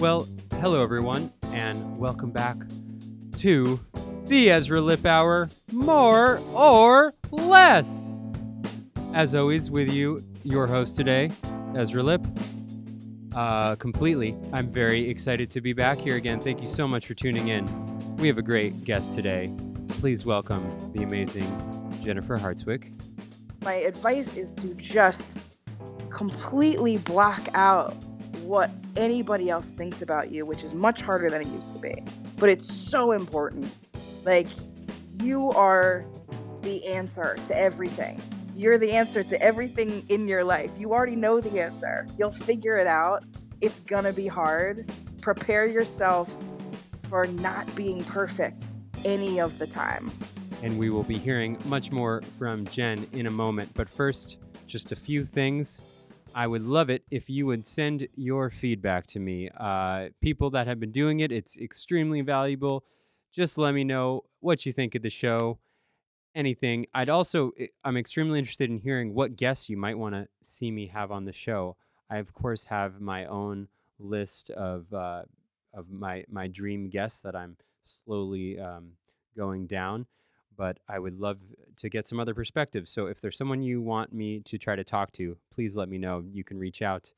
Well, 0.00 0.28
hello 0.60 0.80
everyone, 0.80 1.32
and 1.46 1.98
welcome 1.98 2.30
back 2.30 2.56
to 3.38 3.80
the 4.26 4.48
Ezra 4.48 4.80
Lipp 4.80 5.04
Hour, 5.04 5.50
more 5.72 6.38
or 6.54 7.14
less. 7.32 8.20
As 9.12 9.34
always, 9.34 9.72
with 9.72 9.92
you, 9.92 10.22
your 10.44 10.68
host 10.68 10.94
today, 10.94 11.32
Ezra 11.74 12.04
Lipp. 12.04 12.24
Uh, 13.34 13.74
completely. 13.74 14.36
I'm 14.52 14.68
very 14.68 15.10
excited 15.10 15.50
to 15.50 15.60
be 15.60 15.72
back 15.72 15.98
here 15.98 16.14
again. 16.14 16.38
Thank 16.38 16.62
you 16.62 16.68
so 16.68 16.86
much 16.86 17.04
for 17.04 17.14
tuning 17.14 17.48
in. 17.48 17.66
We 18.18 18.28
have 18.28 18.38
a 18.38 18.42
great 18.42 18.84
guest 18.84 19.16
today. 19.16 19.52
Please 19.88 20.24
welcome 20.24 20.92
the 20.92 21.02
amazing 21.02 21.44
Jennifer 22.04 22.36
Hartswick. 22.36 22.92
My 23.64 23.74
advice 23.74 24.36
is 24.36 24.52
to 24.52 24.74
just 24.74 25.26
completely 26.08 26.98
block 26.98 27.48
out 27.54 27.96
what 28.48 28.70
anybody 28.96 29.50
else 29.50 29.72
thinks 29.72 30.00
about 30.00 30.32
you, 30.32 30.46
which 30.46 30.64
is 30.64 30.74
much 30.74 31.02
harder 31.02 31.28
than 31.28 31.42
it 31.42 31.48
used 31.48 31.70
to 31.70 31.78
be. 31.78 31.94
But 32.38 32.48
it's 32.48 32.66
so 32.66 33.12
important. 33.12 33.70
Like, 34.24 34.46
you 35.22 35.50
are 35.50 36.06
the 36.62 36.86
answer 36.86 37.36
to 37.46 37.58
everything. 37.58 38.22
You're 38.56 38.78
the 38.78 38.92
answer 38.92 39.22
to 39.22 39.40
everything 39.42 40.02
in 40.08 40.26
your 40.26 40.44
life. 40.44 40.72
You 40.78 40.94
already 40.94 41.14
know 41.14 41.42
the 41.42 41.60
answer. 41.60 42.06
You'll 42.18 42.32
figure 42.32 42.78
it 42.78 42.86
out. 42.86 43.22
It's 43.60 43.80
gonna 43.80 44.14
be 44.14 44.26
hard. 44.26 44.90
Prepare 45.20 45.66
yourself 45.66 46.34
for 47.10 47.26
not 47.26 47.72
being 47.76 48.02
perfect 48.04 48.64
any 49.04 49.40
of 49.40 49.58
the 49.58 49.66
time. 49.66 50.10
And 50.62 50.78
we 50.78 50.88
will 50.88 51.04
be 51.04 51.18
hearing 51.18 51.58
much 51.66 51.92
more 51.92 52.22
from 52.38 52.64
Jen 52.66 53.06
in 53.12 53.26
a 53.26 53.30
moment. 53.30 53.70
But 53.74 53.90
first, 53.90 54.38
just 54.66 54.90
a 54.90 54.96
few 54.96 55.26
things. 55.26 55.82
I 56.34 56.46
would 56.46 56.62
love 56.62 56.90
it 56.90 57.04
if 57.10 57.28
you 57.28 57.46
would 57.46 57.66
send 57.66 58.06
your 58.14 58.50
feedback 58.50 59.06
to 59.08 59.18
me. 59.18 59.50
Uh, 59.56 60.10
people 60.20 60.50
that 60.50 60.66
have 60.66 60.78
been 60.78 60.92
doing 60.92 61.20
it, 61.20 61.32
it's 61.32 61.56
extremely 61.56 62.20
valuable. 62.20 62.84
Just 63.32 63.58
let 63.58 63.74
me 63.74 63.84
know 63.84 64.24
what 64.40 64.64
you 64.64 64.72
think 64.72 64.94
of 64.94 65.02
the 65.02 65.10
show. 65.10 65.58
Anything. 66.34 66.86
I'd 66.94 67.08
also, 67.08 67.52
I- 67.58 67.70
I'm 67.84 67.96
extremely 67.96 68.38
interested 68.38 68.70
in 68.70 68.78
hearing 68.78 69.14
what 69.14 69.36
guests 69.36 69.68
you 69.68 69.76
might 69.76 69.98
want 69.98 70.14
to 70.14 70.28
see 70.42 70.70
me 70.70 70.86
have 70.88 71.10
on 71.10 71.24
the 71.24 71.32
show. 71.32 71.76
I, 72.10 72.18
of 72.18 72.32
course, 72.32 72.66
have 72.66 73.00
my 73.00 73.24
own 73.26 73.68
list 73.98 74.50
of 74.50 74.92
uh, 74.94 75.22
of 75.74 75.90
my 75.90 76.24
my 76.28 76.46
dream 76.46 76.88
guests 76.88 77.20
that 77.20 77.34
I'm 77.34 77.56
slowly 77.82 78.58
um, 78.60 78.92
going 79.36 79.66
down 79.66 80.06
but 80.58 80.78
I 80.88 80.98
would 80.98 81.18
love 81.18 81.38
to 81.76 81.88
get 81.88 82.06
some 82.06 82.20
other 82.20 82.34
perspectives. 82.34 82.90
So 82.90 83.06
if 83.06 83.20
there's 83.20 83.38
someone 83.38 83.62
you 83.62 83.80
want 83.80 84.12
me 84.12 84.40
to 84.40 84.58
try 84.58 84.76
to 84.76 84.84
talk 84.84 85.12
to, 85.12 85.38
please 85.54 85.76
let 85.76 85.88
me 85.88 85.96
know. 85.96 86.24
You 86.30 86.44
can 86.44 86.58
reach 86.58 86.82
out, 86.82 87.12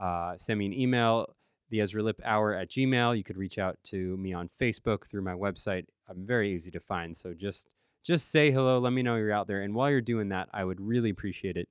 uh, 0.00 0.34
send 0.36 0.58
me 0.58 0.66
an 0.66 0.74
email, 0.74 1.34
the 1.70 1.80
Ezra 1.80 2.02
Lipp 2.02 2.20
Hour 2.24 2.54
at 2.54 2.68
Gmail. 2.68 3.16
You 3.16 3.24
could 3.24 3.38
reach 3.38 3.58
out 3.58 3.78
to 3.84 4.16
me 4.16 4.32
on 4.32 4.50
Facebook 4.60 5.06
through 5.06 5.22
my 5.22 5.34
website. 5.34 5.86
I'm 6.08 6.26
very 6.26 6.54
easy 6.54 6.70
to 6.72 6.80
find. 6.80 7.16
So 7.16 7.32
just 7.32 7.68
just 8.02 8.30
say 8.30 8.50
hello. 8.50 8.78
Let 8.78 8.92
me 8.92 9.02
know 9.02 9.16
you're 9.16 9.32
out 9.32 9.46
there. 9.46 9.62
And 9.62 9.74
while 9.74 9.90
you're 9.90 10.00
doing 10.00 10.30
that, 10.30 10.48
I 10.52 10.64
would 10.64 10.80
really 10.80 11.10
appreciate 11.10 11.56
it 11.56 11.68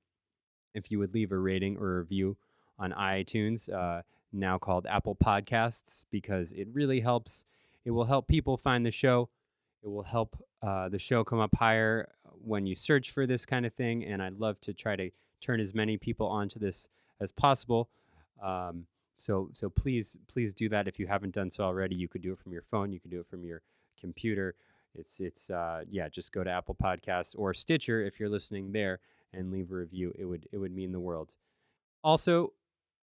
if 0.74 0.90
you 0.90 0.98
would 0.98 1.12
leave 1.12 1.32
a 1.32 1.38
rating 1.38 1.76
or 1.76 1.96
a 1.96 1.98
review 2.00 2.36
on 2.78 2.92
iTunes, 2.92 3.72
uh, 3.72 4.02
now 4.32 4.56
called 4.56 4.86
Apple 4.86 5.16
Podcasts, 5.16 6.04
because 6.10 6.52
it 6.52 6.68
really 6.72 7.00
helps. 7.00 7.44
It 7.84 7.90
will 7.90 8.04
help 8.04 8.28
people 8.28 8.56
find 8.56 8.86
the 8.86 8.90
show. 8.90 9.28
It 9.82 9.88
will 9.88 10.02
help 10.02 10.42
uh, 10.62 10.88
the 10.88 10.98
show 10.98 11.24
come 11.24 11.40
up 11.40 11.54
higher 11.54 12.08
when 12.44 12.66
you 12.66 12.74
search 12.74 13.10
for 13.10 13.26
this 13.26 13.46
kind 13.46 13.64
of 13.64 13.72
thing. 13.74 14.04
And 14.04 14.22
I'd 14.22 14.38
love 14.38 14.60
to 14.62 14.72
try 14.72 14.96
to 14.96 15.10
turn 15.40 15.60
as 15.60 15.74
many 15.74 15.96
people 15.96 16.26
onto 16.26 16.58
this 16.58 16.88
as 17.20 17.32
possible. 17.32 17.88
Um, 18.42 18.86
so 19.16 19.50
so 19.52 19.68
please 19.68 20.16
please 20.28 20.54
do 20.54 20.68
that 20.68 20.86
if 20.86 20.98
you 20.98 21.06
haven't 21.06 21.34
done 21.34 21.50
so 21.50 21.64
already. 21.64 21.96
You 21.96 22.08
could 22.08 22.22
do 22.22 22.32
it 22.32 22.38
from 22.38 22.52
your 22.52 22.62
phone. 22.70 22.92
You 22.92 23.00
could 23.00 23.10
do 23.10 23.20
it 23.20 23.26
from 23.28 23.44
your 23.44 23.62
computer. 24.00 24.54
It's 24.94 25.20
it's 25.20 25.50
uh, 25.50 25.82
yeah. 25.90 26.08
Just 26.08 26.32
go 26.32 26.44
to 26.44 26.50
Apple 26.50 26.76
Podcasts 26.80 27.34
or 27.36 27.52
Stitcher 27.52 28.04
if 28.04 28.20
you're 28.20 28.28
listening 28.28 28.72
there 28.72 29.00
and 29.32 29.50
leave 29.50 29.70
a 29.72 29.74
review. 29.74 30.12
It 30.18 30.24
would 30.24 30.48
it 30.52 30.58
would 30.58 30.72
mean 30.72 30.92
the 30.92 31.00
world. 31.00 31.34
Also, 32.04 32.52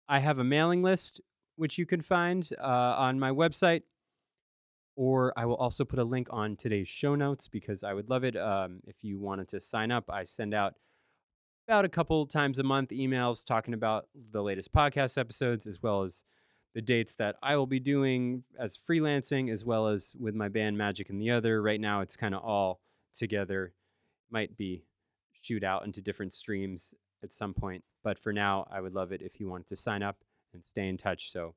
I 0.07 0.19
have 0.19 0.39
a 0.39 0.43
mailing 0.43 0.81
list 0.81 1.21
which 1.57 1.77
you 1.77 1.85
can 1.85 2.01
find 2.01 2.49
uh, 2.59 2.65
on 2.65 3.19
my 3.19 3.31
website 3.31 3.83
or 4.95 5.33
I 5.37 5.45
will 5.45 5.55
also 5.55 5.83
put 5.83 5.99
a 5.99 6.03
link 6.03 6.27
on 6.31 6.55
today's 6.55 6.87
show 6.87 7.15
notes 7.15 7.47
because 7.47 7.83
I 7.83 7.93
would 7.93 8.09
love 8.09 8.23
it 8.23 8.35
um, 8.37 8.79
if 8.87 9.03
you 9.03 9.19
wanted 9.19 9.49
to 9.49 9.59
sign 9.59 9.91
up. 9.91 10.09
I 10.09 10.23
send 10.23 10.53
out 10.53 10.75
about 11.67 11.85
a 11.85 11.89
couple 11.89 12.25
times 12.27 12.59
a 12.59 12.63
month 12.63 12.91
emails 12.91 13.45
talking 13.45 13.73
about 13.73 14.07
the 14.31 14.43
latest 14.43 14.71
podcast 14.71 15.17
episodes 15.17 15.65
as 15.65 15.81
well 15.81 16.03
as 16.03 16.23
the 16.75 16.81
dates 16.81 17.15
that 17.15 17.37
I 17.41 17.55
will 17.55 17.67
be 17.67 17.79
doing 17.79 18.43
as 18.59 18.77
freelancing 18.77 19.51
as 19.51 19.65
well 19.65 19.87
as 19.87 20.13
with 20.19 20.35
my 20.35 20.49
band 20.49 20.77
Magic 20.77 21.09
and 21.09 21.21
the 21.21 21.31
Other. 21.31 21.61
Right 21.61 21.79
now, 21.79 22.01
it's 22.01 22.15
kind 22.15 22.35
of 22.35 22.43
all 22.43 22.81
together. 23.13 23.73
Might 24.29 24.57
be 24.57 24.83
shoot 25.41 25.63
out 25.63 25.85
into 25.85 26.01
different 26.01 26.33
streams 26.33 26.93
at 27.23 27.31
some 27.31 27.53
point, 27.53 27.83
but 28.03 28.19
for 28.19 28.33
now, 28.33 28.67
I 28.71 28.81
would 28.81 28.93
love 28.93 29.11
it 29.11 29.21
if 29.21 29.39
you 29.39 29.49
wanted 29.49 29.67
to 29.67 29.77
sign 29.77 30.03
up 30.03 30.17
and 30.53 30.63
stay 30.63 30.87
in 30.87 30.97
touch. 30.97 31.31
So 31.31 31.55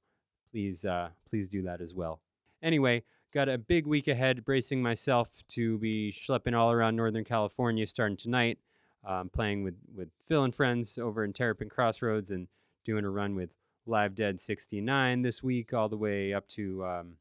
please, 0.51 0.85
uh, 0.85 1.09
please 1.29 1.49
do 1.49 1.63
that 1.63 1.81
as 1.81 1.95
well. 1.95 2.21
Anyway, 2.63 3.03
got 3.33 3.49
a 3.49 3.59
big 3.59 3.87
week 3.87 4.09
ahead, 4.09 4.45
bracing 4.45 4.83
myself 4.83 5.29
to 5.49 5.79
be 5.79 6.13
schlepping 6.13 6.57
all 6.57 6.73
around 6.73 6.97
Northern 6.97 7.25
California 7.25 7.87
starting 7.87 8.17
tonight. 8.17 8.59
Um, 9.07 9.29
playing 9.29 9.63
with, 9.63 9.77
with 9.95 10.09
Phil 10.27 10.43
and 10.43 10.55
friends 10.55 10.99
over 10.99 11.25
in 11.25 11.33
Terrapin 11.33 11.69
Crossroads 11.69 12.31
and 12.31 12.49
doing 12.85 13.05
a 13.05 13.11
run 13.11 13.37
with 13.37 13.51
Live 13.87 14.15
Dead 14.15 14.41
69 14.41 15.23
this 15.23 15.43
week, 15.43 15.73
all 15.73 15.89
the 15.89 15.97
way 15.97 16.35
up 16.35 16.47
to 16.49 16.85
um, 16.85 17.13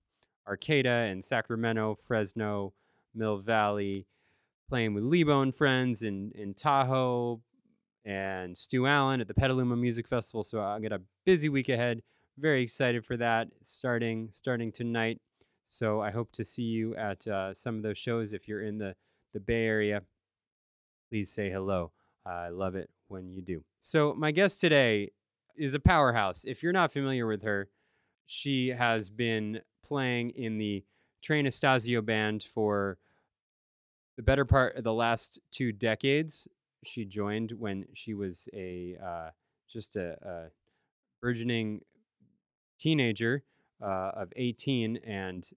Arcata 0.48 0.90
and 0.90 1.24
Sacramento, 1.24 1.98
Fresno, 2.08 2.74
Mill 3.14 3.38
Valley, 3.38 4.06
playing 4.68 4.94
with 4.94 5.04
Lebo 5.04 5.42
and 5.42 5.56
friends 5.56 6.04
in, 6.04 6.32
in 6.36 6.54
Tahoe 6.54 7.40
and 8.06 8.58
Stu 8.58 8.88
Allen 8.88 9.22
at 9.22 9.28
the 9.28 9.34
Petaluma 9.34 9.76
Music 9.76 10.08
Festival. 10.08 10.44
So 10.44 10.62
I 10.62 10.80
got 10.80 10.94
a 10.94 11.02
busy 11.26 11.50
week 11.50 11.70
ahead. 11.70 12.02
Very 12.38 12.64
excited 12.64 13.06
for 13.06 13.18
that. 13.18 13.50
Starting 13.62 14.30
starting 14.34 14.72
tonight. 14.72 15.20
So 15.70 16.02
I 16.02 16.12
hope 16.12 16.32
to 16.34 16.44
see 16.44 16.64
you 16.64 16.96
at 16.96 17.28
uh, 17.28 17.54
some 17.54 17.76
of 17.78 17.84
those 17.84 17.98
shows 17.98 18.34
if 18.34 18.48
you're 18.48 18.64
in 18.64 18.78
the 18.78 18.96
the 19.34 19.40
Bay 19.40 19.66
Area. 19.66 20.02
Please 21.10 21.32
say 21.32 21.50
hello. 21.50 21.92
I 22.26 22.50
love 22.50 22.76
it 22.76 22.90
when 23.08 23.32
you 23.32 23.42
do. 23.42 23.64
So 23.82 24.14
my 24.14 24.32
guest 24.32 24.60
today 24.60 25.12
is 25.56 25.74
a 25.74 25.80
powerhouse. 25.80 26.44
If 26.46 26.62
you're 26.62 26.74
not 26.74 26.92
familiar 26.92 27.28
with 27.28 27.44
her, 27.44 27.70
she 28.26 28.70
has 28.70 29.10
been 29.10 29.62
playing 29.84 30.32
in 30.32 30.58
the 30.58 30.84
Trey 31.22 31.40
Anastasio 31.40 32.02
band 32.02 32.48
for 32.54 32.98
the 34.18 34.24
better 34.24 34.46
part 34.46 34.76
of 34.76 34.84
the 34.84 34.94
last 34.94 35.40
two 35.52 35.72
decades. 35.72 36.48
She 36.84 37.06
joined 37.06 37.52
when 37.52 37.86
she 37.94 38.14
was 38.14 38.50
a 38.54 38.98
uh, 39.04 39.30
just 39.72 39.96
a, 39.96 40.18
a 40.22 40.52
burgeoning 41.22 41.82
teenager 42.80 43.44
uh, 43.82 44.12
of 44.16 44.32
18 44.36 44.98
and 44.98 45.50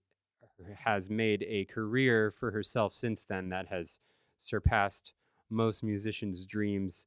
has 0.76 1.08
made 1.08 1.44
a 1.48 1.64
career 1.66 2.32
for 2.38 2.50
herself 2.50 2.94
since 2.94 3.24
then 3.24 3.48
that 3.48 3.66
has 3.68 3.98
surpassed 4.38 5.12
most 5.48 5.82
musicians' 5.82 6.44
dreams. 6.44 7.06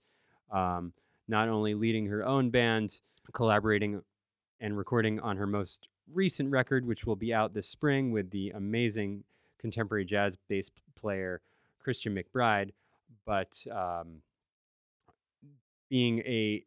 Um, 0.52 0.94
not 1.28 1.50
only 1.50 1.74
leading 1.74 2.08
her 2.08 2.26
own 2.26 2.50
band, 2.50 3.00
collaborating 3.32 4.02
and 4.60 4.78
recording 4.78 5.20
on 5.20 5.38
her 5.38 5.48
most 5.48 5.88
recent 6.12 6.50
record, 6.52 6.86
which 6.86 7.06
will 7.06 7.16
be 7.16 7.34
out 7.34 7.54
this 7.54 7.68
spring 7.68 8.12
with 8.12 8.30
the 8.32 8.50
amazing 8.52 9.24
contemporary 9.58 10.06
jazz 10.06 10.38
bass 10.50 10.70
player 10.96 11.42
Christian 11.80 12.16
McBride, 12.16 12.72
but 13.26 13.66
um, 13.72 14.22
being 15.90 16.20
a 16.20 16.64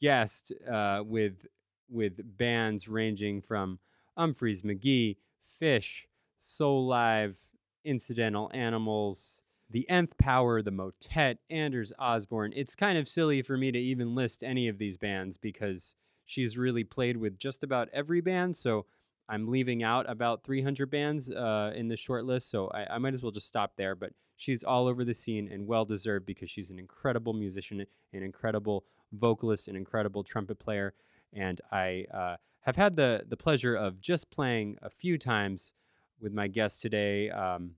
guest 0.00 0.52
uh, 0.70 1.02
with 1.04 1.46
with 1.92 2.36
bands 2.38 2.88
ranging 2.88 3.42
from 3.42 3.78
Umphrey's, 4.18 4.62
McGee, 4.62 5.16
Phish, 5.60 6.02
Soul 6.38 6.86
Live, 6.86 7.36
Incidental 7.84 8.50
Animals, 8.54 9.42
The 9.70 9.88
Nth 9.88 10.16
Power, 10.18 10.62
The 10.62 10.70
Motet, 10.70 11.38
Anders 11.50 11.92
Osborne. 11.98 12.52
It's 12.54 12.74
kind 12.74 12.98
of 12.98 13.08
silly 13.08 13.42
for 13.42 13.56
me 13.56 13.70
to 13.70 13.78
even 13.78 14.14
list 14.14 14.42
any 14.42 14.68
of 14.68 14.78
these 14.78 14.96
bands 14.96 15.36
because 15.36 15.94
she's 16.24 16.58
really 16.58 16.84
played 16.84 17.16
with 17.16 17.38
just 17.38 17.62
about 17.62 17.88
every 17.92 18.20
band. 18.20 18.56
So 18.56 18.86
I'm 19.28 19.48
leaving 19.48 19.82
out 19.82 20.08
about 20.10 20.44
300 20.44 20.90
bands 20.90 21.30
uh, 21.30 21.72
in 21.74 21.88
the 21.88 21.96
short 21.96 22.24
list. 22.24 22.50
So 22.50 22.68
I, 22.68 22.94
I 22.94 22.98
might 22.98 23.14
as 23.14 23.22
well 23.22 23.32
just 23.32 23.46
stop 23.46 23.76
there. 23.76 23.94
But 23.94 24.12
she's 24.36 24.64
all 24.64 24.86
over 24.86 25.04
the 25.04 25.14
scene 25.14 25.48
and 25.50 25.66
well 25.66 25.84
deserved 25.84 26.26
because 26.26 26.50
she's 26.50 26.70
an 26.70 26.78
incredible 26.78 27.32
musician, 27.32 27.86
an 28.12 28.22
incredible 28.22 28.84
vocalist, 29.12 29.68
an 29.68 29.76
incredible 29.76 30.24
trumpet 30.24 30.58
player. 30.58 30.94
And 31.32 31.60
I 31.70 32.06
uh, 32.12 32.36
have 32.60 32.76
had 32.76 32.96
the, 32.96 33.24
the 33.28 33.36
pleasure 33.36 33.74
of 33.74 34.00
just 34.00 34.30
playing 34.30 34.78
a 34.82 34.90
few 34.90 35.18
times 35.18 35.74
with 36.20 36.32
my 36.32 36.46
guest 36.46 36.80
today 36.80 37.30
um, 37.30 37.72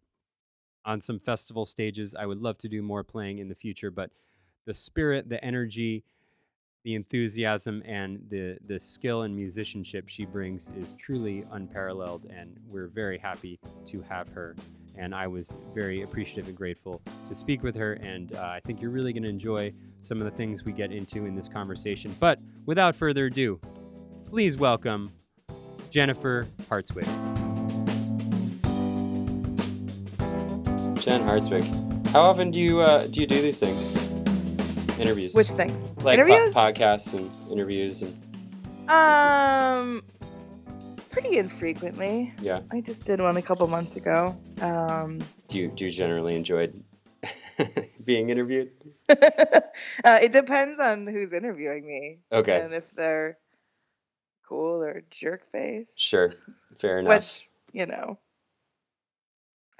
on 0.84 1.00
some 1.00 1.18
festival 1.18 1.64
stages. 1.64 2.14
I 2.14 2.26
would 2.26 2.40
love 2.40 2.58
to 2.58 2.68
do 2.68 2.82
more 2.82 3.02
playing 3.02 3.38
in 3.38 3.48
the 3.48 3.54
future, 3.54 3.90
but 3.90 4.10
the 4.66 4.74
spirit, 4.74 5.28
the 5.28 5.42
energy, 5.44 6.04
the 6.84 6.94
enthusiasm 6.94 7.82
and 7.86 8.20
the 8.28 8.58
the 8.66 8.78
skill 8.78 9.22
and 9.22 9.34
musicianship 9.34 10.04
she 10.06 10.26
brings 10.26 10.70
is 10.78 10.94
truly 10.94 11.44
unparalleled, 11.52 12.26
and 12.26 12.56
we're 12.68 12.88
very 12.88 13.18
happy 13.18 13.58
to 13.86 14.02
have 14.02 14.28
her. 14.28 14.54
And 14.96 15.12
I 15.12 15.26
was 15.26 15.56
very 15.74 16.02
appreciative 16.02 16.46
and 16.46 16.56
grateful 16.56 17.02
to 17.26 17.34
speak 17.34 17.64
with 17.64 17.74
her, 17.74 17.94
and 17.94 18.36
uh, 18.36 18.42
I 18.42 18.60
think 18.60 18.80
you're 18.80 18.92
really 18.92 19.12
going 19.12 19.24
to 19.24 19.28
enjoy 19.28 19.72
some 20.02 20.18
of 20.18 20.24
the 20.24 20.30
things 20.30 20.64
we 20.64 20.72
get 20.72 20.92
into 20.92 21.24
in 21.24 21.34
this 21.34 21.48
conversation. 21.48 22.14
But 22.20 22.38
without 22.66 22.94
further 22.94 23.26
ado, 23.26 23.58
please 24.24 24.56
welcome 24.56 25.10
Jennifer 25.90 26.46
Hartswick. 26.68 27.08
Jen 31.02 31.22
Hartswick, 31.22 31.66
how 32.12 32.22
often 32.22 32.50
do 32.50 32.60
you 32.60 32.82
uh, 32.82 33.06
do 33.06 33.20
you 33.20 33.26
do 33.26 33.40
these 33.40 33.58
things? 33.58 34.03
Interviews. 35.00 35.34
Which 35.34 35.50
things? 35.50 35.92
like 36.02 36.14
Interviews? 36.14 36.54
po- 36.54 36.60
podcasts 36.72 37.14
and 37.14 37.30
interviews 37.50 38.02
and 38.02 38.90
um, 38.90 40.02
pretty 41.10 41.38
infrequently. 41.38 42.32
yeah. 42.40 42.60
I 42.70 42.80
just 42.80 43.04
did 43.04 43.20
one 43.20 43.36
a 43.36 43.42
couple 43.42 43.66
months 43.66 43.96
ago. 43.96 44.36
Um, 44.60 45.20
Do 45.48 45.58
you 45.58 45.68
do 45.68 45.86
you 45.86 45.90
generally 45.90 46.36
enjoy 46.36 46.70
being 48.04 48.30
interviewed? 48.30 48.70
uh, 49.08 50.18
it 50.22 50.32
depends 50.32 50.80
on 50.80 51.06
who's 51.06 51.32
interviewing 51.32 51.86
me 51.86 52.18
Okay, 52.32 52.60
and 52.60 52.72
if 52.74 52.90
they're 52.92 53.38
cool 54.48 54.82
or 54.82 55.02
jerk 55.10 55.50
face. 55.50 55.94
sure, 55.98 56.34
fair 56.78 56.98
enough. 57.00 57.14
Which 57.14 57.48
you 57.72 57.86
know, 57.86 58.18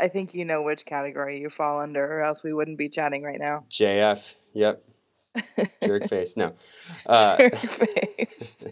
I 0.00 0.08
think 0.08 0.34
you 0.34 0.44
know 0.44 0.62
which 0.62 0.84
category 0.86 1.40
you 1.40 1.50
fall 1.50 1.80
under, 1.80 2.04
or 2.04 2.22
else 2.22 2.42
we 2.42 2.52
wouldn't 2.52 2.78
be 2.78 2.88
chatting 2.88 3.22
right 3.22 3.38
now. 3.38 3.64
JF, 3.70 4.34
yep, 4.54 4.82
jerk 5.84 6.08
face. 6.08 6.36
No, 6.36 6.54
uh, 7.06 7.36
jerk 7.38 7.56
face. 7.56 8.64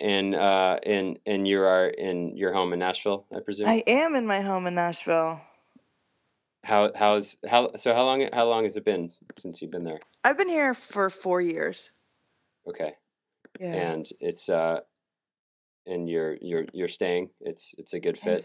and 0.00 0.34
uh, 0.34 0.78
and 0.84 1.18
and 1.26 1.46
you 1.48 1.60
are 1.60 1.88
in 1.88 2.36
your 2.36 2.52
home 2.52 2.72
in 2.72 2.78
Nashville, 2.78 3.26
I 3.34 3.40
presume. 3.40 3.68
I 3.68 3.82
am 3.86 4.14
in 4.16 4.26
my 4.26 4.40
home 4.40 4.66
in 4.66 4.74
Nashville. 4.74 5.40
How 6.64 6.90
how's 6.94 7.36
how 7.46 7.70
so 7.76 7.92
how 7.94 8.04
long 8.04 8.28
how 8.32 8.46
long 8.46 8.64
has 8.64 8.76
it 8.76 8.84
been 8.84 9.12
since 9.36 9.60
you've 9.60 9.70
been 9.70 9.84
there? 9.84 9.98
I've 10.24 10.38
been 10.38 10.48
here 10.48 10.72
for 10.74 11.10
four 11.10 11.40
years. 11.40 11.90
Okay, 12.66 12.94
Yeah. 13.60 13.74
and 13.74 14.10
it's 14.20 14.48
uh, 14.48 14.80
and 15.86 16.08
you're 16.08 16.36
you're 16.40 16.64
you're 16.72 16.88
staying. 16.88 17.30
It's 17.40 17.74
it's 17.76 17.92
a 17.92 18.00
good 18.00 18.18
I'm 18.22 18.22
fit. 18.38 18.40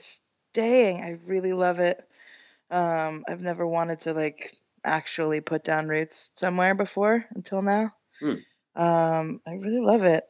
staying. 0.51 1.01
I 1.01 1.19
really 1.25 1.53
love 1.53 1.79
it. 1.79 2.05
Um, 2.69 3.23
I've 3.27 3.39
never 3.41 3.65
wanted 3.65 4.01
to 4.01 4.13
like 4.13 4.57
actually 4.83 5.41
put 5.41 5.63
down 5.63 5.87
roots 5.87 6.29
somewhere 6.35 6.75
before 6.75 7.25
until 7.35 7.61
now. 7.61 7.91
Hmm. 8.19 8.35
Um, 8.81 9.41
I 9.47 9.51
really 9.53 9.79
love 9.81 10.03
it. 10.03 10.23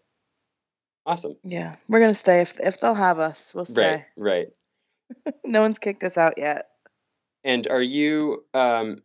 Awesome. 1.06 1.38
Yeah, 1.44 1.76
we're 1.88 2.00
gonna 2.00 2.14
stay 2.14 2.42
if 2.42 2.60
if 2.60 2.80
they'll 2.80 2.94
have 2.94 3.20
us. 3.20 3.54
We'll 3.54 3.66
stay. 3.66 4.06
right. 4.18 4.48
right. 5.26 5.34
no 5.46 5.62
one's 5.62 5.80
kicked 5.80 6.04
us 6.04 6.18
out 6.18 6.36
yet. 6.38 6.68
And 7.44 7.68
are 7.68 7.82
you 7.82 8.44
um 8.54 8.98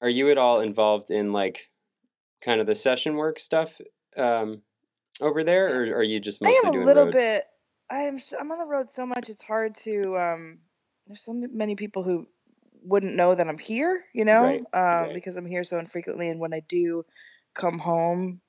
are 0.00 0.08
you 0.08 0.30
at 0.30 0.38
all 0.38 0.60
involved 0.60 1.10
in 1.10 1.32
like 1.32 1.70
kind 2.42 2.60
of 2.60 2.66
the 2.66 2.74
session 2.74 3.14
work 3.16 3.38
stuff 3.38 3.80
um 4.16 4.62
over 5.20 5.44
there 5.44 5.66
or 5.92 5.98
are 5.98 6.02
you 6.02 6.18
just 6.18 6.42
I 6.42 6.60
am 6.64 6.70
a 6.70 6.72
doing 6.72 6.86
little 6.86 7.04
road? 7.04 7.12
bit. 7.12 7.44
I 7.90 8.02
am. 8.02 8.16
s- 8.16 8.34
I'm 8.38 8.50
on 8.50 8.58
the 8.58 8.64
road 8.64 8.90
so 8.90 9.04
much. 9.06 9.28
It's 9.28 9.42
hard 9.42 9.74
to. 9.84 10.16
Um, 10.16 10.58
there's 11.06 11.22
so 11.22 11.32
many 11.34 11.76
people 11.76 12.02
who 12.02 12.26
wouldn't 12.84 13.16
know 13.16 13.34
that 13.34 13.48
I'm 13.48 13.58
here. 13.58 14.04
You 14.14 14.24
know, 14.24 14.44
Right, 14.44 14.62
um, 14.74 15.08
right. 15.08 15.14
because 15.14 15.36
I'm 15.36 15.46
here 15.46 15.64
so 15.64 15.78
infrequently, 15.78 16.28
and 16.28 16.40
when 16.40 16.54
I 16.54 16.60
do 16.60 17.04
come 17.54 17.78
home, 17.78 18.40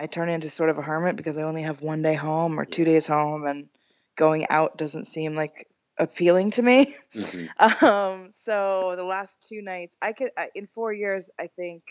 I 0.00 0.06
turn 0.06 0.28
into 0.28 0.50
sort 0.50 0.70
of 0.70 0.78
a 0.78 0.82
hermit 0.82 1.16
because 1.16 1.38
I 1.38 1.42
only 1.42 1.62
have 1.62 1.82
one 1.82 2.02
day 2.02 2.14
home 2.14 2.58
or 2.58 2.64
two 2.64 2.84
days 2.84 3.06
home, 3.06 3.46
and 3.46 3.68
going 4.16 4.46
out 4.50 4.78
doesn't 4.78 5.06
seem 5.06 5.34
like 5.34 5.68
appealing 5.98 6.52
to 6.52 6.62
me. 6.62 6.96
Mhm. 7.14 7.52
um, 7.82 8.32
so 8.44 8.94
the 8.96 9.04
last 9.04 9.46
two 9.48 9.62
nights, 9.62 9.96
I 10.02 10.12
could 10.12 10.30
I, 10.36 10.50
in 10.54 10.66
four 10.66 10.92
years, 10.92 11.30
I 11.40 11.48
think 11.48 11.84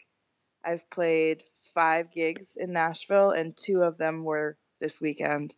I've 0.63 0.89
played 0.89 1.43
five 1.73 2.11
gigs 2.11 2.57
in 2.57 2.73
Nashville, 2.73 3.31
and 3.31 3.55
two 3.55 3.83
of 3.83 3.97
them 3.97 4.23
were 4.23 4.57
this 4.81 5.01
weekend. 5.01 5.55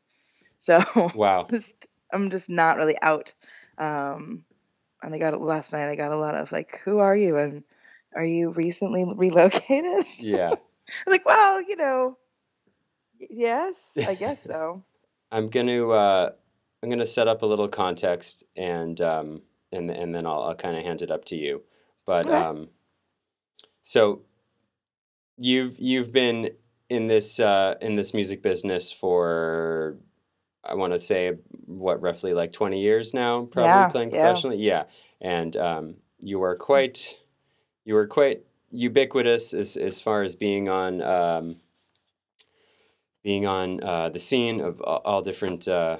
So 0.59 0.83
Wow. 1.13 1.51
just 1.51 1.87
I'm 2.13 2.29
just 2.29 2.49
not 2.49 2.77
really 2.77 2.99
out. 3.01 3.33
Um, 3.77 4.45
and 5.03 5.13
I 5.13 5.17
got 5.17 5.39
last 5.41 5.73
night. 5.73 5.89
I 5.89 5.95
got 5.95 6.11
a 6.11 6.17
lot 6.17 6.35
of 6.35 6.51
like, 6.51 6.79
"Who 6.85 6.99
are 6.99 7.15
you?" 7.15 7.37
and 7.37 7.63
"Are 8.15 8.25
you 8.25 8.49
recently 8.51 9.05
relocated?" 9.15 10.05
Yeah. 10.17 10.51
I'm 11.07 11.11
like, 11.11 11.25
well, 11.25 11.61
you 11.61 11.75
know, 11.75 12.17
yes, 13.29 13.97
I 14.05 14.15
guess 14.15 14.43
so. 14.45 14.83
I'm 15.31 15.49
going 15.49 15.67
to 15.67 15.91
uh 15.91 16.29
I'm 16.81 16.89
to 16.99 17.05
set 17.05 17.27
up 17.27 17.41
a 17.41 17.45
little 17.45 17.67
context 17.67 18.43
and 18.55 18.99
um 19.01 19.41
and 19.71 19.89
and 19.89 20.13
then 20.13 20.25
I'll 20.25 20.43
I'll 20.43 20.55
kind 20.55 20.77
of 20.77 20.83
hand 20.83 21.01
it 21.01 21.11
up 21.11 21.25
to 21.25 21.35
you. 21.35 21.63
But 22.05 22.27
Okay. 22.27 22.37
um 22.37 22.69
so 23.81 24.21
you've 25.37 25.79
you've 25.79 26.11
been 26.11 26.51
in 26.89 27.07
this 27.07 27.39
uh 27.39 27.75
in 27.81 27.95
this 27.95 28.13
music 28.13 28.41
business 28.43 28.91
for 28.91 29.97
I 30.63 30.75
want 30.75 30.93
to 30.93 30.99
say 30.99 31.33
what 31.65 32.01
roughly 32.01 32.33
like 32.33 32.51
20 32.51 32.79
years 32.79 33.13
now 33.13 33.45
probably 33.45 33.69
Yeah, 33.69 33.89
playing 33.89 34.11
yeah. 34.11 34.23
professionally. 34.23 34.57
Yeah. 34.57 34.83
And 35.21 35.55
um 35.57 35.95
you 36.21 36.41
are 36.43 36.55
quite 36.55 37.19
you 37.85 37.95
are 37.97 38.07
quite 38.07 38.43
ubiquitous 38.71 39.53
as 39.53 39.77
as 39.77 40.01
far 40.01 40.23
as 40.23 40.35
being 40.35 40.69
on 40.69 41.01
um 41.01 41.57
being 43.23 43.45
on 43.47 43.81
uh, 43.83 44.09
the 44.09 44.19
scene 44.19 44.59
of 44.59 44.81
all, 44.81 45.01
all 45.05 45.21
different, 45.21 45.67
uh, 45.67 45.97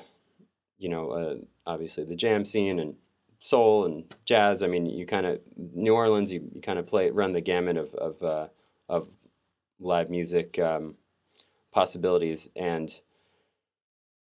you 0.77 0.89
know, 0.89 1.11
uh, 1.11 1.35
obviously 1.65 2.03
the 2.03 2.15
jam 2.15 2.43
scene 2.43 2.79
and 2.79 2.95
soul 3.39 3.85
and 3.85 4.13
jazz. 4.25 4.61
I 4.61 4.67
mean, 4.67 4.85
you 4.85 5.05
kind 5.05 5.25
of 5.25 5.39
New 5.55 5.93
Orleans, 5.95 6.31
you, 6.31 6.49
you 6.53 6.61
kind 6.61 6.77
of 6.77 6.85
play 6.85 7.09
run 7.09 7.31
the 7.31 7.41
gamut 7.41 7.77
of 7.77 7.93
of, 7.95 8.21
uh, 8.21 8.47
of 8.89 9.07
live 9.79 10.09
music 10.09 10.59
um, 10.59 10.95
possibilities. 11.71 12.49
And 12.55 12.93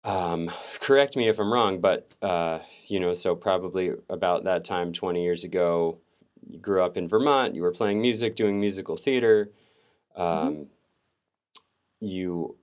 um, 0.07 0.51
correct 0.81 1.17
me 1.17 1.29
if 1.29 1.39
I'm 1.39 1.53
wrong, 1.53 1.81
but 1.81 2.09
uh, 2.23 2.61
you 2.87 3.01
know, 3.01 3.13
so 3.13 3.35
probably 3.35 3.93
about 4.09 4.45
that 4.45 4.65
time, 4.65 4.93
20 4.93 5.23
years 5.23 5.45
ago, 5.45 5.99
you 6.49 6.59
grew 6.59 6.83
up 6.83 6.97
in 6.97 7.09
Vermont. 7.09 7.55
You 7.55 7.63
were 7.63 7.73
playing 7.73 8.01
music, 8.01 8.37
doing 8.37 8.61
musical 8.61 8.97
theater. 8.97 9.51
Um, 10.15 10.69
You 12.01 12.57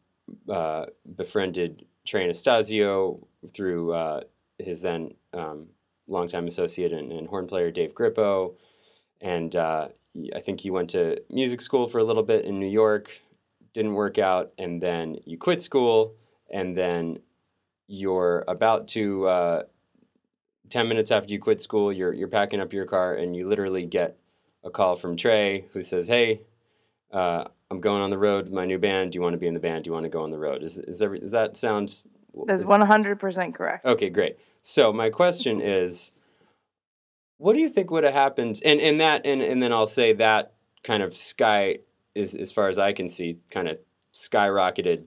uh, 0.49 0.85
befriended 1.15 1.85
Trey 2.05 2.23
Anastasio 2.23 3.27
through 3.53 3.93
uh, 3.93 4.21
his 4.57 4.81
then 4.81 5.11
um, 5.33 5.67
longtime 6.07 6.47
associate 6.47 6.93
and, 6.93 7.11
and 7.11 7.27
horn 7.27 7.47
player 7.47 7.71
Dave 7.71 7.93
Grippo, 7.93 8.53
and 9.21 9.55
uh, 9.55 9.89
I 10.35 10.39
think 10.39 10.63
you 10.63 10.73
went 10.73 10.91
to 10.91 11.19
music 11.29 11.61
school 11.61 11.87
for 11.87 11.99
a 11.99 12.03
little 12.03 12.23
bit 12.23 12.45
in 12.45 12.59
New 12.59 12.67
York. 12.67 13.09
Didn't 13.73 13.93
work 13.95 14.17
out, 14.17 14.53
and 14.57 14.81
then 14.81 15.17
you 15.25 15.37
quit 15.37 15.61
school, 15.61 16.13
and 16.51 16.77
then 16.77 17.19
you're 17.93 18.43
about 18.47 18.87
to. 18.89 19.27
Uh, 19.27 19.63
Ten 20.69 20.87
minutes 20.87 21.11
after 21.11 21.31
you 21.31 21.39
quit 21.39 21.61
school, 21.61 21.93
you're 21.93 22.13
you're 22.13 22.29
packing 22.29 22.59
up 22.59 22.73
your 22.73 22.85
car, 22.85 23.15
and 23.15 23.35
you 23.35 23.47
literally 23.47 23.85
get 23.85 24.17
a 24.63 24.71
call 24.71 24.95
from 24.95 25.15
Trey 25.15 25.65
who 25.71 25.83
says, 25.83 26.07
"Hey, 26.07 26.41
uh, 27.11 27.43
I'm 27.69 27.79
going 27.79 28.01
on 28.01 28.09
the 28.09 28.17
road 28.17 28.45
with 28.45 28.53
my 28.53 28.65
new 28.65 28.79
band. 28.79 29.11
Do 29.11 29.17
you 29.17 29.21
want 29.21 29.33
to 29.33 29.37
be 29.37 29.45
in 29.45 29.53
the 29.53 29.59
band? 29.59 29.83
Do 29.83 29.89
you 29.89 29.93
want 29.93 30.05
to 30.05 30.09
go 30.09 30.23
on 30.23 30.31
the 30.31 30.39
road? 30.39 30.63
Is 30.63 30.79
is 30.79 30.97
there, 30.97 31.15
does 31.15 31.31
that 31.31 31.57
sound? 31.57 32.03
That's 32.47 32.63
is- 32.63 32.67
100% 32.67 33.53
correct. 33.53 33.85
Okay, 33.85 34.09
great. 34.09 34.37
So 34.63 34.91
my 34.91 35.11
question 35.11 35.61
is, 35.61 36.11
what 37.37 37.53
do 37.53 37.59
you 37.59 37.69
think 37.69 37.91
would 37.91 38.05
have 38.05 38.13
happened? 38.13 38.59
And 38.65 38.79
and 38.79 38.99
that 39.01 39.25
and 39.25 39.41
and 39.43 39.61
then 39.61 39.71
I'll 39.73 39.85
say 39.85 40.13
that 40.13 40.53
kind 40.83 41.03
of 41.03 41.15
sky 41.15 41.79
is 42.15 42.33
as 42.35 42.51
far 42.51 42.69
as 42.69 42.79
I 42.79 42.93
can 42.93 43.09
see, 43.09 43.37
kind 43.51 43.67
of 43.67 43.77
skyrocketed 44.13 45.03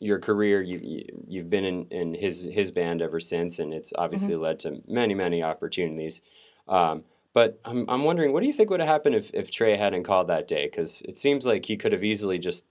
your 0.00 0.18
career. 0.18 0.60
You, 0.60 0.80
you 0.82 1.24
you've 1.28 1.50
been 1.50 1.64
in 1.64 1.86
in 1.90 2.14
his 2.14 2.42
his 2.42 2.70
band 2.70 3.02
ever 3.02 3.20
since, 3.20 3.58
and 3.58 3.72
it's 3.72 3.92
obviously 3.96 4.34
led 4.34 4.58
to 4.60 4.82
many 4.88 5.14
many 5.14 5.42
opportunities. 5.42 6.22
Um, 6.66 7.04
but 7.32 7.60
I'm 7.64 7.88
I'm 7.88 8.04
wondering, 8.04 8.32
what 8.32 8.40
do 8.40 8.46
you 8.46 8.52
think 8.52 8.70
would 8.70 8.80
have 8.80 8.88
happened 8.88 9.14
if 9.14 9.30
if 9.32 9.50
Trey 9.50 9.76
hadn't 9.76 10.04
called 10.04 10.28
that 10.28 10.48
day? 10.48 10.66
Because 10.66 11.02
it 11.02 11.16
seems 11.18 11.46
like 11.46 11.64
he 11.64 11.76
could 11.76 11.92
have 11.92 12.02
easily 12.02 12.38
just, 12.38 12.64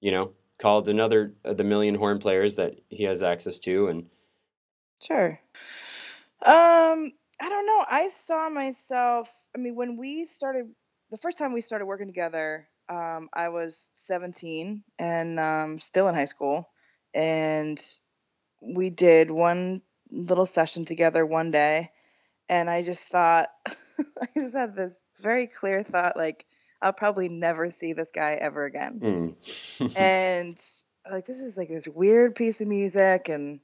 you 0.00 0.10
know, 0.10 0.32
called 0.58 0.88
another 0.88 1.34
of 1.44 1.56
the 1.56 1.64
million 1.64 1.94
horn 1.94 2.18
players 2.18 2.56
that 2.56 2.80
he 2.88 3.04
has 3.04 3.22
access 3.22 3.58
to, 3.60 3.88
and 3.88 4.06
Sure. 5.02 5.40
Um, 6.44 7.12
I 7.40 7.48
don't 7.48 7.66
know. 7.66 7.84
I 7.88 8.08
saw 8.08 8.48
myself. 8.48 9.32
I 9.54 9.58
mean, 9.58 9.74
when 9.74 9.96
we 9.96 10.24
started, 10.24 10.70
the 11.10 11.18
first 11.18 11.38
time 11.38 11.52
we 11.52 11.60
started 11.60 11.86
working 11.86 12.06
together, 12.06 12.68
um, 12.88 13.28
I 13.32 13.48
was 13.48 13.88
17 13.98 14.82
and 14.98 15.40
um, 15.40 15.78
still 15.78 16.08
in 16.08 16.14
high 16.14 16.26
school, 16.26 16.70
and 17.14 17.80
we 18.60 18.90
did 18.90 19.30
one 19.30 19.82
little 20.10 20.46
session 20.46 20.84
together 20.84 21.24
one 21.24 21.50
day, 21.50 21.90
and 22.48 22.68
I 22.68 22.82
just 22.82 23.08
thought, 23.08 23.48
I 23.66 24.28
just 24.36 24.54
had 24.54 24.76
this 24.76 24.94
very 25.20 25.46
clear 25.46 25.82
thought, 25.82 26.16
like, 26.16 26.46
I'll 26.80 26.92
probably 26.92 27.28
never 27.28 27.70
see 27.70 27.92
this 27.92 28.10
guy 28.10 28.32
ever 28.34 28.64
again. 28.64 29.36
Mm. 29.38 29.96
and 29.96 30.58
like 31.10 31.26
this 31.26 31.40
is 31.40 31.56
like 31.56 31.68
this 31.68 31.88
weird 31.88 32.34
piece 32.34 32.60
of 32.60 32.68
music 32.68 33.28
and 33.28 33.60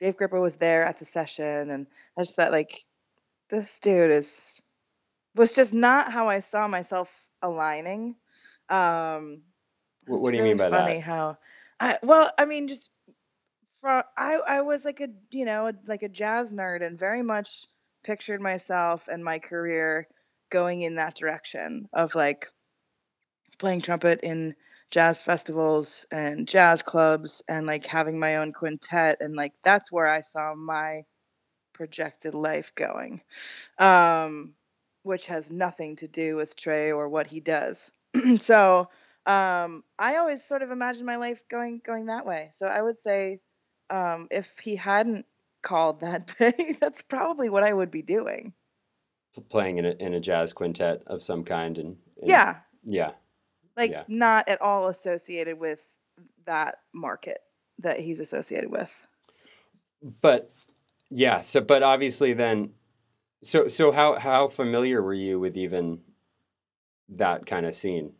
Dave 0.00 0.16
Grippo 0.16 0.40
was 0.40 0.56
there 0.56 0.84
at 0.84 0.98
the 0.98 1.04
session 1.04 1.70
and 1.70 1.86
I 2.16 2.22
just 2.22 2.36
thought 2.36 2.52
like 2.52 2.84
this 3.50 3.78
dude 3.80 4.10
is 4.10 4.62
was 5.34 5.54
just 5.54 5.72
not 5.72 6.12
how 6.12 6.28
I 6.28 6.40
saw 6.40 6.66
myself 6.66 7.10
aligning. 7.42 8.16
Um 8.70 9.42
What, 10.06 10.20
what 10.20 10.30
do 10.32 10.36
you 10.36 10.42
really 10.42 10.44
mean 10.44 10.56
by 10.56 10.68
funny 10.68 10.98
that? 10.98 11.00
how 11.00 11.38
I 11.80 11.98
well, 12.02 12.32
I 12.38 12.44
mean 12.46 12.68
just 12.68 12.90
from 13.80 14.02
I 14.16 14.34
I 14.36 14.60
was 14.62 14.84
like 14.84 15.00
a 15.00 15.08
you 15.30 15.44
know 15.44 15.72
like 15.86 16.02
a 16.02 16.08
jazz 16.08 16.52
nerd 16.52 16.82
and 16.82 16.98
very 16.98 17.22
much 17.22 17.66
pictured 18.04 18.40
myself 18.40 19.08
and 19.08 19.24
my 19.24 19.38
career 19.38 20.08
going 20.50 20.82
in 20.82 20.96
that 20.96 21.16
direction 21.16 21.88
of 21.92 22.14
like 22.14 22.48
playing 23.58 23.80
trumpet 23.82 24.20
in 24.22 24.54
jazz 24.90 25.22
festivals 25.22 26.06
and 26.10 26.48
jazz 26.48 26.82
clubs 26.82 27.42
and 27.48 27.66
like 27.66 27.86
having 27.86 28.18
my 28.18 28.36
own 28.36 28.52
quintet 28.52 29.18
and 29.20 29.36
like 29.36 29.52
that's 29.62 29.92
where 29.92 30.06
I 30.06 30.22
saw 30.22 30.54
my 30.54 31.02
projected 31.74 32.34
life 32.34 32.72
going 32.74 33.20
um 33.78 34.54
which 35.02 35.26
has 35.26 35.50
nothing 35.50 35.96
to 35.96 36.08
do 36.08 36.36
with 36.36 36.56
Trey 36.56 36.92
or 36.92 37.08
what 37.08 37.26
he 37.26 37.40
does 37.40 37.90
so 38.38 38.88
um 39.26 39.84
I 39.98 40.16
always 40.16 40.44
sort 40.44 40.62
of 40.62 40.70
imagined 40.70 41.06
my 41.06 41.16
life 41.16 41.40
going 41.48 41.80
going 41.84 42.06
that 42.06 42.26
way 42.26 42.50
so 42.52 42.66
I 42.66 42.80
would 42.80 43.00
say 43.00 43.40
um 43.90 44.28
if 44.30 44.58
he 44.58 44.76
hadn't 44.76 45.26
called 45.62 46.00
that 46.00 46.34
day 46.38 46.76
that's 46.80 47.02
probably 47.02 47.48
what 47.50 47.64
I 47.64 47.72
would 47.72 47.90
be 47.90 48.02
doing. 48.02 48.52
Playing 49.50 49.78
in 49.78 49.84
a, 49.84 49.90
in 49.90 50.14
a 50.14 50.20
jazz 50.20 50.52
quintet 50.52 51.04
of 51.06 51.22
some 51.22 51.44
kind, 51.44 51.78
and, 51.78 51.96
and 52.20 52.28
yeah 52.30 52.56
yeah, 52.84 53.12
like 53.76 53.90
Yeah. 53.90 54.04
not 54.08 54.48
at 54.48 54.60
all 54.60 54.88
associated 54.88 55.58
with 55.58 55.86
that 56.46 56.76
market 56.92 57.38
that 57.80 58.00
he's 58.00 58.20
associated 58.20 58.70
with. 58.70 59.06
but 60.20 60.52
yeah. 61.10 61.42
So, 61.42 61.60
but 61.60 61.82
obviously, 61.82 62.32
then, 62.32 62.70
so 63.42 63.68
so 63.68 63.92
how 63.92 64.18
how 64.18 64.48
familiar 64.48 65.02
were 65.02 65.14
you 65.14 65.38
with 65.38 65.56
even 65.56 66.00
that 67.10 67.46
kind 67.46 67.66
of 67.66 67.74
scene? 67.74 68.12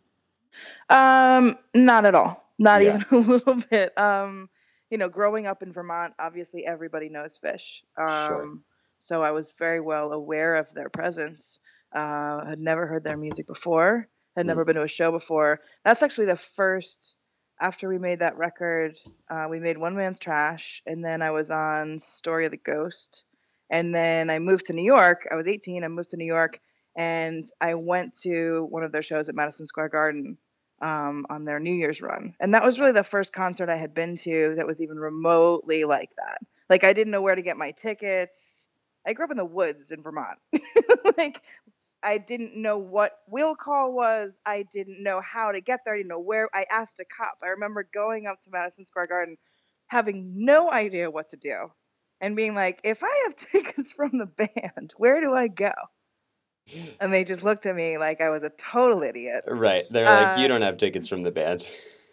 Um, 0.89 1.59
not 1.75 2.05
at 2.07 2.15
all. 2.15 2.45
Not 2.59 2.83
Yeah. 2.83 2.97
even 2.97 3.07
a 3.11 3.17
little 3.31 3.55
bit. 3.71 3.97
Um, 3.99 4.49
you 4.91 4.99
know, 4.99 5.09
growing 5.09 5.47
up 5.47 5.63
in 5.63 5.73
Vermont, 5.73 6.15
obviously 6.19 6.67
everybody 6.67 7.09
knows 7.09 7.39
Phish. 7.43 7.81
Um, 7.97 8.07
Sure. 8.27 8.59
so 8.99 9.23
I 9.23 9.31
was 9.33 9.53
very 9.59 9.81
well 9.81 10.13
aware 10.13 10.57
of 10.57 10.73
their 10.75 10.89
presence. 10.89 11.61
Uh, 11.93 12.45
had 12.45 12.59
never 12.59 12.87
heard 12.87 13.05
their 13.05 13.17
music 13.17 13.47
before. 13.47 14.09
Had 14.37 14.45
Mm. 14.45 14.49
never 14.49 14.65
been 14.65 14.77
to 14.77 14.83
a 14.83 14.89
show 14.89 15.11
before. 15.11 15.61
That's 15.85 16.03
actually 16.03 16.27
the 16.27 16.37
first. 16.37 17.17
After 17.61 17.89
we 17.89 17.99
made 17.99 18.21
that 18.21 18.37
record, 18.37 18.97
uh, 19.29 19.49
we 19.51 19.59
made 19.59 19.77
One 19.79 19.97
Man's 19.97 20.21
Trash, 20.21 20.81
and 20.87 21.05
then 21.05 21.23
I 21.23 21.33
was 21.33 21.51
on 21.51 21.99
Story 21.99 22.45
of 22.45 22.53
the 22.53 22.57
Ghost, 22.57 23.25
and 23.69 23.93
then 23.93 24.31
I 24.31 24.39
moved 24.39 24.67
to 24.67 24.73
New 24.75 24.85
York. 24.85 25.27
I 25.29 25.35
was 25.35 25.49
18. 25.49 25.83
I 25.83 25.89
moved 25.89 26.11
to 26.11 26.17
New 26.17 26.25
York, 26.25 26.61
and 26.99 27.47
I 27.61 27.75
went 27.75 28.15
to 28.23 28.67
one 28.71 28.83
of 28.83 28.91
their 28.91 29.03
shows 29.03 29.29
at 29.29 29.37
Madison 29.37 29.67
Square 29.67 29.91
Garden 29.91 30.37
um, 30.83 31.27
on 31.31 31.45
their 31.45 31.61
New 31.61 31.73
Year's 31.73 32.03
run. 32.03 32.35
And 32.41 32.55
that 32.55 32.65
was 32.65 32.81
really 32.81 32.93
the 32.93 33.05
first 33.05 33.33
concert 33.33 33.71
I 33.71 33.77
had 33.77 33.95
been 33.95 34.17
to 34.19 34.57
that 34.57 34.67
was 34.67 34.83
even 34.83 34.99
remotely 34.99 35.85
like 35.85 36.11
that. 36.17 36.39
Like 36.69 36.83
I 36.83 36.93
didn't 36.93 37.13
know 37.13 37.23
where 37.23 37.37
to 37.37 37.43
get 37.43 37.57
my 37.57 37.71
tickets. 37.71 38.67
I 39.07 39.13
grew 39.13 39.25
up 39.25 39.31
in 39.31 39.37
the 39.37 39.45
woods 39.45 39.93
in 39.93 40.03
Vermont. 40.03 40.39
like 41.17 41.41
I 42.03 42.19
didn't 42.19 42.57
know 42.57 42.79
what 42.79 43.13
will 43.29 43.55
call 43.55 43.93
was. 43.93 44.41
I 44.45 44.65
didn't 44.73 45.01
know 45.01 45.21
how 45.21 45.53
to 45.53 45.61
get 45.61 45.81
there. 45.85 45.95
I 45.95 45.99
didn't 45.99 46.11
know 46.11 46.19
where. 46.19 46.49
I 46.53 46.65
asked 46.69 46.99
a 46.99 47.05
cop. 47.05 47.39
I 47.45 47.49
remember 47.51 47.89
going 47.95 48.27
up 48.27 48.41
to 48.43 48.51
Madison 48.51 48.85
Square 48.85 49.07
Garden, 49.07 49.37
having 49.87 50.33
no 50.45 50.71
idea 50.71 51.11
what 51.13 51.29
to 51.29 51.37
do, 51.37 51.71
and 52.21 52.37
being 52.37 52.55
like, 52.55 52.81
"If 52.85 53.03
I 53.05 53.23
have 53.25 53.37
tickets 53.37 53.93
from 53.93 54.19
the 54.19 54.27
band, 54.27 54.95
where 54.97 55.21
do 55.21 55.33
I 55.33 55.49
go?" 55.49 55.73
And 57.01 57.13
they 57.13 57.25
just 57.25 57.43
looked 57.43 57.67
at 57.67 57.77
me 57.77 57.99
like 57.99 58.21
I 58.21 58.31
was 58.31 58.43
a 58.43 58.51
total 58.51 59.03
idiot. 59.03 59.45
Right. 59.47 59.85
They're 59.91 60.05
like, 60.05 60.37
you 60.37 60.49
don't 60.49 60.63
have 60.63 60.77
tickets 60.77 61.09
from 61.09 61.23
the 61.23 61.31
band. 61.31 61.67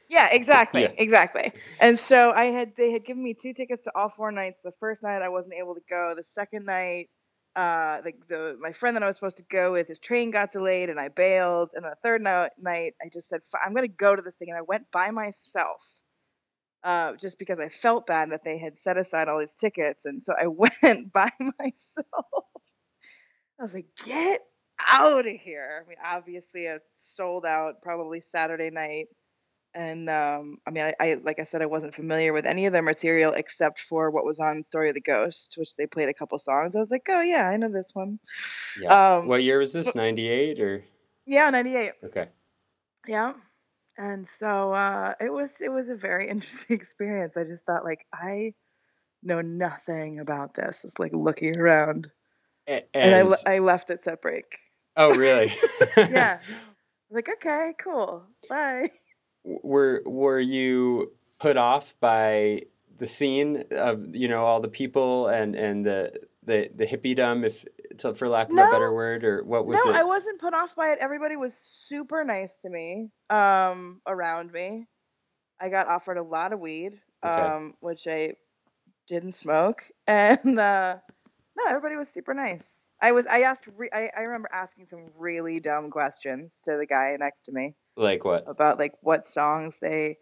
Yeah, 0.09 0.29
exactly, 0.31 0.81
Yeah. 0.83 0.91
exactly. 0.97 1.51
And 1.79 1.97
so 1.97 2.31
I 2.31 2.45
had 2.45 2.75
they 2.75 2.91
had 2.91 3.05
given 3.05 3.23
me 3.23 3.33
two 3.33 3.53
tickets 3.53 3.85
to 3.85 3.91
all 3.95 4.09
four 4.09 4.31
nights. 4.31 4.61
The 4.61 4.71
first 4.79 5.03
night 5.03 5.21
I 5.21 5.29
wasn't 5.29 5.55
able 5.55 5.75
to 5.75 5.81
go. 5.89 6.13
The 6.15 6.23
second 6.23 6.65
night, 6.65 7.09
uh, 7.55 8.01
the, 8.01 8.13
the 8.27 8.57
my 8.59 8.71
friend 8.73 8.95
that 8.95 9.03
I 9.03 9.07
was 9.07 9.15
supposed 9.15 9.37
to 9.37 9.43
go 9.49 9.71
with, 9.71 9.87
his 9.87 9.99
train 9.99 10.31
got 10.31 10.51
delayed, 10.51 10.89
and 10.89 10.99
I 10.99 11.07
bailed. 11.09 11.71
And 11.73 11.83
the 11.85 11.95
third 12.03 12.21
night, 12.21 12.51
night 12.59 12.93
I 13.01 13.09
just 13.11 13.29
said, 13.29 13.41
"Fi- 13.43 13.59
I'm 13.65 13.73
gonna 13.73 13.87
go 13.87 14.15
to 14.15 14.21
this 14.21 14.35
thing, 14.35 14.49
and 14.49 14.57
I 14.57 14.61
went 14.61 14.91
by 14.91 15.11
myself. 15.11 15.99
Uh, 16.83 17.13
just 17.15 17.39
because 17.39 17.57
I 17.59 17.69
felt 17.69 18.05
bad 18.05 18.31
that 18.31 18.43
they 18.43 18.59
had 18.59 18.77
set 18.77 18.97
aside 18.97 19.27
all 19.27 19.39
these 19.39 19.55
tickets, 19.55 20.05
and 20.05 20.21
so 20.23 20.33
I 20.39 20.47
went 20.83 21.11
by 21.11 21.31
myself. 21.59 22.45
I 23.59 23.63
was 23.63 23.73
like, 23.73 23.87
"Get 24.05 24.41
out 24.79 25.27
of 25.27 25.35
here!" 25.35 25.83
I 25.83 25.87
mean, 25.87 25.97
obviously, 26.03 26.65
it 26.65 26.81
sold 26.95 27.45
out, 27.45 27.81
probably 27.81 28.21
Saturday 28.21 28.69
night 28.69 29.07
and 29.75 30.09
um, 30.09 30.57
I 30.65 30.71
mean, 30.71 30.85
I, 30.85 30.93
I 30.99 31.13
like 31.21 31.39
I 31.39 31.43
said, 31.43 31.61
I 31.61 31.65
wasn't 31.65 31.93
familiar 31.93 32.31
with 32.31 32.45
any 32.45 32.65
of 32.65 32.73
their 32.73 32.81
material 32.81 33.33
except 33.33 33.79
for 33.79 34.09
what 34.09 34.23
was 34.23 34.39
on 34.39 34.63
Story 34.63 34.87
of 34.87 34.95
the 34.95 35.01
Ghost, 35.01 35.55
which 35.57 35.75
they 35.75 35.85
played 35.85 36.07
a 36.07 36.13
couple 36.13 36.39
songs. 36.39 36.75
I 36.75 36.79
was 36.79 36.89
like, 36.89 37.05
oh 37.09 37.21
yeah, 37.21 37.47
I 37.47 37.57
know 37.57 37.69
this 37.69 37.89
one. 37.93 38.19
Yeah. 38.81 39.17
Um, 39.17 39.27
what 39.27 39.43
year 39.43 39.59
was 39.59 39.73
this? 39.73 39.93
98 39.93 40.61
or? 40.61 40.85
Yeah, 41.25 41.49
'98. 41.49 41.91
Okay. 42.05 42.29
Yeah, 43.05 43.33
and 43.97 44.25
so 44.25 44.71
uh, 44.71 45.13
it 45.19 45.31
was 45.31 45.59
it 45.59 45.71
was 45.71 45.89
a 45.89 45.95
very 45.95 46.29
interesting 46.29 46.77
experience. 46.77 47.35
I 47.35 47.43
just 47.43 47.65
thought 47.65 47.83
like 47.83 48.05
I 48.13 48.53
know 49.21 49.41
nothing 49.41 50.19
about 50.19 50.53
this. 50.53 50.85
It's 50.85 50.99
like 50.99 51.13
looking 51.13 51.57
around, 51.59 52.09
A- 52.67 52.85
and, 52.95 53.33
I 53.47 53.55
I 53.55 53.59
left 53.59 53.89
at 53.89 54.03
set 54.03 54.21
break. 54.21 54.57
oh, 54.97 55.15
really? 55.15 55.53
Yeah, 55.97 56.39
like 57.09 57.29
okay, 57.29 57.73
cool, 57.79 58.25
bye. 58.49 58.89
were 59.43 60.01
were 60.05 60.39
you 60.39 61.11
put 61.39 61.57
off 61.57 61.93
by 61.99 62.63
the 62.97 63.05
scene 63.07 63.63
of 63.71 64.15
you 64.15 64.27
know 64.27 64.43
all 64.45 64.59
the 64.61 64.67
people 64.69 65.27
and 65.27 65.55
and 65.55 65.85
the 65.85 66.13
the 66.43 66.69
the 66.75 66.85
hippiedom 66.85 67.45
if 67.45 67.65
for 68.17 68.27
lack 68.27 68.49
of 68.49 68.53
a 68.57 68.71
better 68.71 68.93
word 68.93 69.23
or 69.23 69.43
what 69.43 69.65
was 69.65 69.79
no, 69.85 69.91
it 69.91 69.95
I 69.97 70.03
wasn't 70.03 70.39
put 70.41 70.53
off 70.53 70.75
by 70.75 70.89
it. 70.91 70.99
Everybody 70.99 71.35
was 71.37 71.55
super 71.55 72.23
nice 72.23 72.57
to 72.63 72.69
me 72.69 73.09
um, 73.29 74.01
around 74.07 74.51
me. 74.51 74.87
I 75.61 75.69
got 75.69 75.87
offered 75.87 76.17
a 76.17 76.23
lot 76.23 76.51
of 76.51 76.59
weed, 76.59 76.99
Okay. 77.25 77.41
um, 77.41 77.73
which 77.79 78.07
I 78.07 78.33
didn't 79.07 79.31
smoke, 79.33 79.83
and 80.07 80.59
uh, 80.59 80.97
no, 81.57 81.65
everybody 81.67 81.95
was 81.95 82.09
super 82.09 82.33
nice. 82.33 82.91
I 83.01 83.11
was. 83.11 83.25
I 83.25 83.41
asked. 83.41 83.67
Re- 83.75 83.89
I, 83.93 84.09
I 84.15 84.21
remember 84.21 84.49
asking 84.51 84.85
some 84.85 85.11
really 85.17 85.59
dumb 85.59 85.89
questions 85.89 86.61
to 86.65 86.77
the 86.77 86.85
guy 86.85 87.15
next 87.19 87.43
to 87.43 87.51
me 87.51 87.75
like 87.97 88.25
what 88.25 88.43
about 88.47 88.79
like 88.79 88.93
what 89.01 89.27
songs 89.27 89.79
they 89.79 90.17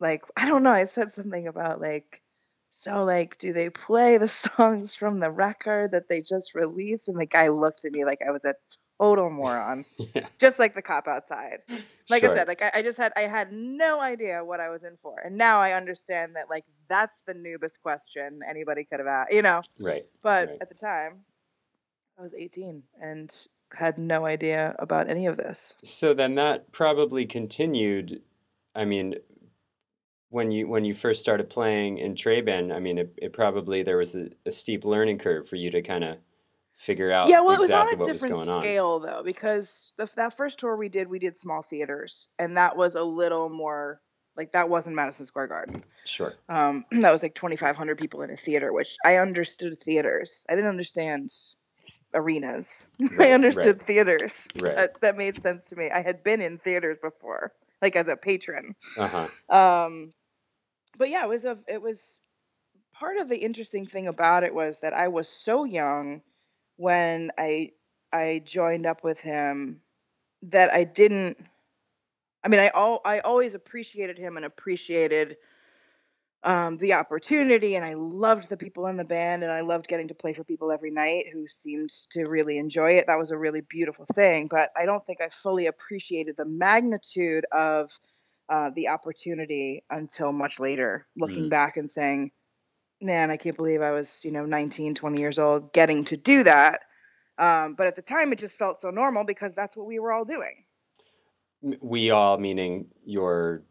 like. 0.00 0.22
I 0.36 0.46
don't 0.46 0.62
know. 0.62 0.72
I 0.72 0.86
said 0.86 1.12
something 1.12 1.46
about 1.46 1.80
like. 1.80 2.22
So 2.70 3.04
like, 3.04 3.38
do 3.38 3.52
they 3.52 3.70
play 3.70 4.18
the 4.18 4.28
songs 4.28 4.94
from 4.94 5.20
the 5.20 5.30
record 5.30 5.92
that 5.92 6.08
they 6.08 6.20
just 6.20 6.54
released? 6.54 7.08
And 7.08 7.18
the 7.18 7.26
guy 7.26 7.48
looked 7.48 7.84
at 7.84 7.92
me 7.92 8.04
like 8.04 8.20
I 8.26 8.30
was 8.30 8.44
a 8.44 8.54
total 9.00 9.30
moron, 9.30 9.84
yeah 10.14 10.26
just 10.38 10.58
like 10.58 10.74
the 10.74 10.82
cop 10.82 11.08
outside. 11.08 11.58
Like 12.10 12.22
Sure. 12.22 12.32
I 12.32 12.34
said, 12.34 12.48
like 12.48 12.62
I, 12.62 12.70
I 12.74 12.82
just 12.82 12.96
had 12.98 13.12
I 13.16 13.22
had 13.22 13.52
no 13.52 14.00
idea 14.00 14.44
what 14.44 14.60
I 14.60 14.70
was 14.70 14.82
in 14.84 14.96
for, 15.02 15.18
and 15.18 15.36
now 15.36 15.60
I 15.60 15.72
understand 15.72 16.36
that 16.36 16.48
like 16.48 16.64
that's 16.88 17.22
the 17.26 17.34
noobest 17.34 17.80
question 17.82 18.40
anybody 18.48 18.84
could 18.84 19.00
have 19.00 19.06
asked, 19.08 19.32
you 19.32 19.42
know. 19.42 19.62
right 19.80 20.06
But 20.22 20.48
Right. 20.48 20.58
at 20.60 20.68
the 20.68 20.74
time, 20.74 21.20
I 22.18 22.22
was 22.22 22.34
18 22.34 22.82
and 23.00 23.34
had 23.72 23.98
no 23.98 24.24
idea 24.24 24.74
about 24.78 25.10
any 25.10 25.26
of 25.26 25.36
this. 25.36 25.74
so 25.84 26.14
then 26.14 26.36
that 26.36 26.72
probably 26.72 27.26
continued 27.26 28.22
i 28.74 28.82
mean 28.86 29.14
when 30.30 30.50
you 30.50 30.66
when 30.68 30.84
you 30.84 30.94
first 30.94 31.20
started 31.20 31.48
playing 31.50 31.98
in 31.98 32.14
Traben, 32.14 32.74
I 32.74 32.80
mean, 32.80 32.98
it, 32.98 33.12
it 33.16 33.32
probably 33.32 33.82
there 33.82 33.96
was 33.96 34.14
a, 34.14 34.28
a 34.46 34.52
steep 34.52 34.84
learning 34.84 35.18
curve 35.18 35.48
for 35.48 35.56
you 35.56 35.70
to 35.70 35.80
kind 35.82 36.04
of 36.04 36.18
figure 36.78 37.10
out 37.10 37.28
yeah, 37.28 37.40
well, 37.40 37.54
it 37.54 37.60
was 37.60 37.72
on 37.72 37.92
a 37.92 38.04
different 38.04 38.40
scale 38.62 39.00
though, 39.00 39.22
because 39.24 39.92
the, 39.98 40.08
that 40.16 40.36
first 40.36 40.60
tour 40.60 40.76
we 40.76 40.88
did, 40.88 41.08
we 41.08 41.18
did 41.18 41.38
small 41.38 41.62
theaters, 41.62 42.28
and 42.38 42.56
that 42.56 42.76
was 42.76 42.94
a 42.94 43.02
little 43.02 43.50
more 43.50 44.00
like 44.36 44.52
that 44.52 44.70
wasn't 44.70 44.94
Madison 44.94 45.26
Square 45.26 45.48
Garden. 45.48 45.84
Sure. 46.04 46.34
Um, 46.48 46.84
that 46.92 47.10
was 47.10 47.22
like 47.22 47.34
2,500 47.34 47.98
people 47.98 48.22
in 48.22 48.30
a 48.30 48.36
theater, 48.36 48.72
which 48.72 48.96
I 49.04 49.16
understood 49.16 49.82
theaters. 49.82 50.46
I 50.48 50.54
didn't 50.54 50.70
understand 50.70 51.30
arenas. 52.14 52.86
Right, 53.00 53.30
I 53.30 53.32
understood 53.32 53.78
right. 53.78 53.86
theaters. 53.86 54.48
Right. 54.54 54.76
That, 54.76 55.00
that 55.00 55.16
made 55.16 55.42
sense 55.42 55.70
to 55.70 55.76
me. 55.76 55.90
I 55.90 56.02
had 56.02 56.22
been 56.22 56.40
in 56.40 56.58
theaters 56.58 56.98
before, 57.02 57.52
like 57.82 57.96
as 57.96 58.08
a 58.08 58.16
patron. 58.16 58.76
Uh 58.96 59.26
huh. 59.50 59.84
Um, 59.84 60.12
but 60.96 61.10
yeah, 61.10 61.24
it 61.24 61.28
was 61.28 61.44
a 61.44 61.58
it 61.66 61.82
was 61.82 62.20
part 62.92 63.18
of 63.18 63.28
the 63.28 63.36
interesting 63.36 63.86
thing 63.86 64.06
about 64.06 64.44
it 64.44 64.54
was 64.54 64.80
that 64.80 64.92
I 64.92 65.08
was 65.08 65.28
so 65.28 65.64
young 65.64 66.22
when 66.78 67.32
I 67.38 67.72
I 68.12 68.42
joined 68.46 68.86
up 68.86 69.04
with 69.04 69.20
him 69.20 69.82
that 70.44 70.72
I 70.72 70.84
didn't. 70.84 71.38
I 72.44 72.48
mean, 72.48 72.60
I 72.60 72.68
all 72.70 73.02
I 73.04 73.20
always 73.20 73.54
appreciated 73.54 74.18
him 74.18 74.36
and 74.36 74.46
appreciated 74.46 75.36
um, 76.44 76.78
the 76.78 76.94
opportunity, 76.94 77.74
and 77.76 77.84
I 77.84 77.94
loved 77.94 78.48
the 78.48 78.56
people 78.56 78.86
in 78.86 78.96
the 78.96 79.04
band, 79.04 79.42
and 79.42 79.52
I 79.52 79.62
loved 79.62 79.88
getting 79.88 80.08
to 80.08 80.14
play 80.14 80.32
for 80.32 80.44
people 80.44 80.70
every 80.72 80.90
night 80.92 81.26
who 81.32 81.48
seemed 81.48 81.90
to 82.12 82.26
really 82.26 82.58
enjoy 82.58 82.92
it. 82.92 83.06
That 83.08 83.18
was 83.18 83.32
a 83.32 83.38
really 83.38 83.60
beautiful 83.60 84.06
thing, 84.14 84.46
but 84.48 84.70
I 84.76 84.86
don't 84.86 85.04
think 85.04 85.20
I 85.20 85.28
fully 85.30 85.66
appreciated 85.66 86.36
the 86.38 86.46
magnitude 86.46 87.44
of 87.52 87.90
uh, 88.48 88.70
the 88.74 88.88
opportunity 88.88 89.84
until 89.90 90.32
much 90.32 90.60
later, 90.60 91.06
looking 91.16 91.48
Mm. 91.48 91.50
back 91.50 91.76
and 91.76 91.90
saying, 91.90 92.30
"Man, 93.00 93.30
I 93.30 93.36
can't 93.36 93.56
believe 93.56 93.82
I 93.82 93.92
was, 93.92 94.24
you 94.24 94.32
know, 94.32 94.46
19, 94.46 94.94
20 94.94 95.20
years 95.20 95.38
old, 95.38 95.72
getting 95.72 96.04
to 96.06 96.16
do 96.16 96.44
that." 96.44 96.80
Um, 97.38 97.74
but 97.74 97.86
at 97.86 97.96
the 97.96 98.02
time, 98.02 98.32
it 98.32 98.38
just 98.38 98.58
felt 98.58 98.80
so 98.80 98.90
normal 98.90 99.24
because 99.24 99.54
that's 99.54 99.76
what 99.76 99.86
we 99.86 99.98
were 99.98 100.12
all 100.12 100.24
doing. 100.24 100.64
We 101.80 102.10
all 102.10 102.38
meaning 102.38 102.86
your 103.04 103.62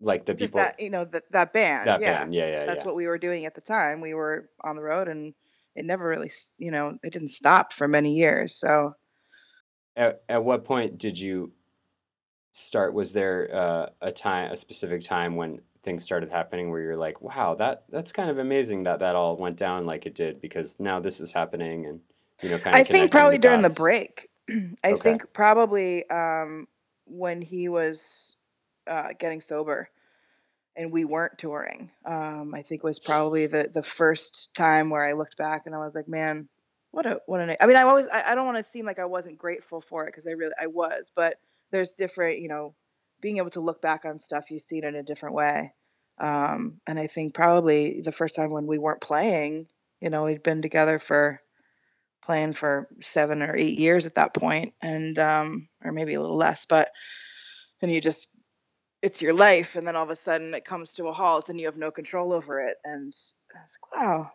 like 0.00 0.26
the 0.26 0.34
Just 0.34 0.52
people 0.52 0.60
that, 0.60 0.80
you 0.80 0.90
know, 0.90 1.04
that 1.04 1.30
that 1.30 1.52
band, 1.52 1.86
that 1.86 2.00
yeah. 2.00 2.18
band. 2.18 2.34
Yeah, 2.34 2.48
yeah, 2.48 2.66
that's 2.66 2.80
yeah. 2.80 2.86
what 2.86 2.96
we 2.96 3.06
were 3.06 3.18
doing 3.18 3.46
at 3.46 3.54
the 3.54 3.60
time. 3.60 4.00
We 4.00 4.14
were 4.14 4.48
on 4.60 4.76
the 4.76 4.82
road 4.82 5.08
and 5.08 5.34
it 5.74 5.84
never 5.84 6.06
really, 6.06 6.30
you 6.58 6.70
know, 6.70 6.98
it 7.02 7.12
didn't 7.12 7.28
stop 7.28 7.72
for 7.72 7.88
many 7.88 8.16
years. 8.16 8.54
So, 8.54 8.94
At 9.96 10.22
at 10.28 10.44
what 10.44 10.64
point 10.64 10.98
did 10.98 11.18
you 11.18 11.52
start? 12.52 12.94
Was 12.94 13.12
there 13.12 13.48
uh, 13.52 13.86
a 14.00 14.12
time, 14.12 14.52
a 14.52 14.56
specific 14.56 15.02
time 15.04 15.36
when 15.36 15.60
things 15.84 16.04
started 16.04 16.30
happening 16.30 16.70
where 16.70 16.80
you're 16.80 16.96
like, 16.96 17.20
wow, 17.22 17.54
that 17.56 17.84
that's 17.90 18.12
kind 18.12 18.30
of 18.30 18.38
amazing 18.38 18.84
that 18.84 19.00
that 19.00 19.16
all 19.16 19.36
went 19.36 19.56
down 19.56 19.84
like 19.84 20.06
it 20.06 20.14
did 20.14 20.40
because 20.40 20.78
now 20.80 21.00
this 21.00 21.20
is 21.20 21.32
happening 21.32 21.86
and 21.86 22.00
you 22.42 22.48
know 22.48 22.58
kind 22.58 22.78
of 22.78 22.78
I 22.78 22.84
think 22.84 23.10
probably 23.10 23.38
during 23.38 23.62
the 23.62 23.70
break. 23.70 24.28
I 24.84 24.94
Okay. 24.94 24.94
think 24.94 25.32
probably 25.32 26.08
um, 26.10 26.68
when 27.06 27.42
he 27.42 27.68
was 27.68 28.36
uh, 28.88 29.10
getting 29.18 29.40
sober 29.40 29.88
and 30.76 30.92
we 30.92 31.04
weren't 31.04 31.38
touring. 31.38 31.90
Um, 32.04 32.54
I 32.54 32.62
think 32.62 32.82
was 32.82 32.98
probably 32.98 33.46
the 33.46 33.70
the 33.72 33.82
first 33.82 34.54
time 34.54 34.90
where 34.90 35.06
I 35.06 35.12
looked 35.12 35.36
back 35.36 35.62
and 35.66 35.74
I 35.74 35.78
was 35.78 35.94
like, 35.94 36.08
man, 36.08 36.48
what 36.90 37.06
a 37.06 37.20
what 37.26 37.40
an. 37.40 37.56
I 37.60 37.66
mean, 37.66 37.76
I 37.76 37.82
always 37.82 38.06
I, 38.06 38.32
I 38.32 38.34
don't 38.34 38.46
want 38.46 38.64
to 38.64 38.70
seem 38.70 38.86
like 38.86 38.98
I 38.98 39.04
wasn't 39.04 39.38
grateful 39.38 39.80
for 39.80 40.04
it 40.04 40.08
because 40.08 40.26
I 40.26 40.32
really 40.32 40.54
I 40.60 40.66
was, 40.68 41.10
but 41.14 41.38
there's 41.70 41.92
different, 41.92 42.40
you 42.40 42.48
know, 42.48 42.74
being 43.22 43.38
able 43.38 43.50
to 43.50 43.60
look 43.60 43.80
back 43.80 44.04
on 44.04 44.18
stuff 44.18 44.50
you 44.50 44.58
see 44.58 44.78
it 44.78 44.84
in 44.84 44.94
a 44.94 45.02
different 45.02 45.34
way. 45.34 45.72
Um, 46.18 46.80
and 46.86 46.98
I 46.98 47.06
think 47.06 47.32
probably 47.32 48.02
the 48.02 48.12
first 48.12 48.36
time 48.36 48.50
when 48.50 48.66
we 48.66 48.76
weren't 48.76 49.00
playing, 49.00 49.68
you 50.00 50.10
know, 50.10 50.24
we'd 50.24 50.42
been 50.42 50.60
together 50.60 50.98
for 50.98 51.40
playing 52.22 52.52
for 52.52 52.88
seven 53.00 53.42
or 53.42 53.56
eight 53.56 53.78
years 53.78 54.04
at 54.04 54.16
that 54.16 54.34
point, 54.34 54.74
and 54.82 55.18
um, 55.18 55.68
or 55.82 55.92
maybe 55.92 56.14
a 56.14 56.20
little 56.20 56.36
less, 56.36 56.66
but 56.66 56.90
and 57.80 57.90
you 57.90 58.00
just 58.00 58.28
it's 59.00 59.22
your 59.22 59.32
life, 59.32 59.74
and 59.74 59.86
then 59.86 59.96
all 59.96 60.04
of 60.04 60.10
a 60.10 60.16
sudden 60.16 60.54
it 60.54 60.64
comes 60.64 60.94
to 60.94 61.08
a 61.08 61.12
halt, 61.12 61.48
and 61.48 61.58
you 61.58 61.66
have 61.66 61.76
no 61.76 61.90
control 61.90 62.32
over 62.32 62.60
it, 62.60 62.76
and 62.84 63.12
I 63.54 63.62
was 63.62 63.76
like, 63.82 64.02
wow, 64.02 64.30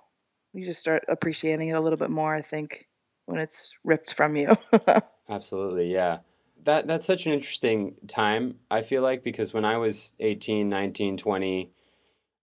you 0.53 0.65
just 0.65 0.79
start 0.79 1.05
appreciating 1.07 1.69
it 1.69 1.75
a 1.75 1.79
little 1.79 1.97
bit 1.97 2.09
more, 2.09 2.33
I 2.33 2.41
think, 2.41 2.87
when 3.25 3.39
it's 3.39 3.75
ripped 3.83 4.13
from 4.13 4.35
you. 4.35 4.57
Absolutely, 5.29 5.91
yeah. 5.91 6.19
That 6.67 6.85
that's 6.85 7.05
such 7.05 7.25
an 7.27 7.31
interesting 7.31 7.95
time, 8.09 8.55
I 8.69 8.81
feel 8.81 9.01
like, 9.01 9.23
because 9.23 9.53
when 9.53 9.63
I 9.63 9.77
was 9.77 10.13
18, 10.19 10.67
19, 10.67 11.15
20, 11.15 11.71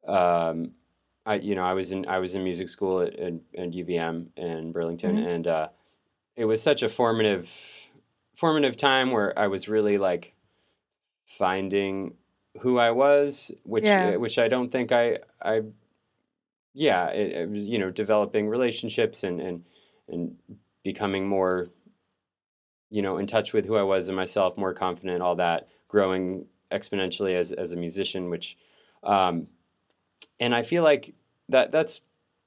um, 0.09 0.71
I 1.26 1.35
you 1.35 1.54
know, 1.54 1.62
I 1.62 1.75
was 1.75 1.93
in 1.93 2.07
I 2.07 2.19
was 2.21 2.35
in 2.35 2.43
music 2.43 2.71
school 2.71 3.02
at, 3.02 3.14
at, 3.19 3.35
at 3.59 3.73
UVM 3.73 4.28
in 4.38 4.73
Burlington 4.73 5.16
Mhm. 5.16 5.28
and 5.28 5.47
uh, 5.47 5.69
it 6.37 6.47
was 6.47 6.62
such 6.62 6.83
a 6.83 6.88
formative 6.88 7.51
formative 8.35 8.79
time 8.79 9.11
where 9.11 9.38
I 9.38 9.46
was 9.46 9.68
really 9.68 9.99
like 9.99 10.33
finding 11.27 12.14
who 12.62 12.79
I 12.79 12.92
was, 12.92 13.53
which 13.64 13.85
Yeah. 13.85 14.14
uh, 14.14 14.18
which 14.18 14.38
I 14.38 14.49
don't 14.49 14.72
think 14.72 14.90
I 14.90 15.18
I 15.42 15.64
yeah, 16.72 17.09
it, 17.09 17.33
it 17.33 17.51
was, 17.51 17.68
you 17.68 17.79
know, 17.79 17.90
developing 17.90 18.49
relationships 18.49 19.22
and 19.22 19.38
and 19.42 19.64
and 20.09 20.37
becoming 20.83 21.27
more 21.29 21.68
you 22.94 23.02
know, 23.02 23.18
in 23.18 23.26
touch 23.26 23.52
with 23.52 23.66
who 23.66 23.74
I 23.74 23.83
was 23.83 24.09
and 24.09 24.14
myself, 24.14 24.57
more 24.57 24.72
confident, 24.72 25.20
all 25.20 25.35
that, 25.37 25.66
growing 25.88 26.46
exponentially 26.70 27.35
as 27.35 27.50
as 27.50 27.72
a 27.72 27.76
musician, 27.76 28.30
which 28.30 28.57
um 29.02 29.48
and 30.38 30.54
I 30.54 30.62
feel 30.62 30.85
like 30.85 31.12
that 31.48 31.72
that's 31.72 32.02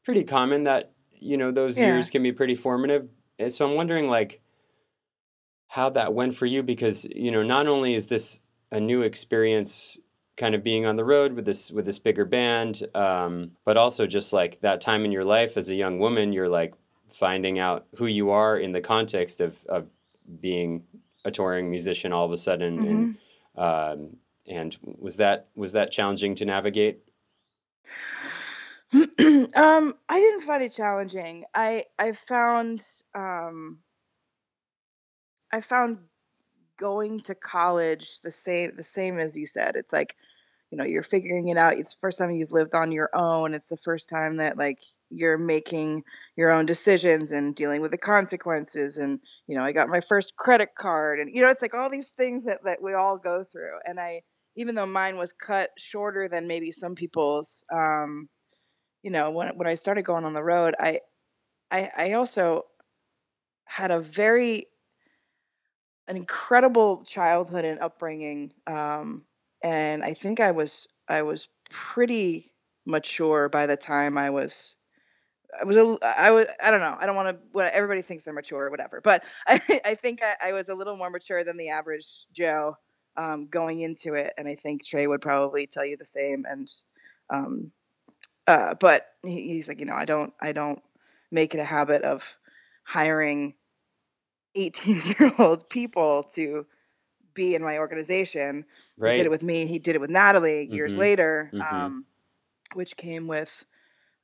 pretty 0.06 0.24
common 0.24 0.64
that, 0.64 0.94
you 1.12 1.36
know, 1.36 1.52
those 1.52 1.78
Yeah. 1.78 1.88
years 1.88 2.10
can 2.10 2.24
be 2.24 2.32
pretty 2.32 2.56
formative. 2.56 3.10
And 3.40 3.52
so 3.52 3.68
I'm 3.68 3.76
wondering 3.76 4.08
like 4.08 4.40
how 5.68 5.90
that 5.90 6.14
went 6.14 6.38
for 6.38 6.46
you 6.46 6.64
because, 6.64 7.06
you 7.14 7.30
know, 7.32 7.44
not 7.44 7.68
only 7.68 7.94
is 7.94 8.08
this 8.08 8.40
a 8.72 8.80
new 8.80 9.02
experience 9.02 10.00
kind 10.38 10.56
of 10.56 10.64
being 10.64 10.86
on 10.86 10.96
the 10.96 11.04
road 11.04 11.34
with 11.34 11.44
this 11.44 11.72
with 11.72 11.86
this 11.86 12.00
bigger 12.00 12.24
band, 12.26 12.88
um, 12.96 13.52
but 13.66 13.76
also 13.76 14.08
just 14.08 14.32
like 14.32 14.62
that 14.62 14.80
time 14.80 15.04
in 15.04 15.12
your 15.12 15.26
life 15.26 15.58
as 15.58 15.68
a 15.68 15.76
young 15.76 16.00
woman, 16.00 16.32
you're 16.32 16.48
like 16.62 16.74
finding 17.10 17.60
out 17.60 17.86
who 17.98 18.06
you 18.06 18.30
are 18.30 18.58
in 18.58 18.72
the 18.72 18.82
context 18.82 19.42
of 19.42 19.58
of 19.66 19.88
being 20.42 20.84
a 21.26 21.32
touring 21.32 21.70
musician 21.70 22.14
all 22.14 22.26
of 22.26 22.32
a 22.32 22.38
sudden 22.38 22.84
and 22.84 23.10
Mhm. 23.10 23.18
um, 23.56 24.18
and 24.48 24.78
was 25.00 25.18
that 25.18 25.50
was 25.56 25.74
that 25.74 25.92
challenging 25.92 26.36
to 26.36 26.46
navigate? 26.46 27.02
um, 28.94 29.96
I 30.10 30.20
didn't 30.20 30.42
find 30.42 30.64
it 30.64 30.72
challenging. 30.74 31.46
I 31.54 31.86
I 32.00 32.14
found 32.14 32.82
um, 33.16 33.80
I 35.52 35.62
found 35.62 36.00
going 36.78 37.22
to 37.22 37.36
college 37.36 38.22
the 38.22 38.32
same 38.32 38.76
the 38.76 38.84
same 38.84 39.20
as 39.20 39.36
you 39.36 39.48
said. 39.48 39.76
It's 39.76 39.94
like, 39.94 40.16
you 40.72 40.78
know, 40.78 40.84
you're 40.84 41.04
figuring 41.04 41.48
it 41.48 41.58
out. 41.58 41.78
It's 41.78 41.94
the 41.94 42.00
first 42.00 42.18
time 42.20 42.32
you've 42.32 42.52
lived 42.52 42.76
on 42.76 42.92
your 42.92 43.10
own. 43.16 43.54
It's 43.54 43.70
the 43.70 43.78
first 43.78 44.10
time 44.10 44.38
that 44.38 44.58
like 44.58 44.80
you're 45.10 45.38
making 45.38 46.04
your 46.36 46.52
own 46.52 46.66
decisions 46.66 47.32
and 47.32 47.56
dealing 47.56 47.82
with 47.82 47.92
the 47.92 47.98
consequences 47.98 48.98
and 48.98 49.20
you 49.48 49.56
know, 49.58 49.64
I 49.64 49.72
got 49.72 49.90
my 49.90 50.02
first 50.02 50.36
credit 50.36 50.76
card 50.76 51.20
and 51.20 51.34
you 51.34 51.42
know, 51.42 51.50
it's 51.50 51.62
like 51.62 51.74
all 51.74 51.90
these 51.90 52.10
things 52.10 52.44
that 52.46 52.64
that 52.66 52.82
we 52.82 52.94
all 52.94 53.18
go 53.18 53.44
through. 53.44 53.78
And 53.86 54.00
I 54.00 54.22
even 54.56 54.76
though 54.76 54.86
mine 54.86 55.18
was 55.18 55.34
cut 55.34 55.70
shorter 55.78 56.28
than 56.28 56.48
maybe 56.48 56.72
some 56.72 56.96
people's 56.96 57.64
um, 57.74 58.28
you 59.04 59.12
know, 59.12 59.32
when 59.32 59.58
when 59.58 59.68
I 59.68 59.76
started 59.76 60.04
going 60.04 60.26
on 60.26 60.34
the 60.34 60.44
road, 60.44 60.76
I 60.80 61.00
I 61.72 61.92
I 61.96 62.14
also 62.14 62.66
had 63.66 63.92
a 63.92 64.00
very 64.00 64.68
an 66.08 66.16
incredible 66.18 67.04
childhood 67.04 67.66
and 67.66 67.80
upbringing 67.80 68.54
um 68.66 69.24
and 69.68 70.04
i 70.04 70.14
think 70.14 70.40
i 70.40 70.52
was 70.52 70.88
i 71.10 71.22
was 71.22 71.48
pretty 71.70 72.52
mature 72.86 73.50
by 73.50 73.66
the 73.66 73.76
time 73.78 74.18
i 74.18 74.30
was 74.30 74.76
i 75.60 75.64
was 75.64 75.78
a, 75.78 75.98
i 76.04 76.32
was 76.32 76.48
i 76.62 76.72
don't 76.72 76.80
know 76.80 76.96
i 77.00 77.06
don't 77.06 77.16
want 77.16 77.38
to 77.54 77.76
everybody 77.76 78.02
thinks 78.02 78.24
they're 78.24 78.34
mature 78.34 78.66
or 78.66 78.72
whatever 78.72 79.02
but 79.02 79.24
i 79.48 79.62
i 79.86 79.96
think 79.96 80.22
I, 80.24 80.50
I 80.50 80.54
was 80.54 80.70
a 80.70 80.76
little 80.76 80.98
more 80.98 81.10
mature 81.10 81.44
than 81.44 81.58
the 81.58 81.70
average 81.70 82.08
joe 82.34 82.78
um 83.18 83.48
going 83.48 83.82
into 83.82 84.14
it 84.14 84.34
and 84.38 84.48
i 84.48 84.56
think 84.56 84.86
trey 84.86 85.08
would 85.08 85.22
probably 85.22 85.68
tell 85.68 85.86
you 85.86 85.98
the 85.98 86.06
same 86.06 86.46
and 86.50 86.70
um 87.30 87.72
uh 88.48 88.76
but 88.80 89.08
he, 89.24 89.50
he's 89.54 89.68
like 89.68 89.80
you 89.80 89.86
know 89.86 89.96
i 89.96 90.06
don't 90.06 90.34
i 90.42 90.52
don't 90.54 90.82
make 91.32 91.56
it 91.56 91.60
a 91.60 91.66
habit 91.66 92.04
of 92.04 92.38
hiring 92.84 93.54
18 94.56 95.02
year 95.20 95.34
old 95.40 95.70
people 95.70 96.24
to 96.36 96.66
be 97.38 97.56
in 97.56 97.64
my 97.64 97.80
organization. 97.80 98.66
He 99.04 99.12
did 99.14 99.28
it 99.28 99.32
with 99.32 99.44
me. 99.44 99.68
He 99.68 99.80
did 99.80 99.96
it 99.96 100.02
with 100.02 100.12
Natalie 100.12 100.66
years 100.66 100.96
Mhm. 100.96 101.06
later, 101.06 101.54
Mhm. 101.54 101.96
um, 101.96 102.06
which 102.74 102.98
came 102.98 103.28
with, 103.28 103.66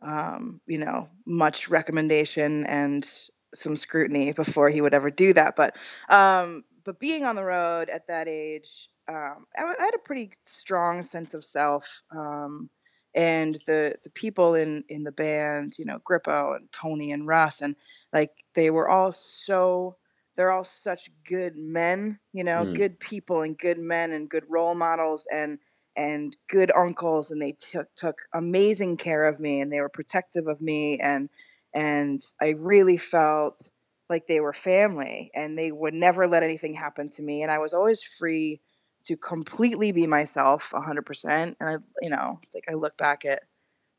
um, 0.01 0.61
you 0.67 0.79
know, 0.79 1.09
much 1.25 1.69
recommendation 1.69 2.65
and 2.65 3.05
some 3.53 3.77
scrutiny 3.77 4.33
before 4.33 4.69
he 4.69 4.81
would 4.81 4.93
ever 4.93 5.11
do 5.11 5.33
that. 5.33 5.55
But, 5.55 5.77
um, 6.09 6.63
but 6.85 6.99
being 6.99 7.25
on 7.25 7.35
the 7.35 7.43
road 7.45 7.89
at 7.89 8.07
that 8.07 8.27
age, 8.27 8.89
um, 9.07 9.45
I, 9.57 9.63
I 9.79 9.85
had 9.85 9.95
a 9.95 9.99
pretty 9.99 10.31
strong 10.45 11.03
sense 11.03 11.33
of 11.33 11.45
self. 11.45 12.03
Um, 12.11 12.69
and 13.15 13.59
the 13.67 13.95
the 14.03 14.09
people 14.09 14.55
in 14.55 14.83
in 14.89 15.03
the 15.03 15.11
band, 15.11 15.77
you 15.77 15.85
know, 15.85 15.99
Grippo 15.99 16.55
and 16.55 16.71
Tony 16.71 17.11
and 17.11 17.27
Russ, 17.27 17.61
and 17.61 17.75
like 18.13 18.31
they 18.55 18.69
were 18.71 18.89
all 18.89 19.11
so 19.11 19.97
they're 20.35 20.51
all 20.51 20.63
such 20.63 21.09
good 21.27 21.55
men, 21.55 22.19
you 22.33 22.43
know, 22.43 22.65
Mm. 22.65 22.75
good 22.75 22.99
people 22.99 23.41
and 23.41 23.57
good 23.57 23.77
men 23.79 24.11
and 24.11 24.29
good 24.29 24.45
role 24.49 24.75
models 24.75 25.27
and 25.31 25.59
and 25.95 26.35
good 26.49 26.71
uncles 26.75 27.29
and 27.29 27.39
they 27.41 27.51
took 27.51 27.93
took 27.95 28.17
amazing 28.33 28.97
care 28.97 29.25
of 29.25 29.39
me 29.39 29.61
and 29.61 29.71
they 29.71 29.79
were 29.79 29.89
protective 29.89 30.47
of 30.47 30.59
me 30.59 30.99
and 30.99 31.29
and 31.73 32.19
I 32.41 32.49
really 32.49 32.97
felt 32.97 33.69
like 34.09 34.27
they 34.27 34.39
were 34.39 34.53
family 34.53 35.31
and 35.35 35.57
they 35.57 35.71
would 35.71 35.93
never 35.93 36.27
let 36.27 36.43
anything 36.43 36.73
happen 36.73 37.09
to 37.11 37.21
me 37.21 37.43
and 37.43 37.51
I 37.51 37.59
was 37.59 37.73
always 37.73 38.03
free 38.03 38.61
to 39.05 39.17
completely 39.17 39.91
be 39.91 40.07
myself 40.07 40.73
100% 40.73 41.57
and 41.59 41.69
I 41.69 41.77
you 42.01 42.09
know 42.09 42.39
like 42.53 42.65
I 42.69 42.73
look 42.73 42.97
back 42.97 43.25
at 43.25 43.43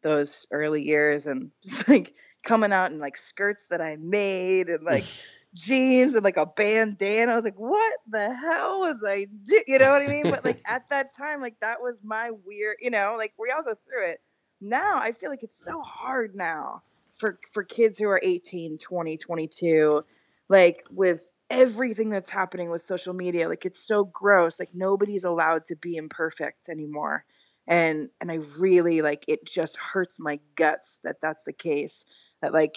those 0.02 0.46
early 0.50 0.82
years 0.82 1.26
and 1.26 1.52
just 1.62 1.88
like 1.88 2.14
coming 2.42 2.72
out 2.72 2.92
in 2.92 2.98
like 2.98 3.16
skirts 3.16 3.66
that 3.68 3.80
I 3.80 3.96
made 3.96 4.68
and 4.68 4.84
like 4.84 5.10
jeans 5.54 6.14
and 6.14 6.24
like 6.24 6.36
a 6.36 6.46
bandana. 6.46 7.32
I 7.32 7.34
was 7.36 7.44
like, 7.44 7.58
what 7.58 7.98
the 8.08 8.34
hell 8.34 8.80
was 8.80 8.96
I 9.06 9.26
do? 9.44 9.60
You 9.66 9.78
know 9.78 9.90
what 9.90 10.02
I 10.02 10.08
mean? 10.08 10.24
But 10.24 10.44
like 10.44 10.60
at 10.66 10.88
that 10.90 11.14
time, 11.16 11.40
like 11.40 11.58
that 11.60 11.80
was 11.80 11.96
my 12.02 12.30
weird, 12.44 12.76
you 12.80 12.90
know, 12.90 13.14
like 13.16 13.32
we 13.38 13.50
all 13.50 13.62
go 13.62 13.74
through 13.86 14.10
it. 14.10 14.20
Now 14.60 14.96
I 14.96 15.12
feel 15.12 15.30
like 15.30 15.42
it's 15.42 15.62
so 15.62 15.80
hard 15.80 16.34
now 16.34 16.82
for 17.16 17.38
for 17.52 17.62
kids 17.62 17.98
who 17.98 18.08
are 18.08 18.20
18, 18.22 18.78
20, 18.78 19.16
22, 19.16 20.04
like 20.48 20.84
with 20.90 21.26
everything 21.50 22.10
that's 22.10 22.30
happening 22.30 22.70
with 22.70 22.82
social 22.82 23.14
media. 23.14 23.48
Like 23.48 23.64
it's 23.64 23.80
so 23.80 24.04
gross. 24.04 24.58
Like 24.58 24.74
nobody's 24.74 25.24
allowed 25.24 25.66
to 25.66 25.76
be 25.76 25.96
imperfect 25.96 26.68
anymore. 26.68 27.24
And 27.66 28.10
and 28.20 28.30
I 28.30 28.40
really 28.58 29.02
like 29.02 29.24
it 29.28 29.46
just 29.46 29.76
hurts 29.76 30.18
my 30.20 30.40
guts 30.56 31.00
that 31.04 31.20
that's 31.20 31.44
the 31.44 31.52
case. 31.52 32.04
That 32.42 32.52
like 32.52 32.76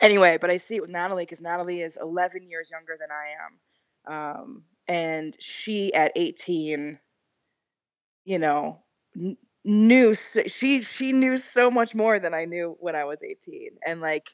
anyway, 0.00 0.38
but 0.40 0.50
I 0.50 0.56
see 0.56 0.76
it 0.76 0.82
with 0.82 0.90
Natalie 0.90 1.24
because 1.24 1.40
Natalie 1.40 1.82
is 1.82 1.98
11 2.00 2.48
years 2.48 2.70
younger 2.70 2.96
than 2.98 3.08
I 3.10 3.34
am. 3.44 4.14
Um, 4.14 4.62
and 4.86 5.36
she 5.38 5.92
at 5.92 6.12
18, 6.16 6.98
you 8.24 8.38
know, 8.38 8.80
n- 9.16 9.36
knew 9.64 10.14
she 10.14 10.82
she 10.82 11.12
knew 11.12 11.36
so 11.36 11.70
much 11.70 11.94
more 11.94 12.18
than 12.18 12.32
I 12.32 12.46
knew 12.46 12.76
when 12.80 12.96
I 12.96 13.04
was 13.04 13.22
18, 13.22 13.70
and 13.86 14.00
like 14.00 14.28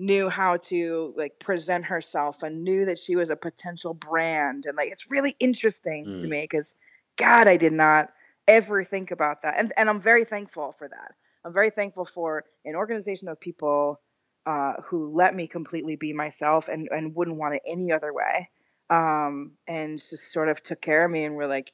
knew 0.00 0.30
how 0.30 0.56
to 0.56 1.12
like 1.16 1.38
present 1.38 1.84
herself 1.84 2.42
and 2.42 2.64
knew 2.64 2.86
that 2.86 2.98
she 2.98 3.16
was 3.16 3.28
a 3.28 3.36
potential 3.36 3.92
brand 3.92 4.64
and 4.66 4.74
like 4.74 4.90
it's 4.90 5.10
really 5.10 5.36
interesting 5.38 6.06
mm. 6.06 6.18
to 6.18 6.26
me 6.26 6.42
because 6.42 6.74
god 7.18 7.46
i 7.46 7.58
did 7.58 7.72
not 7.72 8.08
ever 8.48 8.82
think 8.82 9.10
about 9.10 9.42
that 9.42 9.58
and 9.58 9.74
and 9.76 9.90
i'm 9.90 10.00
very 10.00 10.24
thankful 10.24 10.74
for 10.78 10.88
that 10.88 11.12
i'm 11.44 11.52
very 11.52 11.68
thankful 11.68 12.06
for 12.06 12.44
an 12.64 12.74
organization 12.74 13.28
of 13.28 13.38
people 13.38 14.00
uh, 14.46 14.74
who 14.84 15.10
let 15.12 15.34
me 15.34 15.46
completely 15.46 15.96
be 15.96 16.12
myself 16.12 16.68
and, 16.68 16.88
and 16.90 17.14
wouldn't 17.14 17.38
want 17.38 17.54
it 17.54 17.62
any 17.66 17.92
other 17.92 18.12
way. 18.12 18.50
Um, 18.88 19.52
and 19.68 19.98
just 19.98 20.32
sort 20.32 20.48
of 20.48 20.62
took 20.62 20.80
care 20.80 21.04
of 21.04 21.10
me 21.10 21.24
and 21.24 21.36
were 21.36 21.46
like, 21.46 21.72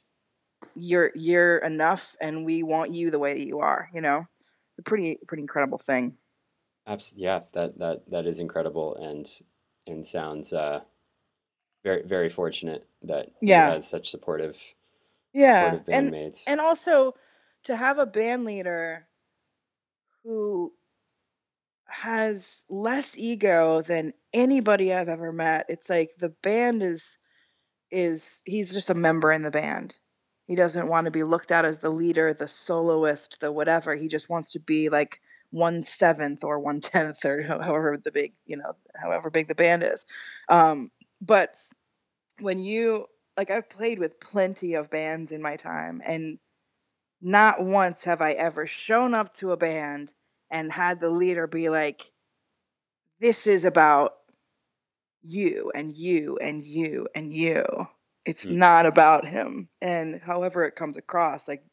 you're, 0.74 1.11
you're 1.14 1.59
enough 1.59 2.14
and 2.20 2.44
we 2.44 2.62
want 2.62 2.92
you 2.92 3.11
the 3.11 3.18
way 3.18 3.35
that 3.35 3.46
you 3.46 3.61
are, 3.61 3.88
you 3.94 4.00
know, 4.00 4.26
a 4.79 4.83
pretty, 4.83 5.18
pretty 5.26 5.42
incredible 5.42 5.79
thing. 5.79 6.16
Absolutely. 6.87 7.24
Yeah, 7.24 7.40
that, 7.52 7.79
that, 7.79 8.11
that 8.11 8.26
is 8.26 8.38
incredible. 8.38 8.96
And, 8.96 9.26
and 9.87 10.07
sounds, 10.07 10.52
uh, 10.52 10.81
very, 11.85 12.02
very 12.02 12.29
fortunate 12.29 12.87
that 13.02 13.31
yeah. 13.40 13.68
you 13.68 13.72
had 13.74 13.85
such 13.85 14.11
supportive, 14.11 14.59
yeah. 15.33 15.70
supportive 15.70 15.87
bandmates. 15.87 16.42
And, 16.46 16.59
and 16.59 16.61
also 16.61 17.14
to 17.64 17.76
have 17.76 17.98
a 17.98 18.07
band 18.07 18.44
leader 18.44 19.07
who 20.24 20.72
has 21.87 22.64
less 22.68 23.16
ego 23.16 23.83
than 23.83 24.12
anybody 24.33 24.92
I've 24.92 25.09
ever 25.09 25.33
met. 25.33 25.66
It's 25.68 25.88
like 25.88 26.16
the 26.18 26.29
band 26.29 26.83
is 26.83 27.18
is 27.90 28.42
he's 28.44 28.72
just 28.72 28.90
a 28.90 28.94
member 28.94 29.33
in 29.33 29.42
the 29.42 29.51
band. 29.51 29.94
He 30.46 30.55
doesn't 30.55 30.88
want 30.88 31.07
to 31.07 31.11
be 31.11 31.25
looked 31.25 31.51
at 31.51 31.64
as 31.64 31.79
the 31.79 31.90
leader, 31.90 32.33
the 32.35 32.49
soloist, 32.49 33.38
the 33.40 33.51
whatever. 33.51 33.94
He 33.94 34.09
just 34.09 34.29
wants 34.29 34.53
to 34.53 34.61
be 34.61 34.88
like 34.88 35.20
one 35.51 35.83
seventh 35.83 36.44
or 36.44 36.59
one 36.59 36.81
tenth 36.81 37.25
or 37.25 37.42
however 37.42 38.01
the 38.03 38.12
big, 38.12 38.35
you 38.44 38.57
know, 38.57 38.75
however 38.94 39.31
big 39.31 39.49
the 39.49 39.55
band 39.55 39.83
is. 39.83 40.05
Um, 40.49 40.90
but 41.20 41.55
when 42.40 42.62
you 42.62 43.07
like, 43.37 43.51
I've 43.51 43.68
played 43.68 43.99
with 43.99 44.20
plenty 44.20 44.75
of 44.75 44.90
bands 44.90 45.33
in 45.33 45.42
my 45.42 45.57
time, 45.57 46.01
and 46.05 46.38
not 47.20 47.62
once 47.62 48.05
have 48.05 48.20
I 48.20 48.33
ever 48.33 48.66
shown 48.66 49.14
up 49.14 49.35
to 49.35 49.53
a 49.53 49.57
band 49.57 50.12
and 50.50 50.72
had 50.72 51.00
the 51.00 51.11
leader 51.11 51.46
be 51.46 51.68
like, 51.68 52.11
this 53.20 53.46
is 53.46 53.64
about 53.64 54.14
you 55.22 55.72
and 55.74 55.96
you 55.96 56.38
and 56.40 56.64
you 56.64 57.09
and 57.14 57.32
you. 57.32 57.64
It's 58.24 58.46
mm. 58.46 58.52
not 58.52 58.87
about 58.87 59.26
him. 59.26 59.68
And 59.80 60.20
however 60.20 60.64
it 60.64 60.76
comes 60.76 60.96
across, 60.96 61.48
like 61.48 61.64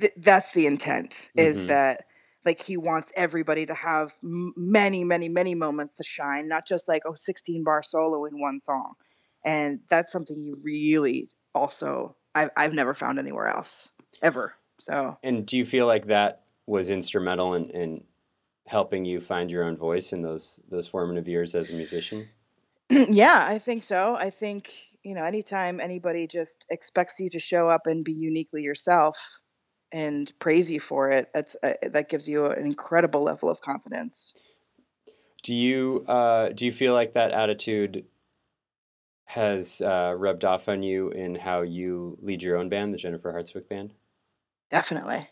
th- 0.00 0.14
that's 0.16 0.52
the 0.52 0.66
intent 0.66 1.10
mm-hmm. 1.10 1.40
is 1.40 1.66
that 1.66 2.04
like 2.44 2.62
he 2.62 2.76
wants 2.76 3.12
everybody 3.14 3.66
to 3.66 3.74
have 3.74 4.12
m- 4.22 4.54
many, 4.56 5.04
many, 5.04 5.28
many 5.28 5.54
moments 5.54 5.96
to 5.96 6.04
shine, 6.04 6.48
not 6.48 6.66
just 6.66 6.88
like, 6.88 7.02
oh, 7.06 7.14
16 7.14 7.64
bar 7.64 7.82
solo 7.82 8.24
in 8.24 8.40
one 8.40 8.60
song. 8.60 8.94
And 9.44 9.80
that's 9.88 10.12
something 10.12 10.36
you 10.36 10.58
really 10.62 11.28
also, 11.54 12.16
I've, 12.34 12.50
I've 12.56 12.72
never 12.72 12.94
found 12.94 13.18
anywhere 13.18 13.48
else 13.48 13.88
ever. 14.22 14.54
So, 14.78 15.16
and 15.22 15.46
do 15.46 15.56
you 15.56 15.64
feel 15.64 15.86
like 15.86 16.06
that 16.06 16.42
was 16.66 16.90
instrumental 16.90 17.54
in, 17.54 17.70
in 17.70 18.04
helping 18.66 19.04
you 19.04 19.20
find 19.20 19.50
your 19.50 19.64
own 19.64 19.76
voice 19.76 20.12
in 20.12 20.22
those 20.22 20.60
those 20.68 20.86
formative 20.86 21.28
years 21.28 21.54
as 21.54 21.70
a 21.70 21.74
musician? 21.74 22.28
yeah, 22.90 23.46
I 23.48 23.58
think 23.58 23.82
so. 23.82 24.16
I 24.16 24.30
think 24.30 24.72
you 25.02 25.14
know, 25.14 25.24
anytime 25.24 25.80
anybody 25.80 26.26
just 26.26 26.66
expects 26.68 27.20
you 27.20 27.30
to 27.30 27.38
show 27.38 27.68
up 27.68 27.86
and 27.86 28.04
be 28.04 28.12
uniquely 28.12 28.62
yourself 28.62 29.16
and 29.92 30.32
praise 30.40 30.68
you 30.68 30.80
for 30.80 31.10
it, 31.10 31.30
that's 31.32 31.56
uh, 31.62 31.74
that 31.82 32.08
gives 32.08 32.28
you 32.28 32.46
an 32.46 32.64
incredible 32.64 33.22
level 33.22 33.48
of 33.48 33.60
confidence. 33.60 34.34
Do 35.44 35.54
you 35.54 36.04
uh, 36.08 36.48
do 36.48 36.66
you 36.66 36.72
feel 36.72 36.92
like 36.92 37.14
that 37.14 37.30
attitude 37.30 38.04
has 39.26 39.80
uh, 39.80 40.14
rubbed 40.16 40.44
off 40.44 40.68
on 40.68 40.82
you 40.82 41.10
in 41.10 41.36
how 41.36 41.62
you 41.62 42.18
lead 42.20 42.42
your 42.42 42.56
own 42.56 42.68
band, 42.68 42.92
the 42.92 42.98
Jennifer 42.98 43.32
Hartswick 43.32 43.68
Band? 43.68 43.92
Definitely. 44.70 45.28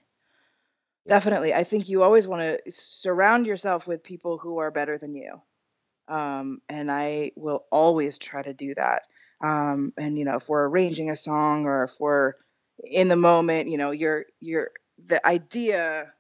Definitely. 1.07 1.53
I 1.53 1.64
think 1.64 1.88
you 1.88 2.03
always 2.03 2.27
want 2.27 2.43
to 2.43 2.73
surround 2.73 3.47
yourself 3.47 3.87
with 3.87 4.03
people 4.03 4.38
who 4.38 4.59
are 4.59 4.71
better 4.71 4.97
than 4.97 5.14
you. 5.14 5.40
Um, 6.09 6.61
and 6.69 6.90
I 6.90 7.33
will 7.37 7.64
always 7.71 8.19
try 8.19 8.43
to 8.43 8.55
do 8.55 8.75
that. 8.75 9.03
Um, 9.40 9.93
and 9.99 10.19
you 10.19 10.25
know, 10.25 10.37
if 10.37 10.49
we're 10.49 10.67
arranging 10.67 11.11
a 11.11 11.17
song 11.17 11.67
or 11.67 11.85
if 11.85 11.93
we're 11.99 12.35
in 12.83 13.09
the 13.09 13.17
moment, 13.17 13.69
you 13.69 13.77
know, 13.79 13.90
you're 13.90 14.25
you're 14.40 14.71
the 15.05 15.25
idea 15.27 16.12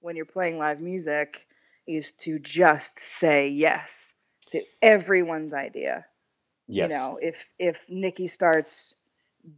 when 0.00 0.16
you're 0.16 0.24
playing 0.24 0.58
live 0.58 0.80
music 0.80 1.46
is 1.86 2.12
to 2.12 2.38
just 2.38 2.98
say 2.98 3.48
yes 3.48 4.14
to 4.50 4.62
everyone's 4.82 5.54
idea. 5.54 6.06
Yes. 6.66 6.90
You 6.90 6.96
know, 6.96 7.18
if 7.20 7.48
if 7.58 7.84
Nikki 7.88 8.26
starts 8.26 8.94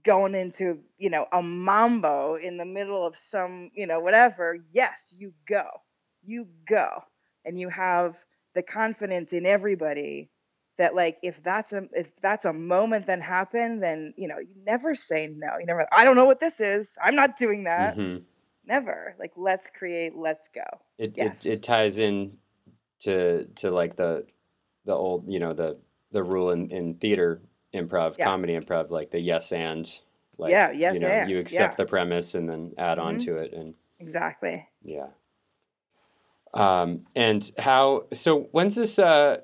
going 0.02 0.34
into 0.34 0.80
you 0.98 1.10
know 1.10 1.26
a 1.32 1.42
mambo 1.42 2.34
in 2.34 2.56
the 2.56 2.66
middle 2.66 3.06
of 3.06 3.16
some 3.16 3.70
you 3.74 3.86
know 3.86 4.00
whatever 4.00 4.56
yes 4.72 5.14
you 5.16 5.32
go 5.46 5.64
you 6.26 6.48
go. 6.68 6.88
And 7.44 7.58
you 7.58 7.68
have 7.68 8.16
the 8.54 8.62
confidence 8.62 9.32
in 9.32 9.46
everybody 9.46 10.30
that 10.78 10.94
like 10.94 11.18
if 11.22 11.42
that's 11.42 11.72
a 11.72 11.88
if 11.92 12.10
that's 12.20 12.44
a 12.44 12.52
moment 12.52 13.06
that 13.06 13.22
happened 13.22 13.82
then 13.82 14.12
you 14.16 14.28
know 14.28 14.38
you 14.38 14.54
never 14.64 14.94
say 14.94 15.32
no. 15.34 15.58
You 15.58 15.66
never 15.66 15.86
i 15.92 16.04
don't 16.04 16.16
know 16.16 16.24
what 16.24 16.40
this 16.40 16.60
is. 16.60 16.98
I'm 17.02 17.14
not 17.14 17.36
doing 17.36 17.64
that. 17.64 17.96
Mm-hmm. 17.96 18.24
never. 18.66 19.14
Like 19.18 19.32
let's 19.36 19.70
create 19.70 20.14
let's 20.16 20.48
go. 20.48 20.64
It, 20.98 21.14
yes. 21.16 21.46
it 21.46 21.52
it 21.52 21.62
ties 21.62 21.98
in 21.98 22.36
to 23.00 23.44
to 23.56 23.70
like 23.70 23.96
the 23.96 24.26
the 24.84 24.94
old 24.94 25.24
you 25.28 25.38
know 25.38 25.52
the 25.52 25.78
the 26.10 26.22
rule 26.22 26.50
in 26.50 26.68
in 26.70 26.94
theater 26.94 27.40
improv, 27.74 28.16
yeah. 28.18 28.24
comedy 28.24 28.54
improv, 28.54 28.90
like 28.90 29.10
the 29.10 29.20
yes 29.20 29.52
and, 29.52 30.00
like 30.38 30.50
yeah, 30.50 30.70
yes 30.72 30.96
you 30.96 31.00
know, 31.00 31.08
and, 31.08 31.30
you 31.30 31.38
accept 31.38 31.72
yeah. 31.72 31.84
the 31.84 31.86
premise 31.86 32.34
and 32.34 32.48
then 32.48 32.72
add 32.78 32.98
mm-hmm. 32.98 33.06
on 33.06 33.18
to 33.20 33.36
it, 33.36 33.52
and 33.52 33.74
exactly, 33.98 34.66
yeah. 34.82 35.08
Um, 36.54 37.06
and 37.14 37.50
how? 37.58 38.04
So 38.12 38.48
when's 38.52 38.74
this? 38.74 38.98
Uh, 38.98 39.38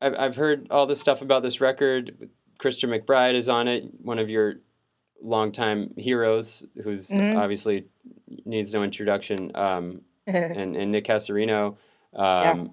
I've 0.00 0.14
I've 0.18 0.36
heard 0.36 0.68
all 0.70 0.86
this 0.86 1.00
stuff 1.00 1.22
about 1.22 1.42
this 1.42 1.60
record. 1.60 2.30
Christian 2.58 2.90
McBride 2.90 3.34
is 3.34 3.48
on 3.48 3.68
it, 3.68 3.84
one 4.02 4.18
of 4.18 4.30
your 4.30 4.56
longtime 5.20 5.92
heroes, 5.96 6.64
who's 6.82 7.08
mm-hmm. 7.08 7.38
obviously 7.38 7.86
needs 8.44 8.72
no 8.72 8.82
introduction. 8.82 9.50
Um, 9.54 10.02
and 10.26 10.76
and 10.76 10.90
Nick 10.90 11.04
Cassarino. 11.04 11.76
Um, 12.14 12.16
yeah. 12.16 12.64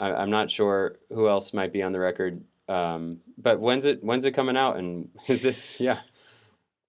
I, 0.00 0.22
am 0.22 0.30
not 0.30 0.50
sure 0.50 0.98
who 1.10 1.28
else 1.28 1.54
might 1.54 1.72
be 1.72 1.82
on 1.82 1.92
the 1.92 2.00
record. 2.00 2.42
Um, 2.68 3.20
but 3.38 3.60
when's 3.60 3.84
it 3.84 4.02
when's 4.02 4.24
it 4.24 4.32
coming 4.32 4.56
out? 4.56 4.76
And 4.76 5.10
is 5.28 5.42
this 5.42 5.78
yeah? 5.80 6.00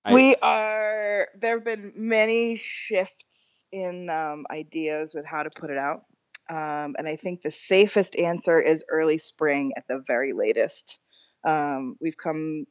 I, 0.05 0.13
we 0.13 0.35
are. 0.41 1.27
There 1.37 1.55
have 1.55 1.65
been 1.65 1.93
many 1.95 2.55
shifts 2.55 3.65
in 3.71 4.09
um, 4.09 4.45
ideas 4.49 5.13
with 5.13 5.25
how 5.25 5.43
to 5.43 5.49
put 5.49 5.69
it 5.69 5.77
out, 5.77 6.05
um, 6.49 6.95
and 6.97 7.07
I 7.07 7.17
think 7.17 7.41
the 7.41 7.51
safest 7.51 8.15
answer 8.15 8.59
is 8.59 8.85
early 8.89 9.17
spring 9.17 9.73
at 9.75 9.87
the 9.87 10.01
very 10.05 10.33
latest. 10.33 10.99
Um, 11.43 11.97
we've 11.99 12.17
come. 12.17 12.65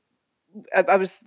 I, 0.74 0.84
I 0.88 0.96
was 0.96 1.22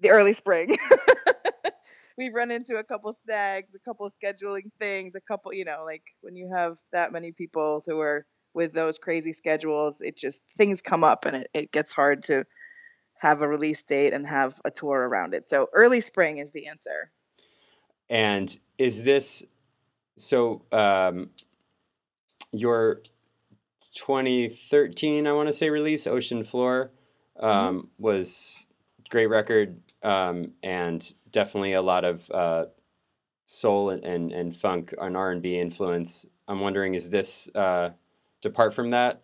the 0.00 0.10
early 0.10 0.32
spring. 0.32 0.78
we've 2.16 2.34
run 2.34 2.50
into 2.50 2.76
a 2.76 2.84
couple 2.84 3.16
snags, 3.24 3.74
a 3.74 3.78
couple 3.78 4.10
scheduling 4.10 4.70
things, 4.78 5.14
a 5.14 5.20
couple, 5.20 5.52
you 5.54 5.64
know, 5.64 5.82
like 5.84 6.02
when 6.20 6.36
you 6.36 6.52
have 6.54 6.76
that 6.92 7.12
many 7.12 7.32
people 7.32 7.82
who 7.86 7.98
are 7.98 8.26
with 8.54 8.72
those 8.72 8.98
crazy 8.98 9.32
schedules, 9.32 10.00
it 10.00 10.16
just 10.16 10.42
things 10.56 10.82
come 10.82 11.04
up 11.04 11.24
and 11.24 11.36
it, 11.36 11.50
it 11.54 11.72
gets 11.72 11.92
hard 11.92 12.22
to 12.24 12.44
have 13.18 13.42
a 13.42 13.48
release 13.48 13.82
date 13.82 14.12
and 14.12 14.26
have 14.26 14.60
a 14.64 14.70
tour 14.70 15.08
around 15.08 15.34
it. 15.34 15.48
So 15.48 15.68
early 15.72 16.00
spring 16.00 16.38
is 16.38 16.50
the 16.52 16.66
answer. 16.66 17.10
And 18.08 18.56
is 18.78 19.04
this 19.04 19.42
so 20.16 20.62
um, 20.72 21.30
your 22.52 23.02
2013, 23.94 25.26
I 25.26 25.32
want 25.32 25.48
to 25.48 25.52
say 25.52 25.70
release 25.70 26.06
Ocean 26.06 26.44
Floor 26.44 26.90
um, 27.38 27.88
was 27.98 28.66
great 29.10 29.26
record 29.26 29.80
um, 30.02 30.52
and 30.62 31.12
definitely 31.30 31.72
a 31.72 31.82
lot 31.82 32.04
of 32.04 32.30
uh, 32.30 32.64
soul 33.46 33.90
and, 33.90 34.04
and, 34.04 34.32
and 34.32 34.56
funk 34.56 34.94
and 34.98 35.16
R&B 35.16 35.58
influence. 35.58 36.26
I'm 36.48 36.60
wondering, 36.60 36.94
is 36.94 37.10
this 37.10 37.48
uh, 37.54 37.90
depart 38.42 38.74
from 38.74 38.90
that 38.90 39.22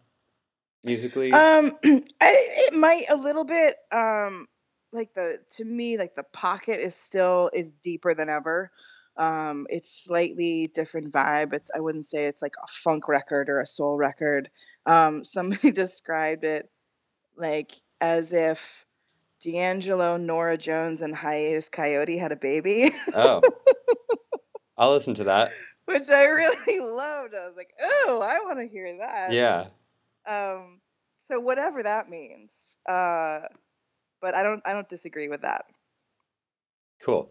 musically? 0.84 1.32
Um, 1.32 1.76
I, 1.84 2.00
it 2.22 2.74
might 2.74 3.04
a 3.08 3.16
little 3.16 3.44
bit. 3.44 3.76
Um, 3.92 4.46
like 4.92 5.12
the 5.14 5.38
to 5.56 5.64
me, 5.64 5.98
like 5.98 6.14
the 6.14 6.24
pocket 6.24 6.80
is 6.80 6.94
still 6.94 7.50
is 7.52 7.70
deeper 7.82 8.14
than 8.14 8.28
ever. 8.28 8.70
Um, 9.16 9.66
it's 9.70 10.04
slightly 10.04 10.68
different 10.72 11.12
vibe. 11.12 11.52
It's 11.52 11.70
I 11.74 11.80
wouldn't 11.80 12.04
say 12.04 12.26
it's 12.26 12.42
like 12.42 12.54
a 12.62 12.66
funk 12.68 13.08
record 13.08 13.48
or 13.48 13.60
a 13.60 13.66
soul 13.66 13.96
record. 13.96 14.50
Um, 14.84 15.24
somebody 15.24 15.70
described 15.72 16.44
it 16.44 16.70
like 17.36 17.72
as 18.00 18.32
if 18.32 18.84
D'Angelo, 19.42 20.16
Norah 20.16 20.58
Jones, 20.58 21.02
and 21.02 21.14
Hiatus 21.14 21.68
Kaiyote 21.68 22.18
had 22.18 22.32
a 22.32 22.36
baby. 22.36 22.90
oh, 23.14 23.42
I'll 24.78 24.92
listen 24.92 25.14
to 25.14 25.24
that. 25.24 25.52
Which 25.86 26.08
I 26.08 26.24
really 26.26 26.80
loved. 26.80 27.34
I 27.34 27.46
was 27.46 27.56
like, 27.56 27.72
oh, 27.80 28.20
I 28.22 28.40
want 28.44 28.58
to 28.58 28.68
hear 28.68 28.98
that. 28.98 29.32
Yeah. 29.32 29.66
Um, 30.26 30.80
so 31.16 31.40
whatever 31.40 31.82
that 31.82 32.10
means. 32.10 32.72
Uh, 32.88 33.40
but 34.20 34.34
I 34.34 34.42
don't 34.42 34.62
I 34.64 34.72
don't 34.72 34.88
disagree 34.88 35.28
with 35.28 35.42
that. 35.42 35.66
Cool. 37.02 37.30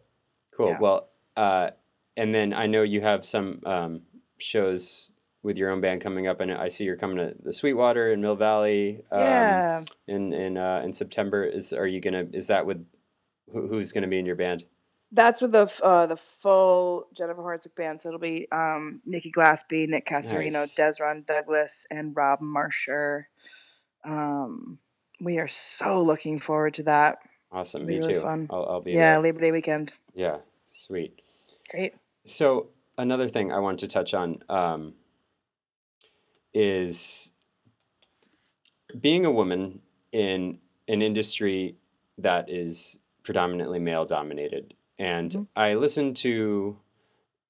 Cool. 0.56 0.70
Yeah. 0.70 0.80
Well, 0.80 1.10
uh, 1.36 1.72
and 2.16 2.34
then 2.34 2.54
I 2.54 2.68
know 2.68 2.84
you 2.84 3.02
have 3.02 3.26
some 3.26 3.62
um, 3.66 4.02
shows 4.38 5.12
with 5.44 5.58
your 5.58 5.70
own 5.70 5.82
band 5.82 6.02
coming 6.02 6.28
up, 6.28 6.42
and 6.42 6.52
I 6.52 6.70
see 6.70 6.86
you're 6.86 6.96
coming 6.96 7.18
to 7.18 7.36
the 7.44 7.54
Sweetwater 7.54 8.12
in 8.12 8.22
Mill 8.22 8.36
Valley. 8.36 9.04
Um, 9.12 9.20
yeah. 9.22 9.84
In 10.08 10.34
in 10.34 10.58
uh, 10.58 10.82
in 10.84 10.94
September, 10.94 11.44
is 11.44 11.74
are 11.74 11.88
you 11.88 12.00
gonna? 12.00 12.26
Is 12.34 12.48
that 12.48 12.66
with 12.66 12.86
who, 13.52 13.68
who's 13.68 13.92
gonna 13.92 14.08
be 14.08 14.20
in 14.20 14.26
your 14.26 14.36
band? 14.36 14.66
That's 15.12 15.42
with 15.42 15.52
the 15.52 15.72
uh, 15.84 16.08
the 16.08 16.18
full 16.18 17.08
Jennifer 17.14 17.42
Hartswick 17.42 17.76
band. 17.76 18.02
So 18.02 18.10
it'll 18.10 18.20
be 18.20 18.48
um, 18.52 19.02
Nikki 19.06 19.32
Glaspie, 19.32 19.88
Nick 19.88 20.06
Cassarino, 20.08 20.52
Nice. 20.54 20.76
Dezron 20.76 21.26
Douglas, 21.26 21.86
and 21.90 22.16
Rob 22.16 22.40
Marscher. 22.42 23.26
Um, 24.04 24.78
we 25.22 25.38
are 25.40 25.48
so 25.48 26.02
looking 26.02 26.40
forward 26.40 26.74
to 26.76 26.84
that. 26.84 27.20
Awesome. 27.52 27.84
It'll 27.84 27.88
Me 27.88 27.98
really 28.00 28.14
too. 28.16 28.22
fun. 28.22 28.48
I'll, 28.50 28.66
I'll 28.66 28.82
be 28.82 28.92
Yeah, 28.92 29.14
there. 29.14 29.20
Labor 29.22 29.40
Day 29.42 29.52
weekend. 29.52 29.94
Yeah. 30.14 30.38
Sweet. 30.68 31.22
Great. 31.70 31.94
So 32.26 32.68
another 32.98 33.30
thing 33.30 33.52
I 33.52 33.60
want 33.60 33.80
to 33.80 33.88
touch 33.88 34.14
on 34.14 34.40
um, 34.50 34.94
is 36.54 37.32
being 39.00 39.26
a 39.26 39.32
woman 39.32 39.80
in 40.12 40.60
an 40.88 41.02
industry 41.02 41.76
that 42.18 42.50
is 42.50 42.98
predominantly 43.24 43.80
male 43.80 44.06
dominated. 44.06 44.74
And 44.98 45.32
Mhm. 45.32 45.48
I 45.56 45.74
listened 45.76 46.18
to 46.18 46.78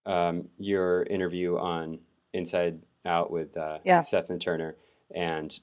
um, 0.06 0.50
your 0.60 1.04
interview 1.04 1.58
on 1.58 2.00
Inside 2.34 2.82
Out 3.06 3.32
with 3.32 3.56
uh, 3.58 3.80
Yeah. 3.84 4.02
Seth 4.02 4.30
and 4.30 4.40
Turner, 4.42 4.76
and 5.14 5.60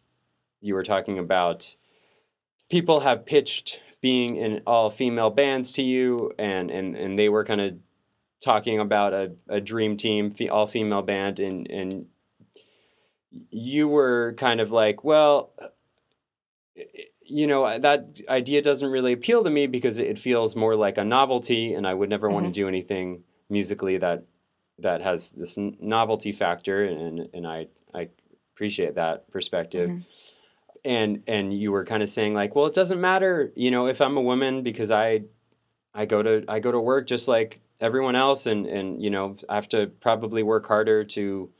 you 0.60 0.74
were 0.74 0.82
talking 0.82 1.18
about 1.18 1.76
people 2.68 3.00
have 3.00 3.24
pitched 3.24 3.80
being 4.00 4.36
in 4.36 4.62
all 4.66 4.90
female 4.90 5.30
bands 5.30 5.72
to 5.72 5.82
you, 5.82 6.32
and 6.38 6.70
and 6.70 6.96
and 6.96 7.18
they 7.18 7.28
were 7.28 7.44
kind 7.44 7.60
of 7.60 7.78
talking 8.40 8.80
about 8.80 9.12
a, 9.14 9.32
a 9.48 9.60
dream 9.60 9.96
team, 9.96 10.34
all 10.50 10.66
female 10.66 11.02
band, 11.02 11.38
and 11.38 11.70
and 11.70 12.06
you 13.50 13.88
were 13.88 14.34
kind 14.36 14.60
of 14.60 14.72
like, 14.72 15.04
well, 15.04 15.52
you 17.32 17.46
know, 17.46 17.78
that 17.78 18.20
idea 18.28 18.62
doesn't 18.62 18.90
really 18.90 19.12
appeal 19.12 19.42
to 19.44 19.50
me 19.50 19.66
because 19.66 19.98
it 19.98 20.18
feels 20.18 20.54
more 20.54 20.76
like 20.76 20.98
a 20.98 21.04
novelty, 21.04 21.74
and 21.74 21.86
I 21.86 21.94
would 21.94 22.10
never 22.10 22.28
want 22.28 22.46
to 22.46 22.52
do 22.52 22.68
anything 22.68 23.24
musically 23.48 23.98
that 23.98 24.24
that 24.78 25.00
has 25.02 25.30
this 25.30 25.56
novelty 25.58 26.32
factor, 26.32 26.84
and 26.84 27.28
and 27.34 27.46
I 27.46 27.68
I 27.94 28.08
appreciate 28.54 28.94
that 28.96 29.30
perspective. 29.30 29.90
Mhm. 29.90 30.02
And 30.84 31.22
and 31.28 31.54
you 31.56 31.70
were 31.72 31.84
kind 31.84 32.02
of 32.02 32.08
saying 32.08 32.34
like, 32.34 32.54
well, 32.56 32.66
it 32.66 32.74
doesn't 32.74 33.00
matter, 33.00 33.52
you 33.54 33.70
know, 33.70 33.86
if 33.86 34.00
I'm 34.00 34.16
a 34.16 34.22
woman 34.22 34.62
because 34.62 34.90
I 34.90 35.22
I 35.94 36.06
go 36.06 36.22
to 36.22 36.44
I 36.48 36.58
go 36.60 36.72
to 36.72 36.80
work 36.80 37.06
just 37.06 37.28
like 37.28 37.60
everyone 37.80 38.16
else, 38.16 38.46
and 38.46 38.66
and 38.66 39.02
you 39.02 39.10
know 39.10 39.36
I 39.48 39.54
have 39.54 39.68
to 39.68 39.86
probably 40.00 40.42
work 40.42 40.66
harder 40.66 41.04
to 41.16 41.50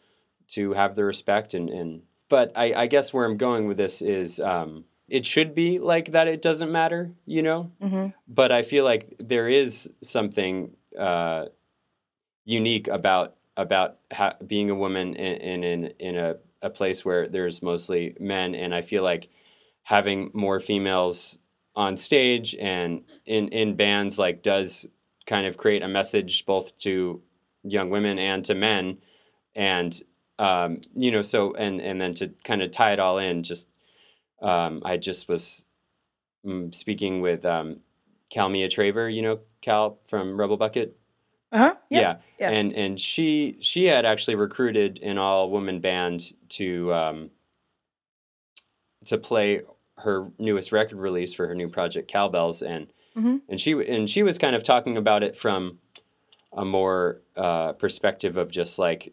to 0.48 0.72
have 0.72 0.94
the 0.94 1.04
respect 1.04 1.54
and 1.54 1.70
and. 1.70 2.02
But 2.28 2.52
I, 2.56 2.72
I 2.72 2.86
guess 2.86 3.12
where 3.12 3.26
I'm 3.26 3.36
going 3.36 3.68
with 3.68 3.76
this 3.76 4.00
is 4.00 4.40
um, 4.40 4.86
it 5.08 5.26
should 5.26 5.54
be 5.54 5.78
like 5.78 6.12
that. 6.12 6.28
It 6.28 6.42
doesn't 6.42 6.72
matter, 6.72 7.10
you 7.26 7.42
know. 7.42 7.70
hmm 7.80 8.08
But 8.28 8.52
I 8.52 8.62
feel 8.62 8.84
like 8.84 9.16
there 9.18 9.48
is 9.48 9.90
something 10.02 10.76
uh, 10.98 11.46
unique 12.44 12.88
about 12.88 13.36
about 13.56 13.98
ha- 14.12 14.36
being 14.46 14.70
a 14.70 14.74
woman 14.74 15.14
in 15.14 15.36
in 15.40 15.64
in, 15.64 15.84
in 15.98 16.16
a, 16.16 16.36
a 16.62 16.70
place 16.70 17.04
where 17.04 17.28
there's 17.28 17.62
mostly 17.62 18.16
men, 18.18 18.54
and 18.54 18.74
I 18.74 18.80
feel 18.80 19.02
like 19.02 19.28
having 19.82 20.30
more 20.32 20.60
females 20.60 21.38
on 21.74 21.96
stage 21.96 22.54
and 22.60 23.02
in 23.26 23.48
in 23.48 23.76
bands 23.76 24.18
like 24.18 24.42
does 24.42 24.86
kind 25.26 25.46
of 25.46 25.56
create 25.56 25.82
a 25.82 25.88
message 25.88 26.44
both 26.46 26.76
to 26.78 27.20
young 27.62 27.90
women 27.90 28.18
and 28.18 28.44
to 28.44 28.54
men 28.54 28.98
and 29.54 30.02
um, 30.38 30.80
you 30.94 31.10
know 31.10 31.22
so 31.22 31.54
and 31.54 31.80
and 31.80 32.00
then 32.00 32.14
to 32.14 32.28
kind 32.44 32.62
of 32.62 32.70
tie 32.70 32.92
it 32.92 33.00
all 33.00 33.18
in 33.18 33.42
just 33.42 33.68
um, 34.42 34.82
i 34.84 34.96
just 34.96 35.28
was 35.28 35.64
mm, 36.44 36.74
speaking 36.74 37.20
with 37.20 37.44
um, 37.44 37.80
Kalmia 38.34 38.66
Traver 38.68 39.12
you 39.14 39.22
know 39.22 39.40
Kal 39.60 39.98
from 40.08 40.36
Rubblebucket 40.36 40.90
Uh 41.52 41.58
huh. 41.58 41.74
yeah, 41.90 42.16
yeah. 42.40 42.50
and 42.50 42.72
and 42.72 43.00
she 43.00 43.56
she 43.60 43.84
had 43.84 44.04
actually 44.04 44.34
recruited 44.34 44.98
an 45.02 45.18
all 45.18 45.50
woman 45.50 45.80
band 45.80 46.32
to 46.50 46.92
um, 46.94 47.30
to 49.04 49.18
play 49.18 49.60
her 49.98 50.30
newest 50.38 50.72
record 50.72 50.98
release 50.98 51.32
for 51.34 51.46
her 51.46 51.54
new 51.54 51.68
project 51.68 52.10
Kalbells, 52.10 52.62
and 52.66 52.92
Mhm. 53.16 53.42
and 53.48 53.60
she 53.60 53.72
and 53.72 54.08
she 54.08 54.22
was 54.22 54.38
kind 54.38 54.56
of 54.56 54.62
talking 54.64 54.96
about 54.96 55.22
it 55.22 55.36
from 55.36 55.78
a 56.54 56.64
more 56.64 57.20
uh, 57.36 57.72
perspective 57.74 58.36
of 58.36 58.50
just 58.50 58.78
like 58.78 59.12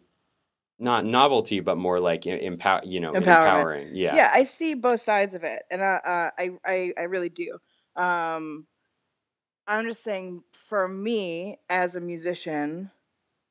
not 0.80 1.04
novelty, 1.04 1.60
but 1.60 1.76
more 1.76 2.00
like 2.00 2.26
empower 2.26 2.80
you 2.84 3.00
know 3.00 3.12
empowering. 3.12 3.94
Yeah, 3.94 4.16
yeah 4.16 4.30
i 4.32 4.44
see 4.44 4.74
both 4.74 5.02
sides 5.02 5.34
of 5.34 5.44
it 5.44 5.62
and 5.70 5.82
uh, 5.82 6.00
uh, 6.04 6.30
I, 6.38 6.50
I 6.64 6.92
i 6.98 7.02
really 7.02 7.28
do. 7.28 7.58
Um 7.96 8.66
i'm 9.66 9.86
just 9.86 10.02
saying 10.02 10.42
for 10.52 10.88
me 10.88 11.58
as 11.68 11.96
a 11.96 12.00
musician 12.00 12.90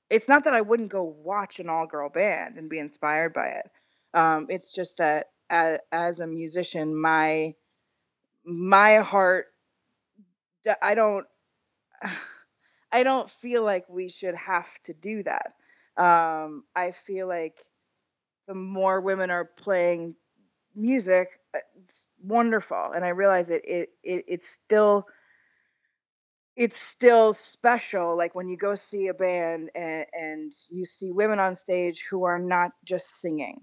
it's 0.09 0.27
not 0.27 0.43
that 0.45 0.55
i 0.55 0.61
wouldn't 0.61 0.91
go 0.91 1.03
watch 1.03 1.59
an 1.59 1.69
all-girl 1.69 2.09
band 2.09 2.57
and 2.57 2.69
be 2.69 2.79
inspired 2.79 3.33
by 3.33 3.47
it. 3.47 3.69
Um 4.13 4.47
it's 4.49 4.71
just 4.71 4.97
that 4.97 5.27
as, 5.49 5.79
as 5.91 6.19
a 6.19 6.27
musician 6.27 6.99
my 6.99 7.53
my 8.43 8.97
heart 8.97 9.47
i 10.81 10.95
don't 10.95 11.27
i 12.91 13.03
don't 13.03 13.29
feel 13.29 13.63
like 13.63 13.87
we 13.87 14.09
should 14.09 14.35
have 14.35 14.81
to 14.83 14.93
do 14.93 15.21
that 15.23 15.53
um 15.99 16.63
i 16.75 16.91
feel 16.91 17.27
like 17.27 17.65
the 18.47 18.55
more 18.55 19.01
women 19.01 19.31
are 19.31 19.45
playing 19.45 20.15
music 20.75 21.29
uh, 21.55 21.59
it's 21.81 22.07
wonderful 22.23 22.91
and 22.95 23.05
i 23.05 23.09
realize 23.09 23.49
it 23.49 23.63
it, 23.65 23.89
it 24.03 24.25
it's 24.27 24.47
still 24.49 25.05
it's 26.55 26.77
still 26.77 27.33
special 27.33 28.17
like 28.17 28.35
when 28.35 28.49
you 28.49 28.57
go 28.57 28.75
see 28.75 29.07
a 29.07 29.13
band 29.13 29.69
and, 29.75 30.05
and 30.13 30.51
you 30.69 30.85
see 30.85 31.11
women 31.11 31.39
on 31.39 31.55
stage 31.55 32.05
who 32.09 32.25
are 32.25 32.39
not 32.39 32.71
just 32.85 33.07
singing 33.21 33.61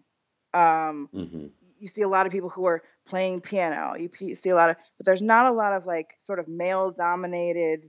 um 0.54 1.10
hmm 1.12 1.46
you 1.78 1.88
see 1.88 2.02
a 2.02 2.08
lot 2.08 2.26
of 2.26 2.32
people 2.32 2.50
who 2.50 2.66
are 2.66 2.82
playing 3.06 3.40
piano 3.40 3.94
you 3.96 4.34
see 4.34 4.50
a 4.50 4.54
lot 4.56 4.70
of 4.70 4.76
but 4.98 5.06
there's 5.06 5.22
not 5.22 5.46
a 5.46 5.52
lot 5.52 5.72
of 5.74 5.86
like 5.86 6.14
sort 6.18 6.38
of 6.40 6.48
male 6.48 6.90
dominated 6.90 7.86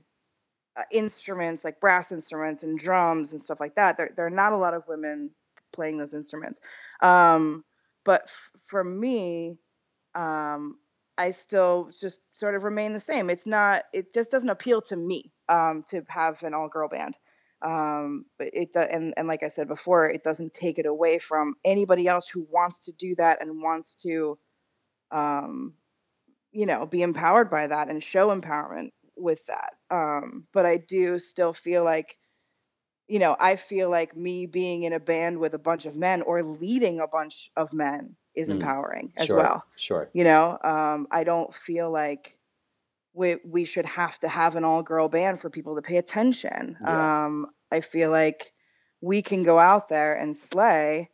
uh, 0.78 0.84
instruments 0.92 1.64
like 1.64 1.80
brass 1.80 2.12
instruments 2.12 2.64
and 2.64 2.80
drums 2.80 3.34
and 3.34 3.42
stuff 3.42 3.60
like 3.60 3.76
that. 3.76 3.98
There, 3.98 4.12
there 4.16 4.28
are 4.28 4.32
not 4.32 4.54
a 4.54 4.58
lot 4.58 4.74
of 4.76 4.88
women 4.88 5.32
playing 5.74 5.98
those 5.98 6.14
instruments. 6.14 6.60
Um, 7.02 7.64
but 8.06 8.24
f- 8.26 8.52
for 8.66 8.84
me 8.84 9.58
um, 10.16 10.78
i 11.18 11.32
still 11.32 11.90
just 12.00 12.20
sort 12.34 12.56
of 12.56 12.64
remain 12.64 12.94
the 12.94 13.00
same. 13.00 13.30
It's 13.30 13.48
not 13.48 13.84
it 13.94 14.14
just 14.14 14.32
doesn't 14.32 14.50
appeal 14.50 14.82
to 14.84 14.96
me 14.96 15.32
um, 15.50 15.84
to 15.90 16.04
have 16.10 16.44
an 16.44 16.54
all 16.54 16.70
girl 16.70 16.90
band. 16.90 17.16
Um, 17.62 18.26
but 18.38 18.50
it 18.54 18.76
and, 18.76 19.16
and 19.18 19.28
like 19.28 19.42
i 19.44 19.48
said 19.48 19.68
before 19.68 20.08
it 20.10 20.24
doesn't 20.24 20.54
take 20.54 20.78
it 20.80 20.86
away 20.86 21.18
from 21.18 21.56
anybody 21.66 22.08
else 22.08 22.30
who 22.30 22.48
wants 22.52 22.82
to 22.82 22.92
do 22.92 23.16
that 23.16 23.42
and 23.42 23.64
wants 23.64 23.96
to 24.04 24.38
um, 25.12 25.74
you 26.52 26.66
know 26.68 26.86
be 26.86 27.02
empowered 27.02 27.50
by 27.50 27.68
that 27.68 27.90
and 27.90 28.04
show 28.04 28.30
empowerment 28.30 28.92
with 29.18 29.46
that 29.48 29.74
um, 29.92 30.48
but 30.54 30.66
i 30.66 30.78
do 30.78 31.20
still 31.20 31.54
feel 31.54 31.84
like 31.84 32.18
you 33.08 33.20
know, 33.20 33.36
I 33.40 33.56
feel 33.56 33.90
like 33.90 34.16
me 34.16 34.46
being 34.48 34.84
in 34.84 34.94
a 34.94 35.00
band 35.00 35.40
with 35.40 35.54
a 35.54 35.60
bunch 35.60 35.86
of 35.86 35.96
men 35.96 36.22
or 36.22 36.44
leading 36.44 37.00
a 37.00 37.08
bunch 37.08 37.50
of 37.56 37.74
men 37.74 38.16
is 38.36 38.50
Mm. 38.50 38.50
empowering 38.50 39.14
as 39.18 39.34
Sure. 39.34 39.34
well. 39.34 39.64
Sure. 39.76 40.12
You 40.14 40.24
know, 40.24 40.58
um, 40.64 41.08
I 41.12 41.24
don't 41.24 41.54
feel 41.54 41.90
like 41.92 42.38
we 43.14 43.38
we 43.46 43.66
should 43.66 43.86
have 43.86 44.20
to 44.22 44.28
have 44.28 44.56
an 44.56 44.64
all 44.66 44.84
girl 44.84 45.10
band 45.10 45.42
for 45.42 45.50
people 45.50 45.76
to 45.76 45.82
pay 45.82 45.98
attention. 45.98 46.78
Yeah. 46.80 47.12
Um, 47.26 47.48
I 47.72 47.82
feel 47.82 48.12
like 48.12 48.54
we 49.02 49.22
can 49.22 49.44
go 49.44 49.60
out 49.60 49.90
there 49.90 50.16
and 50.16 50.36
slay, 50.36 51.10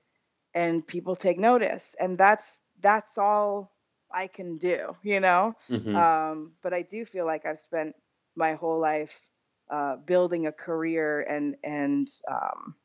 and 0.54 0.88
people 0.88 1.16
take 1.18 1.40
notice, 1.40 1.96
and 2.00 2.18
that's 2.18 2.62
that's 2.80 3.18
all 3.20 3.73
I 4.14 4.28
can 4.28 4.58
do. 4.58 4.96
You 5.04 5.20
know. 5.20 5.56
Mhm. 5.70 5.96
Um, 5.96 6.54
but 6.62 6.74
I 6.74 6.84
do 6.84 7.06
feel 7.06 7.26
like 7.26 7.46
I've 7.46 7.60
spent 7.60 7.96
my 8.36 8.54
whole 8.54 8.80
life 8.80 9.22
uh, 9.70 9.98
building 9.98 10.48
a 10.48 10.52
career 10.52 11.22
and 11.22 11.56
and 11.64 12.08
um, 12.30 12.76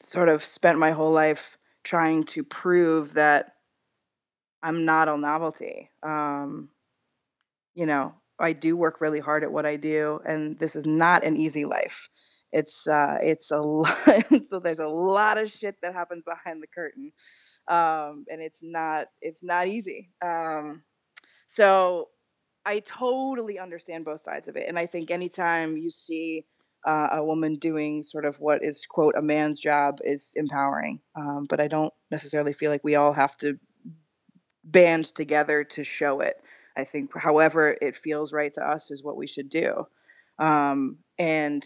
sort 0.00 0.28
of 0.28 0.44
spent 0.44 0.78
my 0.78 0.90
whole 0.90 1.12
life 1.12 1.58
trying 1.84 2.24
to 2.24 2.42
prove 2.44 3.14
that 3.14 3.54
I'm 4.62 4.84
not 4.84 5.08
a 5.08 5.16
novelty. 5.16 5.90
Um, 6.02 6.70
you 7.74 7.86
know, 7.86 8.14
I 8.38 8.52
do 8.52 8.76
work 8.76 9.00
really 9.00 9.20
hard 9.20 9.44
at 9.44 9.52
what 9.52 9.66
I 9.66 9.76
do, 9.76 10.20
and 10.24 10.58
this 10.58 10.76
is 10.76 10.86
not 10.86 11.24
an 11.24 11.36
easy 11.36 11.64
life. 11.64 12.08
It's 12.52 12.86
uh, 12.88 13.18
it's 13.22 13.50
a 13.50 13.58
lot. 13.60 13.98
so 14.50 14.58
there's 14.60 14.78
a 14.78 14.88
lot 14.88 15.38
of 15.38 15.50
shit 15.50 15.76
that 15.82 15.94
happens 15.94 16.24
behind 16.24 16.62
the 16.62 16.66
curtain, 16.68 17.12
um, 17.68 18.24
and 18.30 18.40
it's 18.40 18.62
not 18.62 19.08
it's 19.20 19.42
not 19.42 19.68
easy. 19.68 20.10
Um, 20.22 20.82
so 21.46 22.08
I 22.64 22.80
totally 22.80 23.58
understand 23.58 24.04
both 24.04 24.24
sides 24.24 24.48
of 24.48 24.56
it, 24.56 24.68
and 24.68 24.78
I 24.78 24.86
think 24.86 25.10
anytime 25.10 25.76
you 25.76 25.90
see 25.90 26.44
uh, 26.86 27.08
a 27.12 27.24
woman 27.24 27.56
doing 27.56 28.02
sort 28.02 28.24
of 28.24 28.38
what 28.38 28.64
is 28.64 28.86
quote 28.86 29.16
a 29.16 29.22
man's 29.22 29.58
job 29.58 29.98
is 30.04 30.32
empowering. 30.36 31.00
Um, 31.16 31.46
but 31.48 31.60
I 31.60 31.68
don't 31.68 31.92
necessarily 32.10 32.52
feel 32.52 32.70
like 32.70 32.84
we 32.84 32.94
all 32.94 33.12
have 33.12 33.36
to 33.38 33.58
band 34.64 35.06
together 35.06 35.64
to 35.64 35.84
show 35.84 36.20
it. 36.20 36.36
I 36.76 36.84
think 36.84 37.10
however 37.16 37.76
it 37.80 37.96
feels 37.96 38.32
right 38.32 38.52
to 38.54 38.62
us 38.62 38.90
is 38.90 39.02
what 39.02 39.16
we 39.16 39.26
should 39.26 39.48
do. 39.48 39.86
Um, 40.38 40.98
and 41.18 41.64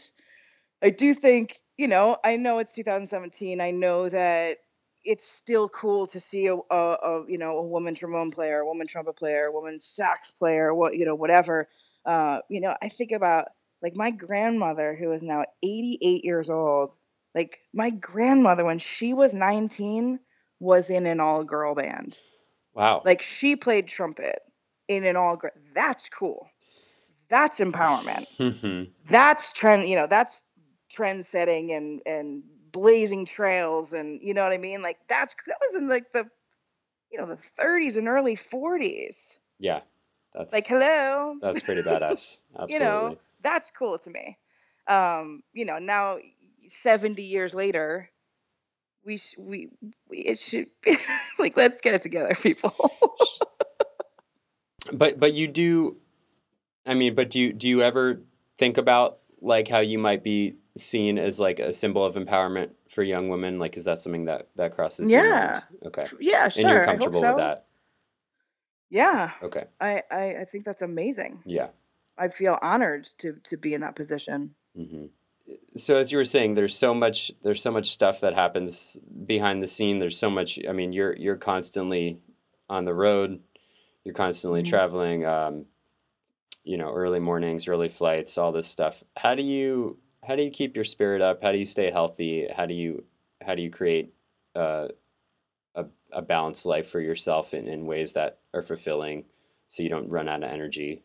I 0.82 0.90
do 0.90 1.14
think, 1.14 1.60
you 1.76 1.88
know, 1.88 2.16
I 2.24 2.36
know 2.36 2.58
it's 2.58 2.74
2017. 2.74 3.60
I 3.60 3.72
know 3.72 4.08
that 4.08 4.58
it's 5.04 5.28
still 5.30 5.68
cool 5.68 6.06
to 6.08 6.20
see 6.20 6.46
a, 6.46 6.54
a, 6.54 6.58
a 6.70 7.24
you 7.28 7.38
know 7.38 7.58
a 7.58 7.62
woman 7.62 7.94
trombone 7.94 8.30
player, 8.30 8.60
a 8.60 8.66
woman 8.66 8.86
trumpet 8.86 9.16
player, 9.16 9.46
a 9.46 9.52
woman 9.52 9.78
sax 9.78 10.30
player, 10.30 10.74
what 10.74 10.96
you 10.96 11.04
know 11.04 11.14
whatever. 11.14 11.68
Uh, 12.04 12.38
you 12.48 12.60
know, 12.60 12.74
I 12.82 12.88
think 12.88 13.12
about 13.12 13.48
like 13.82 13.94
my 13.96 14.10
grandmother 14.10 14.94
who 14.94 15.10
is 15.12 15.22
now 15.22 15.44
88 15.62 16.24
years 16.24 16.50
old. 16.50 16.94
Like 17.34 17.58
my 17.72 17.90
grandmother 17.90 18.64
when 18.64 18.78
she 18.78 19.14
was 19.14 19.34
19 19.34 20.18
was 20.58 20.90
in 20.90 21.06
an 21.06 21.20
all 21.20 21.44
girl 21.44 21.74
band. 21.74 22.16
Wow. 22.74 23.02
Like 23.04 23.22
she 23.22 23.56
played 23.56 23.88
trumpet 23.88 24.40
in 24.88 25.04
an 25.04 25.16
all 25.16 25.36
girl. 25.36 25.52
That's 25.74 26.08
cool. 26.08 26.48
That's 27.28 27.60
empowerment. 27.60 28.26
Mhm. 28.38 28.90
That's 29.08 29.52
trend, 29.52 29.88
you 29.88 29.96
know, 29.96 30.06
that's 30.06 30.40
trend 30.90 31.24
setting 31.26 31.72
and 31.72 32.02
and 32.06 32.42
blazing 32.72 33.26
trails 33.26 33.92
and 33.92 34.20
you 34.22 34.34
know 34.34 34.42
what 34.42 34.52
I 34.52 34.58
mean? 34.58 34.82
Like 34.82 34.98
that's 35.08 35.34
that 35.46 35.56
was 35.60 35.80
in 35.80 35.88
like 35.88 36.12
the 36.12 36.28
you 37.10 37.18
know, 37.18 37.26
the 37.26 37.36
30s 37.36 37.96
and 37.96 38.06
early 38.06 38.36
40s. 38.36 39.38
yeah. 39.58 39.80
That's 40.32 40.52
Like 40.52 40.66
hello. 40.68 41.36
that's 41.42 41.62
pretty 41.62 41.82
badass. 41.88 42.38
Absolutely. 42.54 42.74
you 42.74 42.78
know, 42.78 43.18
that's 43.42 43.72
cool 43.72 43.98
to 43.98 44.10
me. 44.10 44.38
Um, 44.86 45.42
you 45.52 45.64
know, 45.64 45.78
now 45.78 46.18
70 46.68 47.22
years 47.22 47.52
later, 47.52 48.08
we 49.04 49.16
sh- 49.16 49.34
we, 49.38 49.70
we 50.08 50.18
it 50.18 50.38
should 50.38 50.66
be 50.82 50.96
like 51.38 51.56
let's 51.56 51.80
get 51.80 51.94
it 51.94 52.02
together, 52.02 52.34
people. 52.34 52.74
But 54.92 55.20
but 55.20 55.34
you 55.34 55.46
do 55.46 55.96
I 56.86 56.94
mean, 56.94 57.14
but 57.14 57.30
do 57.30 57.38
you 57.38 57.52
do 57.52 57.68
you 57.68 57.82
ever 57.82 58.22
think 58.58 58.78
about 58.78 59.18
like 59.40 59.68
how 59.68 59.80
you 59.80 59.98
might 59.98 60.22
be 60.24 60.54
seen 60.76 61.18
as 61.18 61.40
like 61.40 61.58
a 61.58 61.72
symbol 61.72 62.04
of 62.04 62.14
empowerment 62.16 62.72
for 62.88 63.02
young 63.02 63.28
women? 63.28 63.58
Like 63.58 63.76
is 63.76 63.84
that 63.84 64.00
something 64.00 64.26
that 64.26 64.48
that 64.56 64.72
crosses 64.72 65.10
your 65.10 65.22
Yeah. 65.22 65.60
Okay. 65.86 66.04
yeah, 66.20 66.48
sure. 66.48 66.60
and 66.62 66.70
you're 66.70 66.82
I 66.82 66.96
hope 66.96 66.98
comfortable 67.00 67.20
so. 67.20 67.28
with 67.28 67.36
that. 67.38 67.66
Yeah, 68.90 69.30
Okay. 69.42 69.64
I, 69.80 70.02
I 70.10 70.34
I 70.40 70.44
think 70.44 70.64
that's 70.64 70.82
amazing. 70.82 71.42
Yeah. 71.46 71.68
I 72.18 72.28
feel 72.28 72.58
honored 72.60 73.08
to 73.18 73.34
to 73.44 73.56
be 73.56 73.74
in 73.74 73.80
that 73.82 73.94
position. 73.96 74.54
hmm 74.76 75.06
So 75.76 75.96
as 75.96 76.10
you 76.10 76.18
were 76.18 76.24
saying, 76.24 76.54
there's 76.54 76.74
so 76.76 76.92
much 76.92 77.30
there's 77.42 77.62
so 77.62 77.70
much 77.70 77.90
stuff 77.92 78.20
that 78.20 78.34
happens 78.34 78.98
behind 79.26 79.62
the 79.62 79.66
scene. 79.68 79.98
There's 79.98 80.18
so 80.18 80.28
much. 80.30 80.58
I 80.68 80.72
mean, 80.72 80.92
you're 80.92 81.16
you're 81.16 81.36
constantly 81.36 82.18
on 82.68 82.84
the 82.84 82.94
road. 82.94 83.40
You're 84.04 84.14
constantly 84.14 84.62
Mhm. 84.62 84.68
traveling. 84.68 85.24
Um, 85.24 85.66
you 86.64 86.76
know, 86.76 86.92
early 86.92 87.20
mornings, 87.20 87.68
early 87.68 87.88
flights, 87.88 88.36
all 88.38 88.52
this 88.52 88.66
stuff. 88.66 89.02
How 89.16 89.34
do 89.34 89.42
you 89.42 89.98
how 90.24 90.36
do 90.36 90.42
you 90.42 90.50
keep 90.50 90.74
your 90.74 90.84
spirit 90.84 91.22
up? 91.22 91.42
How 91.42 91.52
do 91.52 91.58
you 91.58 91.64
stay 91.64 91.90
healthy? 91.90 92.46
How 92.54 92.66
do 92.66 92.74
you 92.74 93.04
how 93.42 93.54
do 93.54 93.62
you 93.62 93.70
create 93.70 94.12
uh, 94.54 94.88
a 95.74 95.86
a 96.12 96.22
balanced 96.22 96.66
life 96.66 96.88
for 96.90 97.00
yourself 97.00 97.54
in, 97.54 97.68
in 97.68 97.86
ways 97.86 98.12
that 98.12 98.38
are 98.52 98.62
fulfilling, 98.62 99.24
so 99.68 99.82
you 99.82 99.88
don't 99.88 100.08
run 100.08 100.28
out 100.28 100.42
of 100.42 100.50
energy? 100.50 101.02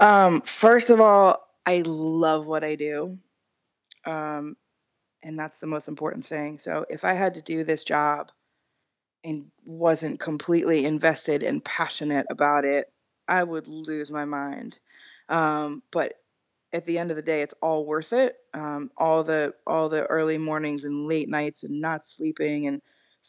Um, 0.00 0.40
first 0.42 0.90
of 0.90 1.00
all, 1.00 1.48
I 1.66 1.82
love 1.84 2.46
what 2.46 2.64
I 2.64 2.76
do. 2.76 3.18
Um, 4.06 4.56
and 5.22 5.38
that's 5.38 5.58
the 5.58 5.66
most 5.66 5.88
important 5.88 6.24
thing. 6.24 6.58
So 6.58 6.86
if 6.88 7.04
I 7.04 7.12
had 7.12 7.34
to 7.34 7.42
do 7.42 7.64
this 7.64 7.84
job 7.84 8.30
and 9.24 9.46
wasn't 9.64 10.20
completely 10.20 10.84
invested 10.84 11.42
and 11.42 11.64
passionate 11.64 12.26
about 12.30 12.64
it, 12.64 12.90
I 13.26 13.42
would 13.42 13.66
lose 13.66 14.10
my 14.10 14.24
mind. 14.24 14.78
Um, 15.28 15.82
but 15.90 16.14
at 16.72 16.84
the 16.84 16.98
end 16.98 17.10
of 17.10 17.16
the 17.16 17.22
day, 17.22 17.42
it's 17.42 17.54
all 17.62 17.86
worth 17.86 18.12
it. 18.12 18.36
Um, 18.54 18.90
all 18.96 19.24
the 19.24 19.54
all 19.66 19.88
the 19.88 20.04
early 20.06 20.38
mornings 20.38 20.84
and 20.84 21.06
late 21.06 21.28
nights 21.28 21.64
and 21.64 21.80
not 21.80 22.08
sleeping 22.08 22.66
and 22.66 22.82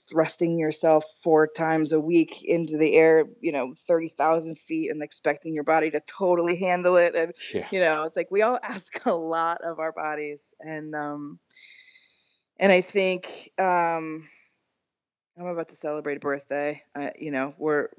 thrusting 0.09 0.57
yourself 0.57 1.05
four 1.23 1.47
times 1.47 1.91
a 1.91 1.99
week 1.99 2.43
into 2.43 2.77
the 2.77 2.95
air, 2.95 3.25
you 3.41 3.51
know, 3.51 3.73
thirty 3.87 4.09
thousand 4.09 4.57
feet, 4.59 4.91
and 4.91 5.01
expecting 5.01 5.53
your 5.53 5.63
body 5.63 5.89
to 5.91 6.01
totally 6.01 6.55
handle 6.57 6.97
it. 6.97 7.15
And 7.15 7.33
Yeah. 7.53 7.67
you 7.71 7.79
know, 7.79 8.03
it's 8.03 8.15
like 8.15 8.31
we 8.31 8.41
all 8.41 8.59
ask 8.63 9.05
a 9.05 9.13
lot 9.13 9.61
of 9.61 9.79
our 9.79 9.91
bodies, 9.91 10.53
and 10.59 10.93
um, 10.95 11.39
and 12.57 12.71
I 12.71 12.81
think 12.81 13.51
um, 13.57 14.27
I'm 15.37 15.45
about 15.45 15.69
to 15.69 15.75
celebrate 15.75 16.17
a 16.17 16.19
birthday. 16.19 16.83
Uh, 16.95 17.11
you 17.17 17.31
know, 17.31 17.53
we're 17.57 17.89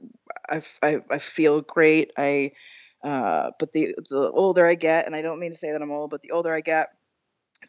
I, 0.48 0.62
I, 0.82 1.00
I 1.10 1.18
feel 1.18 1.62
great. 1.62 2.10
I 2.18 2.52
uh, 3.02 3.50
but 3.58 3.72
the 3.72 3.94
the 4.08 4.30
older 4.30 4.66
I 4.66 4.74
get, 4.74 5.06
and 5.06 5.14
I 5.14 5.22
don't 5.22 5.40
mean 5.40 5.52
to 5.52 5.58
say 5.58 5.72
that 5.72 5.82
I'm 5.82 5.90
old, 5.92 6.10
but 6.10 6.22
the 6.22 6.32
older 6.32 6.54
I 6.54 6.60
get, 6.60 6.88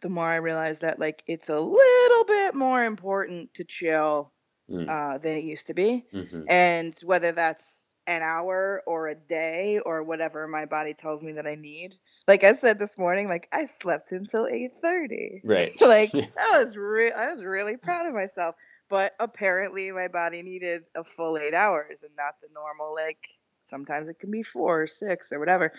the 0.02 0.10
more 0.10 0.28
I 0.28 0.38
realize 0.38 0.80
that 0.80 1.00
like 1.00 1.24
it's 1.28 1.50
a 1.50 1.60
little 1.60 2.26
bit 2.26 2.56
more 2.56 2.84
important 2.84 3.54
to 3.56 3.64
chill 3.64 4.32
Mm. 4.70 4.88
uh, 4.90 5.18
than 5.18 5.38
it 5.38 5.44
used 5.44 5.68
to 5.68 5.74
be. 5.74 6.06
hmm 6.14 6.44
And 6.48 6.98
whether 7.04 7.34
that's 7.34 7.92
an 8.08 8.22
hour 8.22 8.82
or 8.88 9.10
a 9.10 9.16
day 9.16 9.80
or 9.80 10.02
whatever 10.04 10.48
my 10.48 10.66
body 10.66 10.94
tells 10.94 11.22
me 11.22 11.34
that 11.34 11.46
I 11.46 11.56
need. 11.56 11.96
Like 12.28 12.44
I 12.46 12.54
said 12.56 12.80
this 12.80 12.98
morning, 12.98 13.28
like 13.28 13.50
I 13.52 13.66
slept 13.66 14.12
until 14.14 14.48
8:30. 14.48 15.42
Right. 15.44 15.74
like 15.82 16.12
I 16.16 16.64
was 16.64 16.78
re- 16.78 17.12
I 17.12 17.34
was 17.34 17.44
really 17.44 17.76
proud 17.78 18.08
of 18.08 18.14
myself. 18.14 18.56
But 18.90 19.14
apparently 19.20 19.92
my 19.92 20.08
body 20.08 20.42
needed 20.42 20.84
a 20.96 21.04
full 21.04 21.38
8 21.38 21.54
hours 21.54 22.04
and 22.04 22.16
not 22.16 22.36
the 22.42 22.48
normal 22.54 22.94
like 22.96 23.20
sometimes 23.64 24.10
it 24.10 24.20
can 24.20 24.32
be 24.32 24.44
4 24.44 24.84
or 24.84 24.88
6 24.88 25.32
or 25.32 25.40
whatever. 25.40 25.74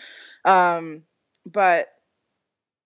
Um 0.45 1.03
but 1.45 1.89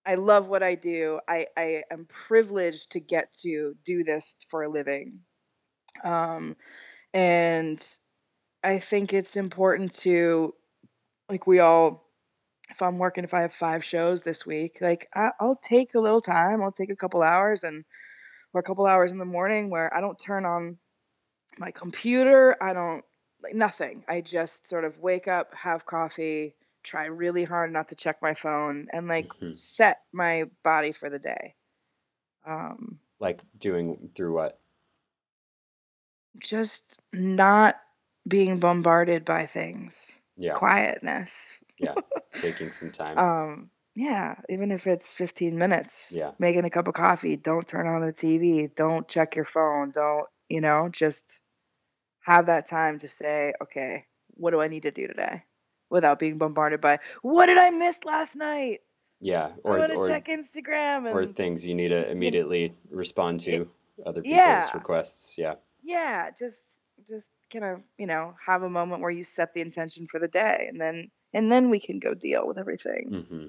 I 0.07 0.15
love 0.15 0.47
what 0.47 0.63
I 0.63 0.75
do. 0.75 1.19
I, 1.27 1.47
I 1.57 1.83
am 1.91 2.05
privileged 2.05 2.91
to 2.91 3.01
get 3.01 3.33
to 3.41 3.75
do 3.83 4.05
this 4.05 4.37
for 4.49 4.63
a 4.63 4.69
living. 4.69 5.19
Um, 6.01 6.55
and 7.13 7.85
I 8.63 8.79
think 8.79 9.11
it's 9.11 9.35
important 9.35 9.93
to, 9.99 10.53
like, 11.27 11.45
we 11.45 11.59
all, 11.59 12.05
if 12.69 12.81
I'm 12.81 12.99
working, 12.99 13.25
if 13.25 13.33
I 13.33 13.41
have 13.41 13.53
five 13.53 13.83
shows 13.83 14.21
this 14.21 14.45
week, 14.45 14.77
like, 14.79 15.09
I, 15.13 15.31
I'll 15.41 15.59
take 15.61 15.93
a 15.93 15.99
little 15.99 16.21
time, 16.21 16.63
I'll 16.63 16.71
take 16.71 16.89
a 16.89 16.95
couple 16.95 17.21
hours 17.21 17.65
and, 17.65 17.83
or 18.53 18.61
a 18.61 18.63
couple 18.63 18.85
hours 18.85 19.11
in 19.11 19.17
the 19.17 19.25
morning 19.25 19.69
where 19.69 19.93
I 19.93 19.99
don't 19.99 20.17
turn 20.17 20.45
on 20.45 20.77
my 21.57 21.71
computer, 21.71 22.55
I 22.61 22.71
don't, 22.71 23.03
like, 23.41 23.53
nothing. 23.55 24.05
I 24.07 24.21
just 24.21 24.67
sort 24.67 24.85
of 24.85 24.99
wake 24.99 25.27
up, 25.27 25.53
have 25.55 25.85
coffee, 25.85 26.55
try 26.83 27.05
really 27.07 27.43
hard 27.43 27.71
not 27.71 27.89
to 27.89 27.95
check 27.95 28.21
my 28.21 28.33
phone, 28.33 28.87
and, 28.93 29.07
like, 29.07 29.33
Mhm. 29.33 29.53
set 29.53 30.01
my 30.13 30.45
body 30.63 30.91
for 30.91 31.09
the 31.09 31.19
day. 31.19 31.55
Um, 32.45 33.01
Like 33.19 33.43
doing 33.59 34.11
through 34.15 34.33
what? 34.33 34.59
just 36.39 36.83
not 37.13 37.79
being 38.27 38.59
bombarded 38.59 39.25
by 39.25 39.45
things 39.45 40.11
Yeah. 40.37 40.59
quietness 40.59 41.59
Yeah. 41.79 41.97
Taking 42.37 42.71
some 42.71 42.91
time. 42.91 43.25
um 43.25 43.71
yeah, 43.95 44.35
even 44.47 44.71
if 44.71 44.85
it's 44.85 45.11
15 45.11 45.57
minutes, 45.57 46.19
Yeah. 46.19 46.33
making 46.37 46.65
a 46.65 46.69
cup 46.69 46.87
of 46.87 46.93
coffee, 46.93 47.35
don't 47.35 47.67
turn 47.67 47.87
on 47.87 48.05
the 48.05 48.13
TV, 48.13 48.67
don't 48.67 49.07
check 49.07 49.35
your 49.35 49.45
phone, 49.45 49.89
don't, 49.91 50.27
you 50.49 50.61
know, 50.61 50.87
just 50.89 51.41
have 52.27 52.47
that 52.47 52.67
time 52.67 52.99
to 52.99 53.07
say, 53.07 53.53
okay, 53.61 54.05
what 54.31 54.51
do 54.51 54.59
I 54.59 54.67
need 54.67 54.83
to 54.83 54.91
do 54.91 55.07
today? 55.07 55.43
Without 55.89 56.19
being 56.19 56.37
bombarded 56.37 56.81
by, 56.81 56.99
what 57.21 57.45
did 57.45 57.57
I 57.57 57.69
miss 57.69 58.03
last 58.03 58.35
night? 58.35 58.81
Yeah. 59.21 59.51
Or 59.63 59.79
or 59.79 60.09
check 60.09 60.27
Instagram 60.27 61.09
or 61.09 61.25
things 61.25 61.65
you 61.65 61.73
need 61.73 61.87
to 61.87 62.11
immediately 62.11 62.75
respond 62.91 63.39
to 63.41 63.69
other 64.05 64.21
people's 64.21 64.37
yeah. 64.37 64.69
requests. 64.73 65.35
Yeah. 65.37 65.55
yeah, 65.81 66.29
just 66.37 66.61
just 67.07 67.27
kind 67.51 67.63
of, 67.63 67.79
you 67.97 68.05
know, 68.05 68.35
have 68.45 68.63
a 68.63 68.69
moment 68.69 69.01
where 69.01 69.09
you 69.09 69.23
set 69.23 69.53
the 69.53 69.61
intention 69.61 70.05
for 70.11 70.19
the 70.19 70.27
day 70.27 70.65
and 70.69 70.81
then 70.81 71.09
and 71.33 71.49
then 71.49 71.69
we 71.69 71.79
can 71.79 71.97
go 71.99 72.13
deal 72.13 72.45
with 72.45 72.57
everything. 72.57 73.25
hmm 73.29 73.45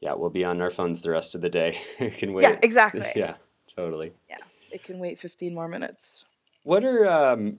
Yeah, 0.00 0.14
we'll 0.14 0.30
be 0.30 0.44
on 0.44 0.60
our 0.60 0.70
phones 0.70 1.00
the 1.00 1.12
rest 1.12 1.36
of 1.36 1.42
the 1.42 1.48
day. 1.48 1.78
We 2.00 2.10
can 2.10 2.32
wait. 2.32 2.42
Yeah, 2.42 2.58
exactly. 2.60 3.12
Yeah, 3.14 3.36
totally. 3.68 4.12
Yeah. 4.28 4.38
It 4.72 4.82
can 4.82 4.98
wait 4.98 5.20
15 5.20 5.54
more 5.54 5.68
minutes. 5.68 6.24
What 6.66 6.84
are 6.84 7.08
um 7.08 7.58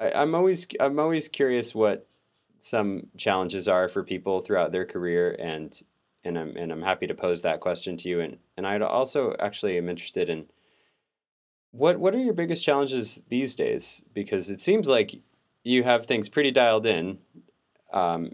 I, 0.00 0.10
I'm 0.10 0.34
always 0.34 0.66
I'm 0.80 0.98
always 0.98 1.28
curious 1.28 1.72
what 1.72 2.08
some 2.58 3.06
challenges 3.16 3.68
are 3.68 3.88
for 3.88 4.02
people 4.02 4.40
throughout 4.40 4.72
their 4.72 4.84
career 4.84 5.36
and 5.38 5.80
and 6.24 6.36
I'm 6.36 6.56
and 6.56 6.72
I'm 6.72 6.82
happy 6.82 7.06
to 7.06 7.14
pose 7.14 7.42
that 7.42 7.60
question 7.60 7.96
to 7.98 8.08
you. 8.08 8.22
And 8.22 8.38
and 8.56 8.66
I'd 8.66 8.82
also 8.82 9.36
actually 9.38 9.78
am 9.78 9.88
interested 9.88 10.28
in 10.28 10.46
what 11.70 12.00
what 12.00 12.12
are 12.12 12.18
your 12.18 12.34
biggest 12.34 12.64
challenges 12.64 13.20
these 13.28 13.54
days? 13.54 14.02
Because 14.12 14.50
it 14.50 14.60
seems 14.60 14.88
like 14.88 15.14
you 15.62 15.84
have 15.84 16.06
things 16.06 16.28
pretty 16.28 16.50
dialed 16.50 16.86
in 16.86 17.18
um 17.92 18.32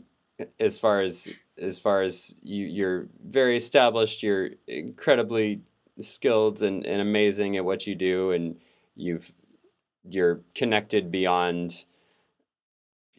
as 0.60 0.78
far 0.78 1.02
as 1.02 1.28
as 1.58 1.78
far 1.78 2.00
as 2.00 2.34
you 2.42 2.64
you're 2.64 3.06
very 3.22 3.58
established 3.58 4.22
you're 4.22 4.48
incredibly 4.66 5.60
skilled 6.00 6.62
and, 6.62 6.86
and 6.86 7.02
amazing 7.02 7.58
at 7.58 7.66
what 7.66 7.86
you 7.86 7.94
do 7.94 8.30
and 8.30 8.56
you've 8.96 9.30
you're 10.08 10.40
connected 10.54 11.10
beyond 11.10 11.84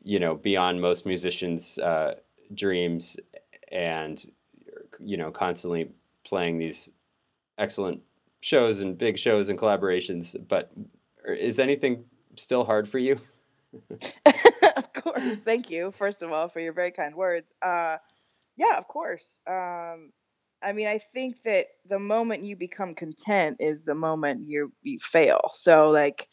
you 0.03 0.19
know 0.19 0.35
beyond 0.35 0.81
most 0.81 1.05
musicians 1.05 1.79
uh, 1.79 2.15
dreams 2.53 3.17
and 3.71 4.25
you 4.99 5.17
know 5.17 5.31
constantly 5.31 5.89
playing 6.23 6.57
these 6.57 6.89
excellent 7.57 8.01
shows 8.41 8.81
and 8.81 8.97
big 8.97 9.17
shows 9.17 9.49
and 9.49 9.57
collaborations 9.57 10.35
but 10.47 10.71
is 11.27 11.59
anything 11.59 12.03
still 12.35 12.65
hard 12.65 12.87
for 12.87 12.99
you 12.99 13.19
of 14.75 14.93
course. 14.93 15.39
Thank 15.41 15.69
you, 15.69 15.91
first 15.91 16.21
of 16.21 16.31
all, 16.31 16.49
for 16.49 16.59
your 16.59 16.73
very 16.73 16.91
kind 16.91 17.15
words. 17.15 17.53
Uh, 17.61 17.97
yeah, 18.55 18.77
of 18.77 18.87
course. 18.87 19.39
Um, 19.47 20.11
I 20.61 20.71
mean, 20.73 20.87
I 20.87 20.99
think 21.13 21.41
that 21.43 21.67
the 21.87 21.99
moment 21.99 22.45
you 22.45 22.55
become 22.55 22.95
content 22.95 23.57
is 23.59 23.81
the 23.81 23.95
moment 23.95 24.47
you 24.47 24.71
you 24.81 24.99
fail. 24.99 25.51
So 25.55 25.89
like 25.89 26.27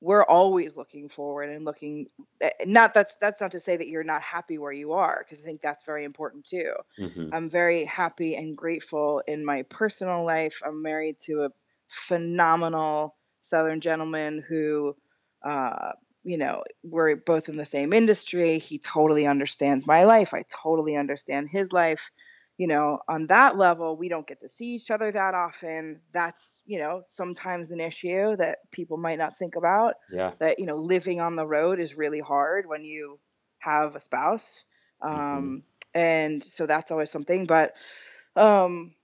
we're 0.00 0.24
always 0.24 0.76
looking 0.76 1.08
forward 1.08 1.50
and 1.50 1.64
looking 1.64 2.06
eh, 2.40 2.50
not 2.66 2.94
that's 2.94 3.16
that's 3.20 3.40
not 3.40 3.52
to 3.52 3.60
say 3.60 3.76
that 3.76 3.88
you're 3.88 4.04
not 4.04 4.22
happy 4.22 4.58
where 4.58 4.72
you 4.72 4.92
are 4.92 5.24
because 5.24 5.42
I 5.42 5.44
think 5.44 5.60
that's 5.60 5.84
very 5.84 6.04
important 6.04 6.44
too. 6.44 6.72
hmm 6.98 7.30
I'm 7.32 7.50
very 7.50 7.84
happy 7.84 8.36
and 8.36 8.56
grateful 8.56 9.22
in 9.26 9.44
my 9.44 9.62
personal 9.62 10.24
life. 10.24 10.62
I'm 10.64 10.82
married 10.82 11.18
to 11.20 11.44
a 11.44 11.50
phenomenal 11.88 13.16
Southern 13.40 13.80
gentleman 13.80 14.42
who, 14.46 14.96
uh, 15.42 15.92
you 16.24 16.38
know, 16.38 16.62
we're 16.82 17.16
both 17.16 17.48
in 17.48 17.56
the 17.56 17.66
same 17.66 17.92
industry. 17.92 18.58
He 18.58 18.78
totally 18.78 19.26
understands 19.26 19.86
my 19.86 20.04
life. 20.04 20.32
I 20.34 20.44
totally 20.48 20.96
understand 20.96 21.48
his 21.50 21.72
life. 21.72 22.10
You 22.58 22.68
know, 22.68 23.00
on 23.08 23.28
that 23.28 23.56
level, 23.56 23.96
we 23.96 24.08
don't 24.08 24.26
get 24.26 24.40
to 24.42 24.48
see 24.48 24.74
each 24.74 24.90
other 24.90 25.10
that 25.12 25.34
often. 25.34 26.02
That's, 26.12 26.62
you 26.66 26.78
know, 26.78 27.04
sometimes 27.08 27.70
an 27.70 27.80
issue 27.80 28.36
that 28.36 28.58
people 28.72 28.98
might 28.98 29.18
not 29.18 29.38
think 29.38 29.56
about. 29.56 29.94
yeah 30.08 30.32
That, 30.40 30.60
you 30.60 30.66
know, 30.66 30.76
living 30.76 31.20
on 31.20 31.36
the 31.36 31.46
road 31.46 31.80
is 31.80 31.96
really 31.96 32.20
hard 32.20 32.66
when 32.66 32.84
you 32.84 33.20
have 33.60 33.96
a 33.96 34.00
spouse. 34.00 34.64
hmm 35.10 35.48
Um, 35.48 35.64
and 35.94 36.44
so 36.44 36.66
that's 36.66 36.92
always 36.92 37.10
something. 37.10 37.46
But 37.46 37.74
um, 38.36 38.94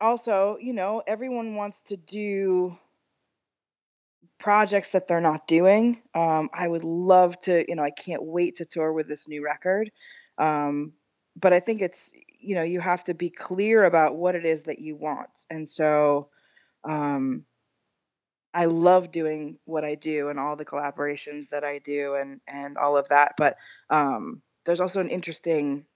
also, 0.00 0.58
you 0.60 0.72
know, 0.74 1.02
everyone 1.06 1.56
wants 1.56 1.82
to 1.84 1.96
do 1.96 2.76
projects 4.38 4.90
that 4.90 5.06
they're 5.06 5.20
not 5.20 5.46
doing. 5.46 6.02
Um, 6.14 6.50
I 6.52 6.66
would 6.66 6.84
love 6.84 7.38
to, 7.40 7.64
you 7.68 7.76
know, 7.76 7.82
I 7.82 7.90
can't 7.90 8.22
wait 8.22 8.56
to 8.56 8.64
tour 8.64 8.92
with 8.92 9.08
this 9.08 9.28
new 9.28 9.44
record. 9.44 9.90
Um, 10.38 10.94
but 11.36 11.52
I 11.52 11.60
think 11.60 11.82
it's, 11.82 12.12
you 12.42 12.54
know, 12.54 12.62
you 12.62 12.80
have 12.80 13.04
to 13.04 13.14
be 13.14 13.30
clear 13.30 13.84
about 13.84 14.16
what 14.16 14.34
it 14.34 14.44
is 14.44 14.64
that 14.64 14.78
you 14.80 14.96
want. 14.96 15.30
And 15.50 15.68
so 15.68 16.28
um, 16.84 17.44
I 18.54 18.66
love 18.66 19.10
doing 19.10 19.58
what 19.64 19.84
I 19.84 19.94
do 19.94 20.28
and 20.28 20.38
all 20.38 20.56
the 20.56 20.64
collaborations 20.64 21.50
that 21.50 21.64
I 21.64 21.78
do 21.78 22.14
and 22.14 22.40
and 22.46 22.76
all 22.76 22.96
of 22.96 23.08
that. 23.08 23.34
But 23.36 23.56
um, 23.90 24.42
there's 24.64 24.80
also 24.80 25.00
an 25.00 25.10
interesting 25.10 25.86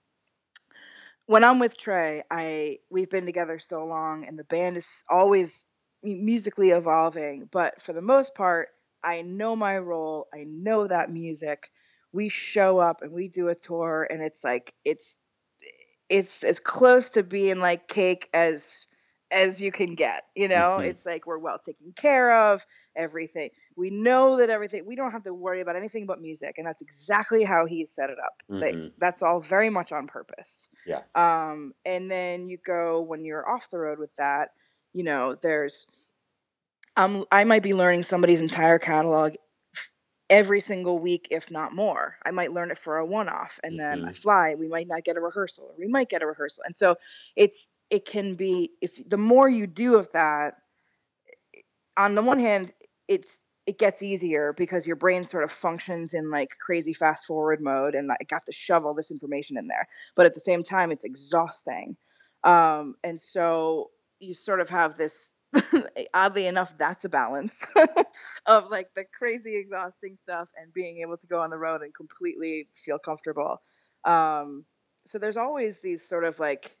when 1.27 1.43
I'm 1.43 1.59
with 1.59 1.77
Trey, 1.77 2.23
I 2.31 2.79
we've 2.89 3.09
been 3.09 3.25
together 3.25 3.59
so 3.59 3.85
long, 3.85 4.25
and 4.25 4.39
the 4.39 4.45
band 4.45 4.77
is 4.77 5.03
always 5.09 5.67
musically 6.01 6.71
evolving. 6.71 7.49
But 7.51 7.81
for 7.81 7.93
the 7.93 8.01
most 8.01 8.33
part, 8.33 8.69
I 9.03 9.21
know 9.21 9.55
my 9.55 9.77
role. 9.77 10.27
I 10.33 10.45
know 10.47 10.87
that 10.87 11.11
music. 11.11 11.69
We 12.13 12.29
show 12.29 12.79
up 12.79 13.01
and 13.01 13.11
we 13.11 13.27
do 13.27 13.49
a 13.49 13.55
tour, 13.55 14.07
and 14.09 14.21
it's 14.23 14.43
like 14.43 14.73
it's 14.85 15.17
it's 16.09 16.43
as 16.43 16.59
close 16.59 17.09
to 17.11 17.23
being 17.23 17.59
like 17.59 17.87
cake 17.87 18.29
as 18.33 18.85
as 19.31 19.61
you 19.61 19.71
can 19.71 19.95
get. 19.95 20.23
You 20.35 20.47
know, 20.47 20.79
hmm 20.79 20.79
it's 20.79 21.05
like 21.05 21.25
we're 21.25 21.37
well 21.39 21.59
taken 21.59 21.93
care 21.95 22.51
of. 22.51 22.65
Everything 22.95 23.49
we 23.75 23.89
know 23.89 24.37
that 24.37 24.49
everything 24.49 24.85
we 24.85 24.95
don't 24.95 25.11
have 25.11 25.23
to 25.23 25.33
worry 25.33 25.61
about 25.61 25.75
anything 25.75 26.05
but 26.05 26.21
music, 26.21 26.55
and 26.57 26.67
that's 26.67 26.81
exactly 26.81 27.43
how 27.43 27.65
he 27.65 27.85
set 27.85 28.09
it 28.09 28.17
up. 28.23 28.33
Like 28.61 28.77
hmm 28.77 28.93
that's 28.97 29.21
all 29.23 29.41
very 29.41 29.69
much 29.69 29.91
on 29.91 30.07
purpose. 30.07 30.67
yeah 30.85 31.01
Um, 31.15 31.73
and 31.85 32.09
then 32.09 32.47
you 32.49 32.57
go 32.65 33.01
when 33.01 33.25
you're 33.25 33.47
off 33.47 33.69
the 33.71 33.77
road 33.79 33.99
with 33.99 34.13
that, 34.17 34.49
you 34.93 35.03
know, 35.03 35.35
there's 35.41 35.85
um 36.95 37.25
I 37.31 37.43
might 37.43 37.63
be 37.63 37.73
learning 37.73 38.03
somebody's 38.03 38.41
entire 38.41 38.79
catalog 38.79 39.35
every 40.29 40.59
single 40.59 40.99
week, 40.99 41.27
if 41.31 41.51
not 41.51 41.73
more. 41.73 42.17
I 42.25 42.31
might 42.31 42.51
learn 42.53 42.71
it 42.71 42.77
for 42.77 42.97
a 42.97 43.05
one 43.05 43.29
off 43.29 43.59
and 43.63 43.79
then 43.79 44.03
I 44.07 44.11
hmm 44.11 44.13
fly. 44.13 44.55
We 44.55 44.67
might 44.67 44.87
not 44.87 45.03
get 45.03 45.17
a 45.17 45.21
rehearsal 45.21 45.65
or 45.65 45.75
we 45.77 45.87
might 45.87 46.09
get 46.09 46.21
a 46.23 46.27
rehearsal. 46.27 46.63
And 46.65 46.75
so 46.75 46.97
it's 47.35 47.71
it 47.89 48.05
can 48.05 48.35
be 48.35 48.71
if 48.81 49.07
the 49.07 49.17
more 49.17 49.47
you 49.49 49.67
do 49.67 49.95
of 49.95 50.11
that, 50.13 50.55
on 51.97 52.15
the 52.15 52.21
one 52.21 52.39
hand, 52.39 52.71
it's 53.07 53.43
it 53.65 53.77
gets 53.77 54.01
easier 54.01 54.53
because 54.53 54.87
your 54.87 54.95
brain 54.95 55.23
sort 55.25 55.43
of 55.43 55.51
functions 55.51 56.13
in 56.13 56.31
like 56.31 56.49
crazy 56.65 56.93
fast 56.93 57.25
forward 57.25 57.59
mode 57.61 57.95
and 57.95 58.09
I 58.11 58.17
got 58.29 58.45
to 58.45 58.51
shove 58.53 58.85
all 58.85 58.93
this 58.93 59.11
information 59.11 59.57
in 59.57 59.67
there. 59.67 59.87
But 60.15 60.25
at 60.25 60.33
the 60.33 60.39
same 60.39 60.63
time, 60.63 60.91
it's 60.91 61.03
exhausting. 61.03 61.97
Um, 62.43 62.95
and 63.03 63.19
so 63.19 63.91
you 64.19 64.33
sort 64.33 64.61
of 64.61 64.69
have 64.69 64.97
this 64.97 65.33
oddly 66.13 66.47
enough, 66.47 66.77
that's 66.77 67.05
a 67.05 67.09
balance 67.09 67.71
of 68.45 68.69
like 68.69 68.93
the 68.95 69.05
crazy 69.17 69.57
exhausting 69.57 70.17
stuff 70.21 70.47
and 70.61 70.73
being 70.73 70.99
able 71.01 71.17
to 71.17 71.27
go 71.27 71.41
on 71.41 71.49
the 71.49 71.57
road 71.57 71.81
and 71.81 71.93
completely 71.93 72.67
feel 72.75 72.99
comfortable. 72.99 73.61
Um, 74.05 74.65
so 75.05 75.19
there's 75.19 75.37
always 75.37 75.79
these 75.79 76.07
sort 76.07 76.23
of 76.23 76.39
like 76.39 76.77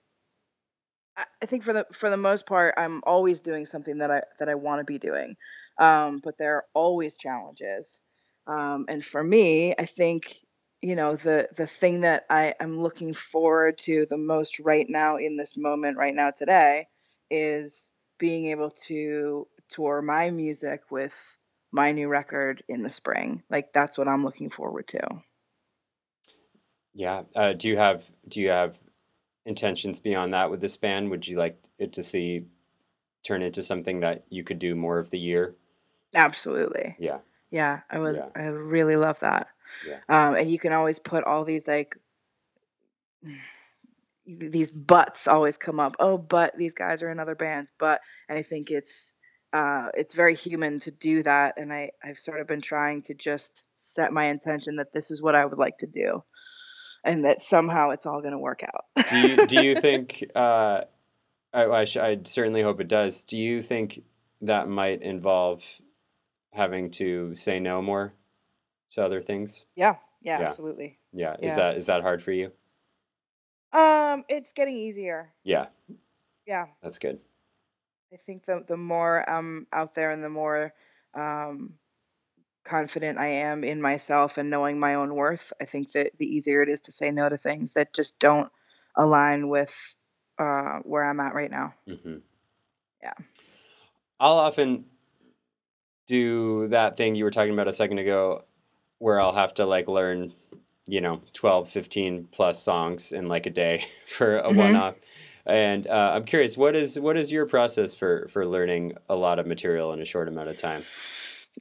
I 1.41 1.45
think 1.47 1.63
for 1.63 1.73
the 1.73 1.85
for 1.93 2.09
the 2.09 2.17
most 2.17 2.45
part, 2.45 2.75
I'm 2.77 3.01
always 3.05 3.41
doing 3.41 3.65
something 3.65 3.97
that 3.99 4.11
I 4.11 4.21
that 4.39 4.49
I 4.49 4.55
want 4.55 4.79
to 4.79 4.83
be 4.85 4.99
doing, 4.99 5.35
um, 5.79 6.19
but 6.23 6.37
there 6.37 6.55
are 6.55 6.65
always 6.73 7.17
challenges. 7.17 8.01
Um, 8.45 8.85
and 8.87 9.03
for 9.03 9.23
me, 9.23 9.73
I 9.77 9.85
think 9.85 10.37
you 10.81 10.95
know 10.95 11.15
the 11.15 11.49
the 11.55 11.65
thing 11.67 12.01
that 12.01 12.25
I 12.29 12.53
am 12.59 12.79
looking 12.79 13.13
forward 13.15 13.79
to 13.79 14.05
the 14.07 14.17
most 14.17 14.59
right 14.59 14.85
now 14.87 15.17
in 15.17 15.37
this 15.37 15.57
moment, 15.57 15.97
right 15.97 16.13
now 16.13 16.31
today, 16.31 16.87
is 17.31 17.91
being 18.19 18.47
able 18.47 18.71
to 18.87 19.47
tour 19.69 20.01
my 20.01 20.29
music 20.31 20.83
with 20.91 21.37
my 21.71 21.91
new 21.91 22.07
record 22.07 22.63
in 22.67 22.83
the 22.83 22.89
spring. 22.91 23.43
Like 23.49 23.73
that's 23.73 23.97
what 23.97 24.07
I'm 24.07 24.23
looking 24.23 24.49
forward 24.49 24.87
to. 24.89 25.01
yeah 26.93 27.23
uh, 27.35 27.53
do 27.53 27.69
you 27.69 27.77
have 27.77 28.03
do 28.27 28.41
you 28.41 28.49
have 28.49 28.77
intentions 29.45 29.99
beyond 29.99 30.33
that 30.33 30.51
with 30.51 30.61
this 30.61 30.77
band 30.77 31.09
would 31.09 31.27
you 31.27 31.37
like 31.37 31.57
it 31.79 31.93
to 31.93 32.03
see 32.03 32.45
turn 33.25 33.41
into 33.41 33.63
something 33.63 34.01
that 34.01 34.25
you 34.29 34.43
could 34.43 34.59
do 34.59 34.75
more 34.75 34.99
of 34.99 35.09
the 35.09 35.19
year 35.19 35.55
Absolutely. 36.15 36.97
yeah 36.99 37.19
Yeah, 37.51 37.81
I 37.89 37.99
would 37.99 38.15
yeah 38.17 38.29
I 38.35 38.47
really 38.47 38.95
love 38.95 39.19
that. 39.21 39.47
yeah 39.85 39.97
Um, 40.09 40.35
and 40.35 40.49
you 40.49 40.59
can 40.59 40.73
always 40.73 40.99
put 40.99 41.23
all 41.23 41.45
these 41.45 41.67
like 41.67 41.97
these 44.27 44.71
buts 44.71 45.27
always 45.27 45.57
come 45.57 45.79
up. 45.79 45.95
Oh, 45.99 46.17
but 46.17 46.57
these 46.57 46.73
guys 46.73 47.01
are 47.01 47.09
in 47.09 47.19
other 47.19 47.35
bands. 47.35 47.71
But 47.79 48.01
and 48.27 48.37
I 48.37 48.43
think 48.43 48.69
it's 48.71 49.13
uh, 49.53 49.87
it's 49.93 50.13
very 50.13 50.35
human 50.35 50.79
to 50.81 50.91
do 50.91 51.23
that. 51.23 51.55
And 51.57 51.71
I 51.71 51.91
I've 52.03 52.19
sort 52.19 52.41
of 52.41 52.47
been 52.47 52.61
trying 52.61 53.03
to 53.03 53.13
just 53.13 53.65
set 53.77 54.11
my 54.11 54.25
intention 54.25 54.75
that 54.77 54.91
this 54.93 55.09
is 55.11 55.21
what 55.21 55.35
I 55.35 55.45
would 55.45 55.57
like 55.57 55.77
to 55.79 55.87
do. 55.87 56.23
and 57.03 57.23
that 57.25 57.41
somehow 57.41 57.91
it's 57.91 58.05
all 58.05 58.19
going 58.21 58.33
to 58.33 58.39
work 58.39 58.61
out. 58.63 58.85
do 59.09 59.17
you 59.27 59.47
do 59.47 59.63
you 59.63 59.75
think? 59.81 60.25
Uh, 60.35 60.81
I 61.53 61.65
I, 61.65 61.85
sh- 61.85 61.97
I 61.97 62.19
certainly 62.25 62.61
hope 62.61 62.81
it 62.81 62.87
does. 62.89 63.23
Do 63.23 63.37
you 63.37 63.61
think 63.61 64.03
that 64.41 64.67
might 64.67 65.01
involve 65.01 65.63
having 66.51 66.91
to 66.91 67.33
say 67.35 67.59
no 67.59 67.81
more 67.81 68.13
to 68.91 69.03
other 69.05 69.21
things? 69.21 69.65
yeah, 69.75 69.95
yeah, 70.21 70.39
Yeah. 70.39 70.45
absolutely. 70.47 70.97
Yeah. 71.13 71.33
Is 71.35 71.39
Yeah. 71.43 71.55
that 71.55 71.77
is 71.77 71.85
that 71.85 72.01
hard 72.01 72.21
for 72.21 72.31
you? 72.33 72.51
Um, 73.73 74.23
it's 74.29 74.53
getting 74.53 74.75
easier. 74.75 75.33
Yeah, 75.43 75.67
Yeah, 76.45 76.67
that's 76.81 76.99
good. 76.99 77.19
I 78.13 78.17
think 78.25 78.45
the 78.45 78.63
the 78.67 78.77
more 78.77 79.27
I'm 79.29 79.67
out 79.73 79.93
there 79.95 80.11
and 80.11 80.23
the 80.23 80.29
more 80.29 80.73
um, 81.13 81.73
confident 82.63 83.17
I 83.17 83.27
am 83.27 83.63
in 83.63 83.81
myself 83.81 84.37
and 84.37 84.49
knowing 84.49 84.79
my 84.79 84.95
own 84.95 85.15
worth, 85.15 85.53
I 85.61 85.65
think 85.65 85.91
that 85.93 86.17
the 86.17 86.25
easier 86.25 86.61
it 86.61 86.69
is 86.69 86.81
to 86.81 86.91
say 86.91 87.11
no 87.11 87.27
to 87.27 87.37
things 87.37 87.73
that 87.73 87.93
just 87.93 88.19
don't 88.19 88.51
align 88.95 89.49
with 89.49 89.95
uh, 90.39 90.79
where 90.83 91.03
I'm 91.03 91.19
at 91.19 91.33
right 91.33 91.51
now. 91.51 91.73
hmm 91.87 92.17
Yeah. 93.01 93.13
I'll 94.19 94.37
often 94.39 94.85
do 96.07 96.67
that 96.69 96.97
thing 96.97 97.15
you 97.15 97.23
were 97.23 97.31
talking 97.31 97.53
about 97.53 97.67
a 97.67 97.73
second 97.73 97.99
ago 97.99 98.45
where 98.99 99.19
I'll 99.19 99.33
have 99.33 99.53
to 99.55 99.65
like 99.65 99.87
learn, 99.87 100.33
you 100.87 101.01
know, 101.01 101.21
12, 101.33 101.69
15 101.69 102.29
plus 102.31 102.61
songs 102.63 103.11
in 103.11 103.27
like 103.27 103.45
a 103.45 103.49
day 103.49 103.85
for 104.07 104.39
a 104.39 104.49
Mhm. 104.49 104.55
one 104.55 104.75
off. 104.75 104.95
And 105.45 105.87
uh, 105.87 106.11
I'm 106.15 106.25
curious, 106.25 106.57
what 106.57 106.75
is 106.75 106.99
what 106.99 107.15
is 107.15 107.31
your 107.31 107.45
process 107.45 107.95
for 107.95 108.27
for 108.29 108.45
learning 108.45 108.93
a 109.09 109.15
lot 109.15 109.39
of 109.39 109.47
material 109.47 109.93
in 109.93 110.01
a 110.01 110.05
short 110.05 110.27
amount 110.27 110.49
of 110.49 110.57
time? 110.57 110.83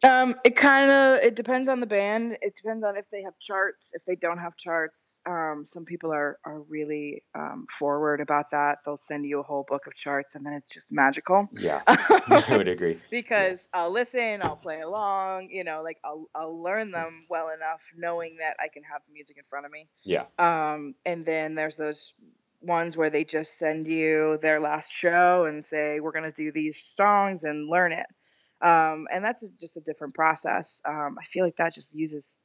Um, 0.05 0.37
it 0.45 0.57
kind 0.57 0.91
of 0.91 1.19
it 1.23 1.35
depends 1.37 1.69
on 1.69 1.81
the 1.81 1.87
band. 1.87 2.37
It 2.43 2.55
depends 2.57 2.85
on 2.85 2.97
if 2.97 3.07
they 3.11 3.23
have 3.23 3.39
charts. 3.41 3.93
If 3.95 4.05
they 4.05 4.15
don't 4.17 4.39
have 4.39 4.57
charts, 4.57 5.21
um, 5.27 5.63
some 5.65 5.85
people 5.85 6.13
are 6.13 6.39
are 6.45 6.61
really 6.63 7.23
um, 7.35 7.67
forward 7.71 8.21
about 8.21 8.51
that. 8.51 8.79
They'll 8.85 8.97
send 8.99 9.25
you 9.27 9.41
a 9.41 9.43
whole 9.43 9.65
book 9.67 9.87
of 9.87 9.95
charts, 9.95 10.35
and 10.35 10.45
then 10.45 10.53
it's 10.53 10.73
just 10.73 10.93
magical. 10.93 11.49
Yeah, 11.53 11.81
I 11.89 12.57
would 12.57 12.69
agree. 12.69 13.01
because 13.11 13.69
I'll 13.73 13.91
listen, 13.91 14.43
I'll 14.43 14.57
play 14.57 14.81
along, 14.81 15.49
you 15.51 15.65
know, 15.65 15.83
like 15.83 15.99
I'll 16.05 16.27
I'll 16.35 16.63
learn 16.63 16.91
them 16.91 17.27
well 17.31 17.49
enough 17.49 17.81
knowing 17.97 18.37
that 18.41 18.57
I 18.61 18.69
can 18.69 18.83
have 18.85 19.03
the 19.07 19.13
music 19.13 19.37
in 19.39 19.45
front 19.49 19.67
of 19.67 19.73
me. 19.73 19.89
Yeah, 20.05 20.25
Um, 20.39 20.95
and 21.05 21.25
then 21.25 21.55
there's 21.55 21.77
those 21.77 22.15
ones 22.61 22.97
where 22.97 23.11
they 23.11 23.25
just 23.25 23.59
send 23.59 23.87
you 23.89 24.39
their 24.43 24.61
last 24.61 24.93
show 24.93 25.45
and 25.47 25.65
say 25.65 26.01
we're 26.01 26.13
gonna 26.13 26.33
do 26.33 26.53
these 26.53 26.83
songs 26.83 27.45
and 27.45 27.69
learn 27.69 27.93
it. 27.93 28.07
Um, 28.61 29.07
and 29.13 29.25
that's 29.25 29.43
a, 29.43 29.49
just 29.61 29.77
a 29.77 29.81
different 29.81 30.15
process. 30.15 30.81
Um, 30.85 31.17
I 31.21 31.25
feel 31.25 31.45
like 31.45 31.57
that 31.57 31.75
just 31.75 31.95
uses 31.95 32.41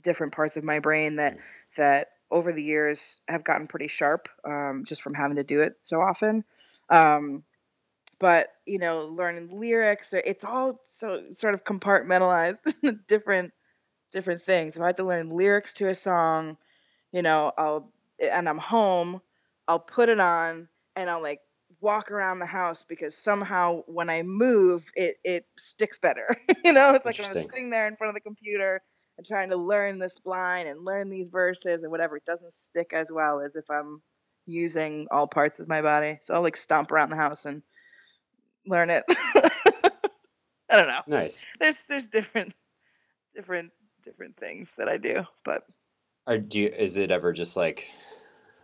different 0.00 0.32
parts 0.32 0.56
of 0.56 0.64
my 0.64 0.78
brain 0.80 1.16
that 1.16 1.36
that 1.76 2.08
over 2.30 2.52
the 2.52 2.62
years 2.62 3.20
have 3.28 3.44
gotten 3.44 3.66
pretty 3.66 3.88
sharp 3.88 4.28
um, 4.44 4.84
just 4.86 5.02
from 5.02 5.14
having 5.14 5.36
to 5.36 5.44
do 5.44 5.60
it 5.60 5.74
so 5.82 6.00
often. 6.00 6.44
Um, 6.88 7.44
but 8.18 8.48
you 8.66 8.78
know, 8.78 9.06
learning 9.06 9.58
lyrics, 9.60 10.14
it's 10.14 10.44
all 10.44 10.80
so 10.84 11.22
sort 11.34 11.54
of 11.54 11.64
compartmentalized, 11.64 12.58
different 13.06 13.52
different 14.12 14.42
things. 14.42 14.76
If 14.76 14.82
I 14.82 14.86
had 14.86 14.96
to 14.98 15.04
learn 15.04 15.30
lyrics 15.30 15.74
to 15.74 15.88
a 15.88 15.94
song, 15.94 16.56
you 17.12 17.22
know, 17.22 17.52
I'll 17.56 17.92
and 18.18 18.48
I'm 18.48 18.58
home, 18.58 19.20
I'll 19.68 19.80
put 19.80 20.08
it 20.08 20.20
on 20.20 20.68
and 20.94 21.10
I'll 21.10 21.22
like 21.22 21.40
walk 21.80 22.10
around 22.10 22.38
the 22.38 22.46
house 22.46 22.84
because 22.84 23.16
somehow 23.16 23.82
when 23.86 24.10
I 24.10 24.22
move, 24.22 24.84
it 24.94 25.16
it 25.24 25.46
sticks 25.58 25.98
better. 25.98 26.36
you 26.64 26.72
know, 26.72 26.94
it's 26.94 27.04
like 27.04 27.20
I'm 27.20 27.26
sitting 27.26 27.70
there 27.70 27.86
in 27.86 27.96
front 27.96 28.10
of 28.10 28.14
the 28.14 28.20
computer 28.20 28.82
and 29.18 29.26
trying 29.26 29.50
to 29.50 29.56
learn 29.56 29.98
this 29.98 30.14
line 30.24 30.66
and 30.66 30.84
learn 30.84 31.10
these 31.10 31.28
verses 31.28 31.82
and 31.82 31.90
whatever. 31.90 32.16
It 32.16 32.24
doesn't 32.24 32.52
stick 32.52 32.90
as 32.92 33.10
well 33.10 33.40
as 33.40 33.56
if 33.56 33.70
I'm 33.70 34.02
using 34.46 35.06
all 35.10 35.26
parts 35.26 35.58
of 35.58 35.68
my 35.68 35.82
body. 35.82 36.18
So 36.22 36.34
I'll 36.34 36.42
like 36.42 36.56
stomp 36.56 36.92
around 36.92 37.10
the 37.10 37.16
house 37.16 37.44
and 37.44 37.62
learn 38.66 38.90
it. 38.90 39.04
I 39.08 40.76
don't 40.76 40.88
know. 40.88 41.02
nice. 41.06 41.44
There's 41.60 41.76
there's 41.88 42.08
different 42.08 42.54
different 43.34 43.72
different 44.04 44.36
things 44.36 44.74
that 44.78 44.88
I 44.88 44.96
do, 44.96 45.24
but 45.44 45.64
Or 46.26 46.38
do 46.38 46.60
you, 46.60 46.68
is 46.68 46.96
it 46.96 47.10
ever 47.10 47.32
just 47.32 47.56
like, 47.56 47.88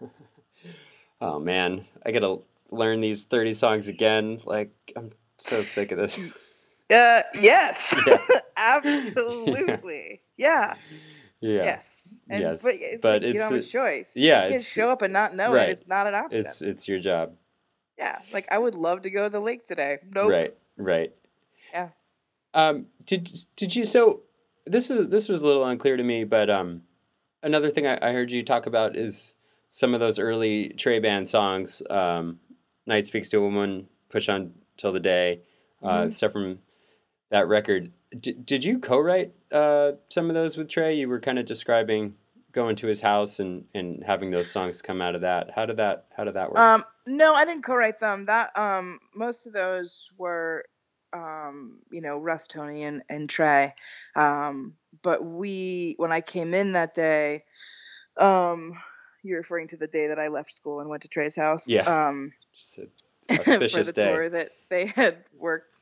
oh 1.21 1.39
man, 1.39 1.85
I 2.05 2.13
gotta 2.13 2.39
learn 2.73 3.01
these 3.01 3.25
30 3.25 3.55
songs 3.55 3.89
again? 3.89 4.41
Like, 4.45 4.70
I'm 4.97 5.12
so 5.39 5.62
sick 5.62 5.93
of 5.93 5.99
this. 5.99 6.18
uh 6.91 7.23
yes. 7.35 7.95
Yeah. 8.07 8.18
Absolutely. 9.16 10.20
Yeah. 10.37 10.75
Yeah. 11.41 11.64
Yes. 11.64 12.14
And, 12.29 12.41
Yes, 12.43 12.62
But, 12.62 12.75
it's 12.77 13.01
but 13.03 13.23
like 13.23 13.35
you 13.35 13.39
don't 13.41 13.43
have 13.43 13.53
a 13.53 13.57
it's 13.57 13.70
choice. 13.70 14.12
yeah, 14.16 14.39
You 14.39 14.43
can't 14.43 14.55
it's- 14.55 14.66
show 14.66 14.91
up 14.91 15.03
and 15.03 15.12
not 15.12 15.35
know 15.35 15.53
right. 15.53 15.70
it. 15.70 15.79
It's 15.81 15.89
not 15.89 16.07
an 16.07 16.14
option. 16.14 16.47
It's 16.47 16.62
it's 16.62 16.89
your 16.89 17.01
job. 17.01 17.35
yeah. 17.99 18.18
Like 18.33 18.51
I 18.53 18.59
would 18.59 18.75
love 18.75 19.03
to 19.03 19.11
go 19.11 19.25
to 19.25 19.31
the 19.31 19.41
lake 19.41 19.66
today. 19.66 19.99
Nope. 20.14 20.31
Right, 20.31 20.55
right. 20.77 21.12
Yeah. 21.73 21.89
Um, 22.55 22.87
did 23.07 23.31
did 23.57 23.75
you? 23.75 23.85
So 23.85 24.23
this 24.66 24.91
is 24.91 25.09
this 25.09 25.29
was 25.29 25.41
a 25.43 25.47
little 25.47 25.64
unclear 25.64 25.97
to 25.97 26.03
me, 26.03 26.25
but 26.25 26.51
um, 26.51 26.83
another 27.43 27.70
thing 27.70 27.87
I, 27.87 27.99
I 28.01 28.12
heard 28.12 28.31
you 28.31 28.45
talk 28.45 28.66
about 28.66 28.95
is 28.97 29.35
some 29.70 29.95
of 29.95 30.01
those 30.01 30.18
early 30.18 30.68
Trey 30.77 30.99
Band 31.01 31.29
songs. 31.31 31.83
Um, 31.91 32.39
Night 32.87 33.07
speaks 33.07 33.28
to 33.30 33.39
a 33.39 33.41
woman. 33.41 33.89
Push 34.09 34.28
on 34.28 34.53
till 34.76 34.93
the 34.93 35.01
day. 35.01 35.43
Uh, 35.83 36.05
Mhm. 36.05 36.12
Stuff 36.12 36.33
from 36.33 36.59
that 37.30 37.49
record. 37.49 37.93
D- 38.20 38.33
did 38.33 38.62
you 38.62 38.78
co-write 38.78 39.33
uh, 39.51 39.93
some 40.09 40.28
of 40.28 40.35
those 40.35 40.57
with 40.57 40.68
Trey? 40.68 40.95
You 40.95 41.09
were 41.09 41.20
kind 41.20 41.39
of 41.39 41.47
describing 41.47 42.16
going 42.53 42.76
to 42.76 42.87
his 42.87 43.01
house 43.01 43.41
and, 43.41 43.64
and 43.74 44.05
having 44.05 44.30
those 44.30 44.51
songs 44.51 44.83
come 44.83 45.01
out 45.01 45.14
of 45.14 45.22
that. 45.22 45.51
How 45.53 45.64
did 45.64 45.78
that 45.78 46.07
How 46.14 46.24
did 46.24 46.35
that 46.35 46.51
work? 46.51 46.59
Um, 46.61 46.85
no, 47.07 47.33
I 47.33 47.45
didn't 47.45 47.64
co-write 47.64 47.99
them. 47.99 48.26
That 48.26 48.57
um, 48.59 48.99
most 49.14 49.47
of 49.47 49.55
those 49.55 50.11
were, 50.18 50.64
um, 51.14 51.78
you 51.91 52.01
know, 52.03 52.18
Russ, 52.18 52.47
Tony, 52.47 52.83
and 52.85 53.03
and 53.09 53.28
Trey. 53.28 53.74
Um, 54.14 54.74
but 55.03 55.24
we, 55.24 55.95
when 55.97 56.12
I 56.12 56.20
came 56.20 56.53
in 56.53 56.72
that 56.72 56.95
day, 56.95 57.45
um, 58.18 58.74
you're 59.22 59.39
referring 59.39 59.68
to 59.68 59.76
the 59.78 59.87
day 59.87 60.09
that 60.09 60.18
I 60.18 60.28
left 60.28 60.53
school 60.53 60.80
and 60.80 60.91
went 60.91 61.03
to 61.03 61.09
Trey's 61.09 61.35
house. 61.35 61.66
Yeah. 61.66 62.09
Just 62.55 62.79
a 62.79 62.87
for 63.29 63.41
auspicious 63.41 63.87
the 63.89 63.93
day. 63.93 64.03
tour 64.03 64.29
that 64.31 64.51
they 64.69 64.87
had 64.87 65.25
worked. 65.37 65.77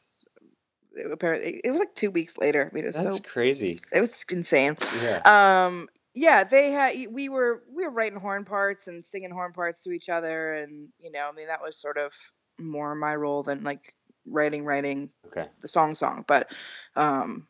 Apparently, 1.12 1.60
it 1.62 1.70
was 1.70 1.78
like 1.78 1.94
two 1.94 2.10
weeks 2.10 2.36
later. 2.36 2.68
I 2.70 2.74
mean, 2.74 2.84
it 2.84 2.88
was 2.88 2.96
That's 2.96 3.16
so 3.16 3.22
crazy. 3.22 3.80
it 3.92 4.00
was 4.00 4.24
insane. 4.30 4.76
Yeah. 5.02 5.64
Um, 5.66 5.88
yeah, 6.14 6.42
they 6.44 6.72
had. 6.72 6.96
We 7.10 7.28
were 7.28 7.62
we 7.72 7.84
were 7.84 7.90
writing 7.90 8.18
horn 8.18 8.44
parts 8.44 8.88
and 8.88 9.06
singing 9.06 9.30
horn 9.30 9.52
parts 9.52 9.84
to 9.84 9.92
each 9.92 10.08
other, 10.08 10.54
and 10.54 10.88
you 10.98 11.12
know, 11.12 11.28
I 11.28 11.32
mean, 11.32 11.46
that 11.46 11.62
was 11.62 11.76
sort 11.76 11.96
of 11.96 12.12
more 12.58 12.94
my 12.94 13.14
role 13.14 13.42
than 13.44 13.62
like 13.62 13.94
writing 14.26 14.64
writing 14.64 15.10
Okay. 15.28 15.46
the 15.62 15.68
song 15.68 15.94
song. 15.94 16.24
But 16.26 16.52
um, 16.96 17.46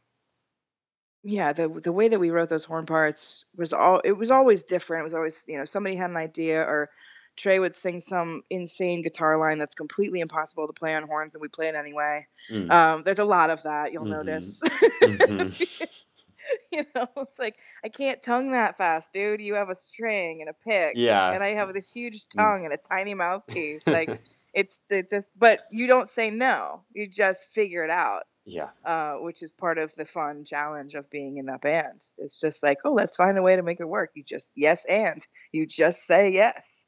yeah, 1.25 1.55
the 1.55 1.68
the 1.68 1.93
way 1.93 2.09
that 2.09 2.21
we 2.21 2.31
wrote 2.31 2.51
those 2.51 2.64
horn 2.64 2.85
parts 2.87 3.47
was 3.57 3.73
all. 3.73 4.01
It 4.05 4.12
was 4.12 4.31
always 4.31 4.62
different. 4.64 5.01
It 5.01 5.05
was 5.05 5.14
always 5.14 5.45
you 5.49 5.57
know 5.59 5.64
somebody 5.64 5.97
had 5.97 6.11
an 6.11 6.16
idea 6.16 6.61
or. 6.62 6.91
Trey 7.37 7.59
would 7.59 7.76
sing 7.76 8.01
some 8.01 8.43
insane 8.51 9.03
guitar 9.03 9.39
line 9.39 9.59
that's 9.59 9.74
completely 9.74 10.20
impossible 10.20 10.66
to 10.66 10.72
play 10.72 10.95
on 10.95 11.05
horns, 11.05 11.35
and 11.35 11.43
we 11.43 11.49
play 11.49 11.68
it 11.68 11.74
anyway. 11.74 12.26
Mm. 12.51 12.70
Um, 12.70 13.03
there's 13.05 13.18
a 13.18 13.24
lot 13.24 13.51
of 13.51 13.62
that 13.62 13.93
you'll 13.93 14.05
Mhm. 14.05 14.24
notice. 14.26 14.61
Mhm. 15.03 15.91
you 16.72 16.85
know, 16.95 17.09
it's 17.16 17.39
like 17.39 17.57
I 17.85 17.89
can't 17.89 18.22
tongue 18.22 18.53
that 18.53 18.76
fast, 18.76 19.12
dude. 19.12 19.41
You 19.41 19.55
have 19.55 19.70
a 19.70 19.74
string 19.74 20.41
and 20.41 20.51
a 20.51 20.55
pick, 20.68 20.97
Yeah. 20.97 21.33
and 21.33 21.43
I 21.43 21.55
have 21.55 21.72
this 21.74 21.91
huge 21.93 22.24
Mm. 22.28 22.37
tongue 22.39 22.64
and 22.64 22.74
a 22.74 22.78
tiny 22.78 23.14
mouthpiece. 23.14 23.87
Like 23.87 24.09
it's 24.55 24.78
it 24.89 25.09
just, 25.11 25.28
but 25.39 25.61
you 25.70 25.87
don't 25.87 26.11
say 26.11 26.31
no. 26.31 26.83
You 26.93 27.07
just 27.09 27.53
figure 27.53 27.85
it 27.85 27.91
out, 27.91 28.24
yeah. 28.45 28.70
uh, 28.85 29.14
which 29.14 29.43
is 29.43 29.51
part 29.51 29.78
of 29.78 29.95
the 29.95 30.05
fun 30.05 30.45
challenge 30.45 30.95
of 30.95 31.09
being 31.11 31.37
in 31.39 31.47
that 31.47 31.61
band. 31.62 32.05
It's 32.18 32.41
just 32.41 32.62
like, 32.62 32.78
oh, 32.85 32.93
let's 32.93 33.16
find 33.16 33.39
a 33.39 33.43
way 33.43 33.57
to 33.57 33.62
make 33.62 33.81
it 33.81 33.89
work. 33.89 34.11
You 34.14 34.24
just 34.24 34.51
yes 34.55 34.85
and 34.87 35.24
you 35.53 35.66
just 35.66 36.05
say 36.05 36.31
yes. 36.33 36.80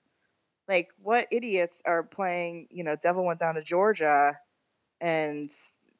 Like 0.72 0.88
what 1.02 1.28
idiots 1.30 1.82
are 1.84 2.02
playing? 2.02 2.66
You 2.70 2.82
know, 2.82 2.96
Devil 2.96 3.26
went 3.26 3.38
down 3.38 3.56
to 3.56 3.62
Georgia, 3.62 4.38
and 5.02 5.50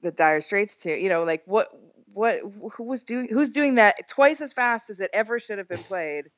the 0.00 0.10
Dire 0.10 0.40
Straits 0.40 0.76
too. 0.76 0.92
You 0.92 1.10
know, 1.10 1.24
like 1.24 1.42
what 1.44 1.68
what 2.14 2.40
who 2.72 2.84
was 2.84 3.04
doing 3.04 3.28
who's 3.28 3.50
doing 3.50 3.74
that 3.74 4.08
twice 4.08 4.40
as 4.40 4.54
fast 4.54 4.88
as 4.88 5.00
it 5.00 5.10
ever 5.12 5.38
should 5.38 5.58
have 5.58 5.68
been 5.68 5.84
played? 5.84 6.30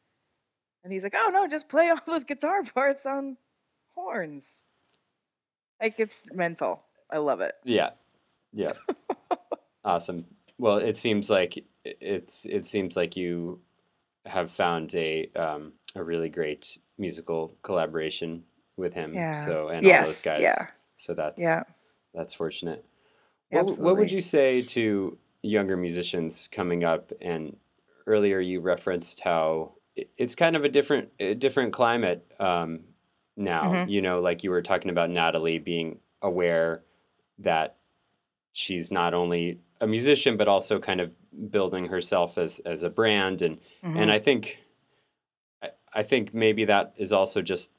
And 0.82 0.93
he's 0.93 1.05
like, 1.05 1.14
oh 1.16 1.30
no, 1.32 1.47
just 1.47 1.68
play 1.68 1.89
all 1.91 2.01
those 2.09 2.24
guitar 2.24 2.64
parts 2.64 3.07
on 3.07 3.37
horns. 3.95 4.64
Like 5.80 5.95
it's 6.01 6.24
mental. 6.32 6.82
I 7.09 7.18
love 7.18 7.41
it. 7.41 7.55
Yeah. 7.62 7.91
Yeah. 8.53 8.72
awesome. 9.85 10.24
Well, 10.59 10.78
it 10.78 10.97
seems 10.97 11.30
like 11.30 11.64
it's 11.85 12.47
it 12.47 12.66
seems 12.66 12.97
like 12.97 13.16
you 13.16 13.61
have 14.27 14.51
found 14.51 14.95
a 14.95 15.31
um, 15.37 15.72
a 15.95 16.03
really 16.03 16.29
great 16.29 16.79
musical 16.99 17.57
collaboration 17.62 18.43
with 18.77 18.95
him. 18.95 19.14
Yeah. 19.14 19.45
So 19.45 19.68
and 19.68 19.87
all 19.87 20.03
those 20.05 20.22
guys. 20.22 20.43
yeah. 20.43 20.66
So 20.97 21.14
that's 21.14 21.41
Yeah. 21.41 21.62
that's 22.14 22.35
fortunate. 22.35 22.85
What, 23.51 23.79
what 23.79 23.97
would 23.97 24.11
you 24.11 24.20
say 24.20 24.62
to 24.62 25.16
younger 25.43 25.77
musicians 25.77 26.49
coming 26.51 26.83
up? 26.85 27.12
And 27.20 27.57
earlier 28.07 28.41
you 28.41 28.61
referenced 28.61 29.20
how 29.20 29.75
it's 29.97 30.35
kind 30.35 30.57
of 30.57 30.64
a 30.64 30.68
different 30.68 31.11
a 31.20 31.35
different 31.35 31.72
climate 31.72 32.27
um, 32.41 32.81
now. 33.37 33.72
Mhm. 33.72 33.91
You 33.91 34.03
know, 34.03 34.20
like 34.20 34.43
you 34.43 34.51
were 34.51 34.62
talking 34.62 34.91
about 34.91 35.11
Natalie 35.11 35.59
being 35.59 35.99
aware 36.22 36.83
that 37.39 37.77
she's 38.57 38.91
not 38.93 39.13
only 39.15 39.59
a 39.81 39.87
musician 39.87 40.37
but 40.37 40.47
also 40.47 40.79
kind 40.79 41.01
of 41.01 41.11
building 41.51 41.85
herself 41.87 42.39
as 42.39 42.61
as 42.61 42.85
a 42.85 42.89
brand 42.89 43.43
and 43.43 43.59
Mhm. 43.83 43.99
and 44.01 44.11
I 44.13 44.21
think 44.21 44.59
I, 45.61 45.71
I 45.93 46.03
think 46.05 46.33
maybe 46.33 46.65
that 46.67 46.95
is 46.97 47.13
also 47.13 47.43
just 47.43 47.71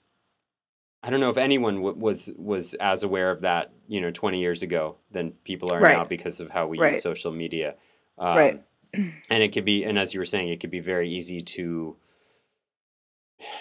I 1.01 1.09
don't 1.09 1.21
know 1.21 1.30
if 1.30 1.38
anyone 1.38 1.76
w- 1.78 1.95
was 1.97 2.32
was 2.38 2.73
as 2.76 3.03
aware 3.03 3.32
of 3.32 3.41
that 3.41 3.71
you 3.88 4.01
know 4.01 4.11
20 4.11 4.39
years 4.39 4.63
ago 4.63 4.97
than 5.11 5.32
people 5.45 5.71
are 5.71 5.80
now 5.93 6.03
because 6.03 6.41
of 6.41 6.49
how 6.49 6.67
we 6.67 6.78
Right. 6.78 6.93
use 6.95 7.03
social 7.03 7.32
media 7.32 7.76
um, 8.17 8.36
Right. 8.38 8.63
and 8.93 9.43
it 9.43 9.53
could 9.53 9.65
be 9.65 9.86
and 9.86 9.97
as 9.97 10.13
you 10.13 10.19
were 10.19 10.26
saying 10.26 10.49
it 10.49 10.59
could 10.59 10.71
be 10.71 10.82
very 10.82 11.09
easy 11.09 11.39
to 11.41 11.95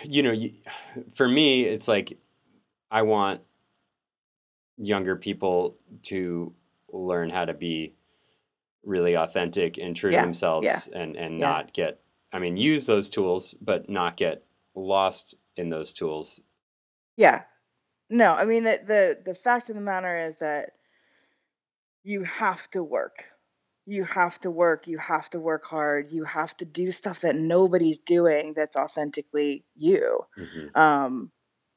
you 0.04 0.22
know 0.24 0.32
you, 0.32 0.52
for 1.14 1.28
me 1.28 1.62
it's 1.64 1.86
like 1.86 2.18
I 2.90 3.02
want 3.02 3.40
younger 4.78 5.14
people 5.16 5.76
to 6.02 6.52
learn 6.94 7.30
how 7.30 7.44
to 7.44 7.54
be 7.54 7.94
really 8.84 9.14
authentic 9.16 9.78
and 9.78 9.96
true 9.96 10.10
to 10.10 10.16
themselves 10.16 10.66
yeah, 10.66 10.80
and 10.94 11.16
and 11.16 11.38
yeah. 11.38 11.46
not 11.46 11.72
get 11.72 12.00
I 12.32 12.38
mean 12.38 12.56
use 12.56 12.86
those 12.86 13.08
tools 13.08 13.54
but 13.60 13.88
not 13.88 14.16
get 14.16 14.44
lost 14.74 15.34
in 15.56 15.68
those 15.68 15.92
tools. 15.92 16.40
Yeah. 17.16 17.42
No, 18.10 18.32
I 18.34 18.44
mean 18.44 18.64
the 18.64 18.80
the 18.84 19.18
the 19.24 19.34
fact 19.34 19.68
of 19.70 19.74
the 19.74 19.80
matter 19.80 20.16
is 20.18 20.36
that 20.36 20.70
you 22.02 22.22
have 22.24 22.68
to 22.70 22.82
work. 22.82 23.24
You 23.86 24.04
have 24.04 24.38
to 24.40 24.50
work. 24.50 24.86
You 24.86 24.98
have 24.98 25.28
to 25.30 25.40
work 25.40 25.64
hard. 25.64 26.12
You 26.12 26.24
have 26.24 26.56
to 26.58 26.64
do 26.64 26.92
stuff 26.92 27.20
that 27.20 27.36
nobody's 27.36 27.98
doing 27.98 28.54
that's 28.54 28.76
authentically 28.76 29.64
you. 29.74 30.20
Mhm. 30.38 30.76
Um, 30.76 31.32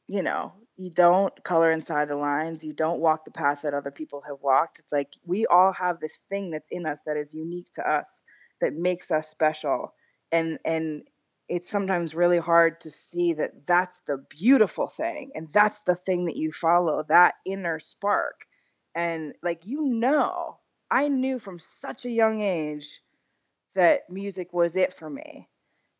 you 0.07 0.21
know, 0.21 0.53
you 0.77 0.91
don't 0.91 1.43
color 1.43 1.71
inside 1.71 2.07
the 2.07 2.15
lines. 2.15 2.63
You 2.63 2.73
don't 2.73 2.99
walk 2.99 3.25
the 3.25 3.31
path 3.31 3.63
that 3.63 3.73
other 3.73 3.91
people 3.91 4.21
have 4.27 4.37
walked. 4.41 4.79
It's 4.79 4.91
like 4.91 5.09
we 5.25 5.45
all 5.47 5.73
have 5.73 5.99
this 5.99 6.21
thing 6.29 6.51
that's 6.51 6.69
in 6.71 6.85
us 6.85 7.01
that 7.05 7.17
is 7.17 7.33
unique 7.33 7.71
to 7.73 7.89
us 7.89 8.23
that 8.61 8.73
makes 8.73 9.11
us 9.11 9.27
special. 9.29 9.93
And 10.31 10.59
and 10.65 11.03
it's 11.49 11.69
sometimes 11.69 12.15
really 12.15 12.39
hard 12.39 12.81
to 12.81 12.91
see 12.91 13.33
that 13.33 13.65
that's 13.65 14.01
the 14.01 14.17
beautiful 14.29 14.87
thing 14.87 15.31
and 15.35 15.49
that's 15.49 15.83
the 15.83 15.95
thing 15.95 16.25
that 16.25 16.35
you 16.37 16.51
follow, 16.51 17.03
that 17.09 17.35
inner 17.45 17.79
spark. 17.79 18.45
And 18.95 19.33
like 19.43 19.65
you 19.65 19.83
know, 19.85 20.59
I 20.91 21.07
knew 21.07 21.39
from 21.39 21.59
such 21.59 22.05
a 22.05 22.09
young 22.11 22.41
age 22.41 23.01
that 23.75 24.09
music 24.09 24.53
was 24.53 24.75
it 24.75 24.93
for 24.93 25.09
me. 25.09 25.49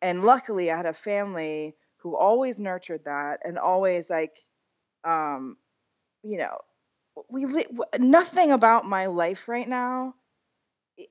And 0.02 0.24
luckily, 0.24 0.72
I 0.72 0.78
had 0.78 0.86
a 0.86 0.94
family 0.94 1.76
who 1.98 2.16
always 2.16 2.60
nurtured 2.60 3.06
that 3.06 3.42
and 3.44 3.58
always 3.58 4.10
like, 4.10 4.38
um, 5.08 5.58
you 6.24 6.38
know, 6.40 6.58
we 7.30 7.46
li- 7.46 7.68
nothing 8.00 8.52
about 8.52 8.86
my 8.86 9.08
life 9.08 9.48
right 9.50 9.68
now 9.70 10.16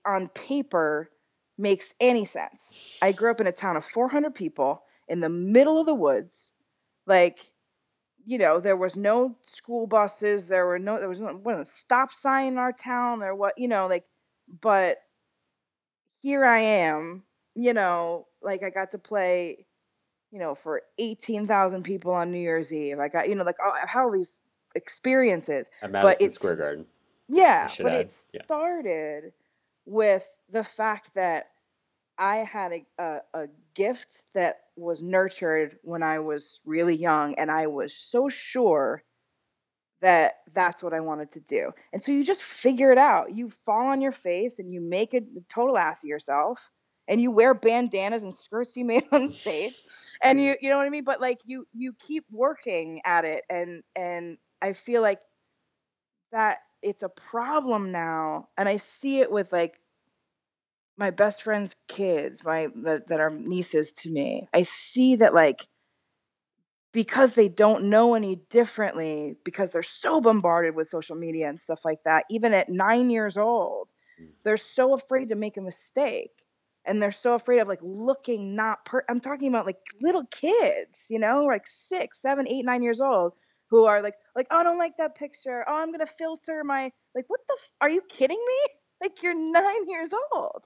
on 0.04 0.28
paper 0.28 1.10
makes 1.58 1.94
any 2.00 2.24
sense. 2.24 2.78
I 3.02 3.12
grew 3.12 3.30
up 3.30 3.40
in 3.40 3.46
a 3.46 3.52
town 3.52 3.76
of 3.76 3.84
400 3.84 4.34
people 4.34 4.82
in 5.08 5.20
the 5.20 5.28
middle 5.28 5.78
of 5.80 5.86
the 5.86 5.94
woods, 5.94 6.52
like 7.06 7.38
you 8.26 8.38
know, 8.38 8.60
there 8.60 8.76
was 8.76 8.96
no 8.96 9.36
school 9.42 9.86
buses. 9.86 10.48
There 10.48 10.66
were 10.66 10.78
no, 10.78 10.98
there 10.98 11.08
was 11.08 11.20
no 11.20 11.36
wasn't 11.36 11.62
a 11.62 11.66
stop 11.70 12.12
sign 12.12 12.54
in 12.54 12.58
our 12.58 12.72
town. 12.72 13.20
There 13.20 13.34
was, 13.34 13.52
you 13.58 13.68
know, 13.68 13.86
like, 13.88 14.04
but 14.62 14.98
here 16.22 16.44
I 16.44 16.58
am, 16.58 17.24
you 17.54 17.72
know, 17.72 18.26
like 18.42 18.62
I 18.62 18.70
got 18.70 18.92
to 18.92 18.98
play, 18.98 19.65
you 20.36 20.42
know, 20.42 20.54
for 20.54 20.82
18,000 20.98 21.82
people 21.82 22.12
on 22.12 22.30
New 22.30 22.38
Year's 22.38 22.70
Eve. 22.70 22.98
I 22.98 23.08
got, 23.08 23.26
you 23.26 23.34
know, 23.34 23.42
like 23.42 23.56
oh, 23.58 23.70
I 23.70 23.86
had 23.86 24.02
all 24.02 24.10
these 24.10 24.36
experiences. 24.74 25.70
At 25.80 25.90
Madison 25.90 26.16
it's- 26.16 26.34
Square 26.34 26.56
Garden. 26.56 26.86
Yeah, 27.26 27.70
but 27.78 27.92
add, 27.92 28.00
it 28.00 28.26
yeah. 28.34 28.42
started 28.44 29.32
with 29.86 30.30
the 30.50 30.62
fact 30.62 31.14
that 31.14 31.46
I 32.18 32.36
had 32.36 32.72
a, 32.72 32.86
a, 32.98 33.20
a 33.32 33.46
gift 33.74 34.24
that 34.34 34.60
was 34.76 35.02
nurtured 35.02 35.78
when 35.82 36.02
I 36.02 36.18
was 36.18 36.60
really 36.66 36.94
young, 36.94 37.34
and 37.36 37.50
I 37.50 37.68
was 37.68 37.96
so 37.96 38.28
sure 38.28 39.02
that 40.02 40.34
that's 40.52 40.82
what 40.82 40.92
I 40.92 41.00
wanted 41.00 41.32
to 41.32 41.40
do. 41.40 41.72
And 41.94 42.02
so 42.02 42.12
you 42.12 42.22
just 42.22 42.42
figure 42.42 42.92
it 42.92 42.98
out. 42.98 43.34
You 43.34 43.48
fall 43.48 43.86
on 43.86 44.02
your 44.02 44.12
face 44.12 44.58
and 44.58 44.70
you 44.70 44.82
make 44.82 45.14
a 45.14 45.22
total 45.48 45.78
ass 45.78 46.04
of 46.04 46.08
yourself, 46.08 46.70
and 47.08 47.20
you 47.20 47.30
wear 47.30 47.54
bandanas 47.54 48.22
and 48.22 48.34
skirts 48.34 48.76
you 48.76 48.84
made 48.84 49.04
on 49.12 49.30
stage, 49.30 49.74
and 50.22 50.40
you 50.40 50.56
you 50.60 50.68
know 50.70 50.78
what 50.78 50.86
I 50.86 50.90
mean. 50.90 51.04
But 51.04 51.20
like 51.20 51.40
you 51.44 51.66
you 51.74 51.92
keep 51.94 52.24
working 52.30 53.02
at 53.04 53.24
it, 53.24 53.44
and 53.50 53.82
and 53.94 54.38
I 54.62 54.72
feel 54.72 55.02
like 55.02 55.20
that 56.32 56.58
it's 56.82 57.02
a 57.02 57.08
problem 57.08 57.90
now 57.92 58.48
and 58.56 58.68
i 58.68 58.76
see 58.76 59.20
it 59.20 59.30
with 59.30 59.52
like 59.52 59.80
my 60.96 61.10
best 61.10 61.42
friend's 61.42 61.74
kids 61.88 62.44
my 62.44 62.68
that, 62.76 63.08
that 63.08 63.20
are 63.20 63.30
nieces 63.30 63.92
to 63.92 64.10
me 64.10 64.48
i 64.52 64.62
see 64.62 65.16
that 65.16 65.34
like 65.34 65.66
because 66.92 67.34
they 67.34 67.48
don't 67.48 67.84
know 67.84 68.14
any 68.14 68.36
differently 68.36 69.36
because 69.44 69.70
they're 69.70 69.82
so 69.82 70.20
bombarded 70.20 70.74
with 70.74 70.86
social 70.86 71.16
media 71.16 71.48
and 71.48 71.60
stuff 71.60 71.84
like 71.84 72.02
that 72.04 72.24
even 72.30 72.54
at 72.54 72.68
9 72.68 73.10
years 73.10 73.36
old 73.36 73.92
Mm. 74.18 74.32
they're 74.44 74.56
so 74.56 74.94
afraid 74.94 75.28
to 75.28 75.34
make 75.34 75.58
a 75.58 75.60
mistake 75.60 76.32
and 76.86 77.02
they're 77.02 77.12
so 77.12 77.34
afraid 77.34 77.58
of 77.58 77.68
like 77.68 77.80
looking 77.82 78.54
not 78.54 78.84
per 78.84 79.04
i'm 79.08 79.20
talking 79.20 79.48
about 79.48 79.66
like 79.66 79.78
little 80.00 80.24
kids 80.26 81.06
you 81.10 81.18
know 81.18 81.44
like 81.44 81.66
six 81.66 82.20
seven 82.20 82.48
eight 82.48 82.64
nine 82.64 82.82
years 82.82 83.00
old 83.00 83.32
who 83.70 83.84
are 83.84 84.02
like 84.02 84.14
like 84.34 84.46
oh, 84.50 84.58
I 84.58 84.62
don't 84.62 84.78
like 84.78 84.96
that 84.98 85.16
picture. 85.16 85.64
Oh, 85.66 85.74
I'm 85.74 85.92
gonna 85.92 86.06
filter 86.06 86.62
my 86.64 86.90
like 87.14 87.24
what 87.28 87.40
the 87.48 87.56
f- 87.58 87.72
are 87.80 87.90
you 87.90 88.02
kidding 88.08 88.42
me? 88.46 88.74
Like 88.98 89.22
you're 89.22 89.34
nine 89.34 89.90
years 89.90 90.14
old. 90.32 90.64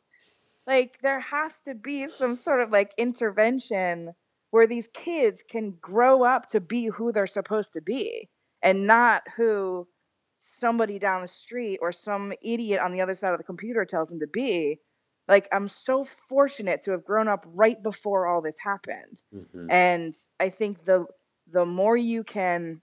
Like 0.65 0.99
there 1.03 1.19
has 1.19 1.61
to 1.63 1.75
be 1.75 2.07
some 2.09 2.37
sort 2.37 2.61
of 2.61 2.71
like 2.71 2.95
intervention 2.97 4.13
where 4.53 4.69
these 4.69 4.87
kids 4.87 5.43
can 5.43 5.73
grow 5.81 6.23
up 6.23 6.47
to 6.51 6.61
be 6.61 6.87
who 6.87 7.11
they're 7.11 7.27
supposed 7.27 7.73
to 7.73 7.81
be 7.81 8.29
and 8.63 8.87
not 8.87 9.25
who 9.37 9.89
somebody 10.37 11.01
down 11.01 11.23
the 11.23 11.29
street 11.29 11.81
or 11.83 11.91
some 11.91 12.33
idiot 12.41 12.79
on 12.79 12.93
the 12.93 13.01
other 13.01 13.17
side 13.17 13.33
of 13.33 13.39
the 13.39 13.45
computer 13.45 13.85
tells 13.85 14.11
them 14.11 14.21
to 14.21 14.29
be. 14.29 14.79
Like 15.31 15.49
I'm 15.53 15.69
so 15.69 16.05
fortunate 16.05 16.83
to 16.83 16.91
have 16.91 17.05
grown 17.05 17.29
up 17.29 17.47
right 17.47 17.81
before 17.83 18.27
all 18.27 18.43
this 18.43 18.59
happened. 18.59 19.23
Mhm. 19.35 19.69
and 19.71 20.15
i 20.41 20.49
think 20.51 20.85
the 20.85 21.07
the 21.47 21.65
more 21.65 21.97
you 21.97 22.25
can 22.25 22.83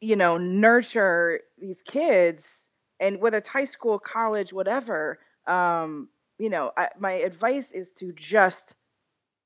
you 0.00 0.16
know 0.16 0.38
nurture 0.38 1.40
these 1.58 1.82
kids 1.82 2.68
and 2.98 3.20
whether 3.20 3.38
it's 3.38 3.48
high 3.48 3.64
school 3.66 3.98
college 3.98 4.52
whatever 4.52 5.18
um 5.46 6.08
you 6.38 6.50
know 6.50 6.72
I, 6.76 6.88
my 6.98 7.12
advice 7.12 7.72
is 7.72 7.92
to 7.94 8.12
just 8.12 8.74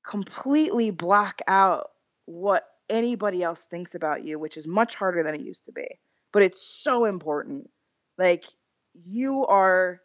completely 0.05 0.91
block 0.91 1.41
out 1.47 1.89
what 2.25 2.65
anybody 2.89 3.43
else 3.43 3.65
thinks 3.65 3.93
about 3.95 4.23
you 4.25 4.39
which 4.39 4.57
is 4.57 4.67
much 4.67 4.95
harder 4.95 5.23
than 5.23 5.35
it 5.35 5.41
used 5.41 5.65
to 5.65 5.71
be. 5.71 5.87
But 6.33 6.43
it's 6.43 6.61
so 6.61 7.05
important. 7.05 7.69
Like 8.17 8.45
you 8.93 9.45
are 9.47 10.01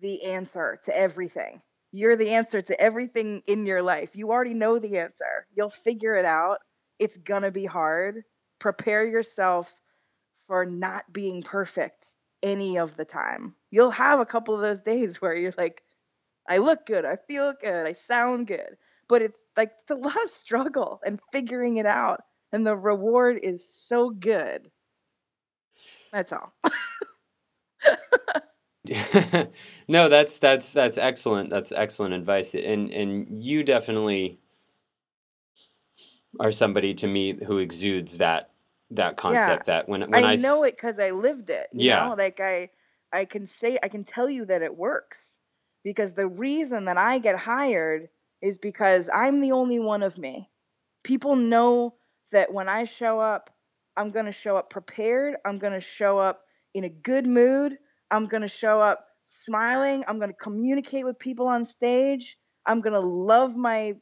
the 0.00 0.24
answer 0.24 0.78
to 0.84 0.96
everything 0.96 1.62
you're 1.92 2.16
the 2.16 2.30
answer 2.30 2.60
to 2.60 2.78
everything 2.80 3.42
in 3.46 3.64
your 3.64 3.80
life. 3.80 4.14
You 4.14 4.30
already 4.30 4.52
know 4.52 4.78
the 4.78 4.98
answer. 4.98 5.46
You'll 5.54 5.70
figure 5.70 6.14
it 6.14 6.26
out. 6.26 6.58
It's 6.98 7.16
going 7.16 7.42
to 7.42 7.50
be 7.50 7.64
hard. 7.64 8.22
Prepare 8.58 9.06
yourself 9.06 9.72
for 10.46 10.66
not 10.66 11.10
being 11.12 11.42
perfect 11.42 12.16
any 12.42 12.78
of 12.78 12.96
the 12.96 13.04
time. 13.04 13.54
You'll 13.70 13.90
have 13.92 14.20
a 14.20 14.26
couple 14.26 14.54
of 14.54 14.60
those 14.60 14.80
days 14.80 15.20
where 15.22 15.34
you're 15.34 15.54
like, 15.56 15.82
I 16.48 16.58
look 16.58 16.86
good, 16.86 17.04
I 17.04 17.16
feel 17.28 17.54
good, 17.62 17.86
I 17.86 17.92
sound 17.92 18.46
good. 18.46 18.76
But 19.08 19.22
it's 19.22 19.40
like, 19.56 19.72
it's 19.82 19.90
a 19.92 19.96
lot 19.96 20.22
of 20.22 20.30
struggle 20.30 21.00
and 21.04 21.20
figuring 21.32 21.78
it 21.78 21.86
out. 21.86 22.20
And 22.52 22.66
the 22.66 22.76
reward 22.76 23.40
is 23.42 23.68
so 23.72 24.10
good. 24.10 24.70
That's 26.12 26.32
all. 26.32 26.52
no, 29.88 30.08
that's 30.08 30.38
that's 30.38 30.70
that's 30.72 30.98
excellent. 30.98 31.50
That's 31.50 31.72
excellent 31.72 32.14
advice. 32.14 32.54
And 32.54 32.90
and 32.90 33.42
you 33.44 33.64
definitely 33.64 34.38
are 36.40 36.52
somebody 36.52 36.94
to 36.94 37.06
me 37.06 37.38
who 37.46 37.58
exudes 37.58 38.18
that 38.18 38.50
that 38.90 39.16
concept 39.16 39.66
that 39.66 39.88
when 39.88 40.02
when 40.10 40.24
I, 40.24 40.32
I 40.32 40.34
s- 40.34 40.42
know 40.42 40.62
it 40.64 40.76
because 40.76 40.98
I 40.98 41.10
lived 41.10 41.50
it. 41.50 41.68
You 41.72 41.84
Yeah. 41.84 42.08
know, 42.08 42.14
like 42.16 42.40
I, 42.40 42.70
I 43.12 43.24
can 43.24 43.46
say, 43.46 43.78
I 43.82 43.88
can 43.88 44.04
tell 44.04 44.28
you 44.28 44.44
that 44.46 44.62
it 44.62 44.76
works 44.76 45.38
because 45.84 46.12
the 46.14 46.28
reason 46.28 46.84
that 46.86 46.96
I 46.98 47.18
get 47.18 47.38
hired 47.38 48.08
is 48.42 48.58
because 48.58 49.08
I'm 49.12 49.40
the 49.40 49.52
only 49.52 49.78
one 49.78 50.02
of 50.02 50.18
me. 50.18 50.50
People 51.02 51.36
know 51.36 51.94
that 52.32 52.52
when 52.52 52.68
I 52.68 52.84
show 52.84 53.20
up, 53.20 53.50
I'm 53.96 54.10
going 54.10 54.26
to 54.26 54.32
show 54.32 54.56
up 54.56 54.70
prepared. 54.70 55.36
I'm 55.44 55.58
going 55.58 55.72
to 55.72 55.80
show 55.80 56.18
up 56.18 56.44
in 56.74 56.84
a 56.84 56.88
good 56.88 57.26
mood. 57.26 57.78
I'm 58.10 58.26
going 58.26 58.42
to 58.42 58.48
show 58.48 58.80
up 58.80 59.06
smiling. 59.22 60.04
I'm 60.06 60.18
going 60.18 60.30
to 60.30 60.36
communicate 60.36 61.04
with 61.04 61.18
people 61.18 61.48
on 61.48 61.64
stage. 61.64 62.38
I'm 62.64 62.80
going 62.80 62.92
to 62.92 63.00
love 63.00 63.56
my 63.56 63.94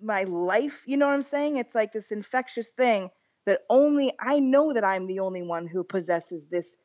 my 0.00 0.22
life. 0.24 0.84
You 0.86 0.96
know 0.96 1.06
what 1.06 1.14
I'm 1.14 1.22
saying? 1.22 1.56
It's 1.56 1.74
like 1.74 1.92
this 1.92 2.12
infectious 2.12 2.70
thing 2.70 3.10
that 3.46 3.62
only 3.68 4.12
I 4.20 4.38
know 4.38 4.72
that 4.72 4.84
I'm 4.84 5.06
the 5.06 5.20
only 5.20 5.42
one 5.42 5.66
who 5.66 5.82
possesses 5.82 6.46
this 6.46 6.76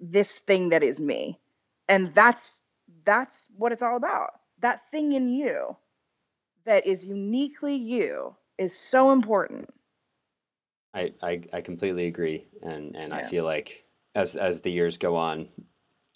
this 0.00 0.38
thing 0.38 0.70
that 0.70 0.82
is 0.82 1.00
me. 1.00 1.40
And 1.88 2.14
that's 2.14 2.60
that's 3.04 3.48
what 3.56 3.72
it's 3.72 3.82
all 3.82 3.96
about. 3.96 4.30
That 4.60 4.90
thing 4.90 5.12
in 5.12 5.32
you 5.32 5.76
that 6.64 6.86
is 6.86 7.04
uniquely 7.06 7.74
you 7.74 8.36
is 8.58 8.76
so 8.76 9.12
important. 9.12 9.70
I, 10.92 11.12
I, 11.22 11.40
I 11.52 11.60
completely 11.60 12.06
agree, 12.06 12.46
and 12.62 12.96
and 12.96 13.14
I 13.14 13.22
feel 13.22 13.44
like 13.44 13.84
as 14.14 14.34
as 14.34 14.60
the 14.60 14.72
years 14.72 14.98
go 14.98 15.16
on, 15.16 15.48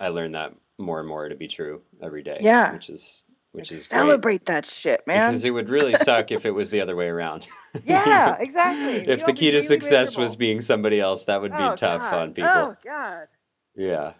I 0.00 0.08
learn 0.08 0.32
that 0.32 0.54
more 0.78 0.98
and 1.00 1.08
more 1.08 1.28
to 1.28 1.34
be 1.36 1.48
true 1.48 1.82
every 2.02 2.22
day. 2.22 2.38
Yeah. 2.40 2.72
which 2.72 2.90
is 2.90 3.22
which 3.52 3.70
Like, 3.70 3.78
is 3.78 3.86
great, 3.88 3.98
celebrate 4.00 4.46
that 4.46 4.66
shit, 4.66 5.06
man. 5.06 5.30
because 5.30 5.44
it 5.44 5.50
would 5.50 5.68
really 5.70 5.94
suck 5.94 6.32
if 6.32 6.44
it 6.44 6.50
was 6.50 6.70
the 6.70 6.80
other 6.80 6.96
way 6.96 7.06
around. 7.06 7.46
yeah, 7.84 8.36
exactly. 8.40 9.08
if 9.08 9.18
You'll 9.20 9.26
the 9.28 9.32
key 9.32 9.52
to 9.52 9.58
really 9.58 9.66
success 9.68 10.16
was 10.16 10.34
being 10.34 10.60
somebody 10.60 10.98
else, 11.00 11.24
that 11.24 11.40
would 11.40 11.52
be 11.52 11.58
Oh, 11.58 11.76
tough 11.76 12.00
God. 12.00 12.14
on 12.14 12.34
people. 12.34 12.50
Oh 12.52 12.76
God. 12.84 13.28
Yeah. 13.76 14.14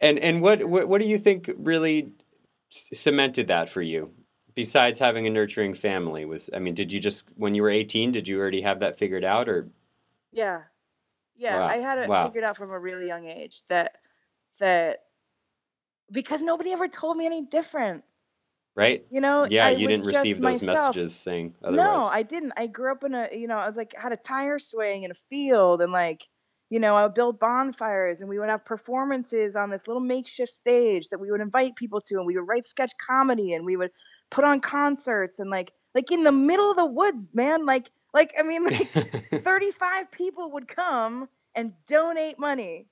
And 0.00 0.18
and 0.18 0.40
what, 0.40 0.64
what 0.64 0.88
what 0.88 1.00
do 1.02 1.06
you 1.06 1.18
think 1.18 1.50
really 1.58 2.12
c- 2.70 2.94
cemented 2.94 3.48
that 3.48 3.68
for 3.68 3.82
you? 3.82 4.12
Besides 4.54 4.98
having 5.00 5.26
a 5.26 5.30
nurturing 5.30 5.74
family, 5.74 6.24
was 6.24 6.48
I 6.54 6.58
mean, 6.58 6.74
did 6.74 6.90
you 6.92 7.00
just 7.00 7.26
when 7.36 7.54
you 7.54 7.60
were 7.62 7.70
18, 7.70 8.12
did 8.12 8.26
you 8.28 8.38
already 8.40 8.62
have 8.62 8.80
that 8.80 8.98
figured 8.98 9.24
out 9.24 9.48
or 9.48 9.68
Yeah. 10.32 10.62
Yeah, 11.36 11.58
Wow. 11.60 11.66
I 11.66 11.76
had 11.78 11.98
it 11.98 12.08
Wow. 12.08 12.26
figured 12.28 12.44
out 12.44 12.56
from 12.56 12.70
a 12.70 12.78
really 12.78 13.08
young 13.08 13.26
age 13.26 13.62
that 13.68 13.96
that 14.58 15.00
because 16.10 16.42
nobody 16.42 16.72
ever 16.72 16.88
told 16.88 17.16
me 17.16 17.26
any 17.26 17.42
different. 17.42 18.04
right? 18.74 19.04
You 19.10 19.20
know, 19.20 19.44
Yeah, 19.44 19.66
I 19.66 19.70
you 19.72 19.86
didn't 19.88 20.06
receive 20.06 20.36
those 20.40 20.62
myself. 20.62 20.96
messages 20.96 21.14
saying 21.14 21.54
otherwise. 21.62 21.86
No, 21.86 22.00
I 22.06 22.22
didn't. 22.22 22.52
I 22.56 22.66
grew 22.66 22.92
up 22.92 23.04
in 23.04 23.14
a, 23.14 23.28
you 23.32 23.46
know, 23.46 23.56
I 23.58 23.66
was 23.66 23.76
like 23.76 23.94
had 23.96 24.12
a 24.12 24.16
tire 24.16 24.58
swing 24.58 25.04
in 25.04 25.10
a 25.10 25.14
field 25.30 25.82
and 25.82 25.92
like, 25.92 26.28
you 26.70 26.80
know, 26.80 26.96
I 26.96 27.04
would 27.04 27.14
build 27.14 27.38
bonfires 27.38 28.20
and 28.20 28.28
we 28.28 28.38
would 28.38 28.48
have 28.48 28.64
performances 28.64 29.54
on 29.56 29.70
this 29.70 29.86
little 29.86 30.02
makeshift 30.02 30.52
stage 30.52 31.08
that 31.10 31.20
we 31.20 31.30
would 31.30 31.40
invite 31.40 31.76
people 31.76 32.00
to 32.02 32.16
and 32.16 32.26
we 32.26 32.36
would 32.36 32.48
write 32.48 32.66
sketch 32.66 32.92
comedy 32.98 33.52
and 33.54 33.64
we 33.64 33.76
would 33.76 33.90
put 34.30 34.44
on 34.44 34.60
concerts 34.60 35.38
and 35.38 35.50
like 35.50 35.72
like 35.94 36.10
in 36.10 36.24
the 36.24 36.32
middle 36.32 36.70
of 36.70 36.76
the 36.76 36.86
woods, 36.86 37.28
man. 37.34 37.66
Like 37.66 37.90
like 38.12 38.32
I 38.38 38.42
mean 38.42 38.64
like 38.64 38.90
35 39.44 40.10
people 40.10 40.50
would 40.52 40.66
come 40.68 41.28
and 41.54 41.72
donate 41.86 42.38
money. 42.38 42.88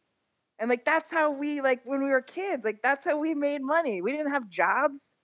And 0.62 0.70
like 0.70 0.84
that's 0.84 1.10
how 1.10 1.32
we 1.32 1.60
like 1.60 1.80
when 1.84 2.04
we 2.04 2.10
were 2.10 2.22
kids, 2.22 2.64
like 2.64 2.82
that's 2.84 3.04
how 3.04 3.18
we 3.18 3.34
made 3.34 3.62
money. 3.62 4.00
We 4.00 4.12
didn't 4.12 4.30
have 4.30 4.48
jobs. 4.48 5.16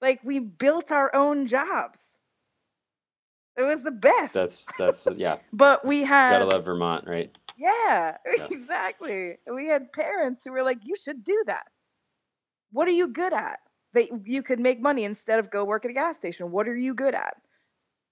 Like 0.00 0.20
we 0.22 0.38
built 0.38 0.92
our 0.92 1.12
own 1.16 1.48
jobs. 1.48 2.20
It 3.56 3.62
was 3.62 3.82
the 3.82 3.90
best. 3.90 4.34
that's 4.34 4.66
that's 4.78 5.04
uh, 5.08 5.14
yeah. 5.16 5.38
but 5.52 5.84
we 5.84 6.04
had 6.04 6.38
Gotta 6.38 6.44
love 6.44 6.64
Vermont, 6.64 7.08
right? 7.08 7.28
yeah, 7.58 8.18
Yeah. 8.38 8.46
exactly. 8.48 9.38
We 9.52 9.66
had 9.66 9.92
parents 9.92 10.44
who 10.44 10.52
were 10.52 10.62
like, 10.62 10.78
"You 10.84 10.94
should 10.94 11.24
do 11.24 11.42
that. 11.48 11.66
What 12.70 12.86
are 12.86 12.92
you 12.92 13.08
good 13.08 13.32
at? 13.32 13.58
That 13.94 14.08
you 14.26 14.44
could 14.44 14.60
make 14.60 14.80
money 14.80 15.02
instead 15.02 15.40
of 15.40 15.50
go 15.50 15.64
work 15.64 15.86
at 15.86 15.90
a 15.90 15.94
gas 15.94 16.14
station. 16.14 16.52
What 16.52 16.68
are 16.68 16.76
you 16.76 16.94
good 16.94 17.16
at? 17.16 17.34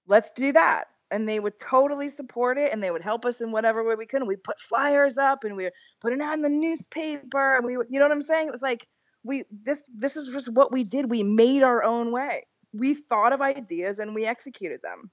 Let's 0.08 0.32
do 0.32 0.50
that." 0.54 0.86
And 1.10 1.28
they 1.28 1.38
would 1.38 1.58
totally 1.60 2.08
support 2.10 2.58
it, 2.58 2.72
and 2.72 2.82
they 2.82 2.90
would 2.90 3.02
help 3.02 3.24
us 3.24 3.40
in 3.40 3.52
whatever 3.52 3.84
way 3.84 3.94
we 3.94 4.06
could. 4.06 4.20
And 4.22 4.28
we 4.28 4.36
put 4.36 4.58
flyers 4.60 5.16
up, 5.18 5.44
and 5.44 5.56
we 5.56 5.64
would 5.64 5.72
put 6.00 6.12
it 6.12 6.20
out 6.20 6.34
in 6.34 6.42
the 6.42 6.48
newspaper, 6.48 7.56
and 7.56 7.64
we, 7.64 7.72
you 7.72 7.98
know 7.98 8.04
what 8.04 8.12
I'm 8.12 8.22
saying? 8.22 8.48
It 8.48 8.52
was 8.52 8.62
like 8.62 8.86
we 9.22 9.44
this 9.50 9.88
this 9.94 10.16
is 10.16 10.28
just 10.28 10.52
what 10.52 10.72
we 10.72 10.84
did. 10.84 11.10
We 11.10 11.22
made 11.22 11.62
our 11.62 11.84
own 11.84 12.10
way. 12.12 12.42
We 12.72 12.94
thought 12.94 13.32
of 13.32 13.40
ideas 13.40 13.98
and 13.98 14.14
we 14.14 14.26
executed 14.26 14.80
them, 14.82 15.10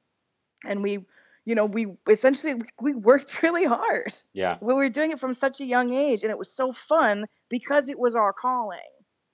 and 0.65 0.81
we, 0.83 1.05
you 1.45 1.55
know, 1.55 1.65
we 1.65 1.87
essentially 2.09 2.61
we 2.81 2.95
worked 2.95 3.41
really 3.43 3.65
hard 3.65 4.13
Yeah. 4.33 4.57
we 4.61 4.73
were 4.73 4.89
doing 4.89 5.11
it 5.11 5.19
from 5.19 5.33
such 5.33 5.61
a 5.61 5.65
young 5.65 5.93
age 5.93 6.23
and 6.23 6.31
it 6.31 6.37
was 6.37 6.51
so 6.55 6.71
fun 6.71 7.25
because 7.49 7.89
it 7.89 7.99
was 7.99 8.15
our 8.15 8.33
calling 8.33 8.79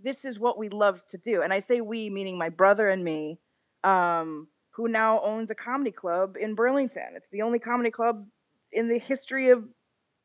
this 0.02 0.26
is 0.26 0.40
what 0.40 0.58
we 0.58 0.70
love 0.70 1.06
to 1.08 1.18
do 1.18 1.42
and 1.42 1.52
i 1.54 1.60
say 1.60 1.82
we 1.82 2.10
meaning 2.10 2.38
my 2.38 2.50
brother 2.50 2.88
and 2.88 3.04
me 3.04 3.40
um, 3.84 4.48
who 4.80 4.88
now 4.88 5.20
owns 5.22 5.52
a 5.52 5.56
comedy 5.56 5.92
club 5.92 6.38
in 6.40 6.56
burlington 6.56 7.04
it's 7.16 7.28
the 7.30 7.42
only 7.42 7.60
comedy 7.60 7.92
club 7.92 8.26
in 8.72 8.88
the 8.88 8.98
history 8.98 9.50
of 9.50 9.68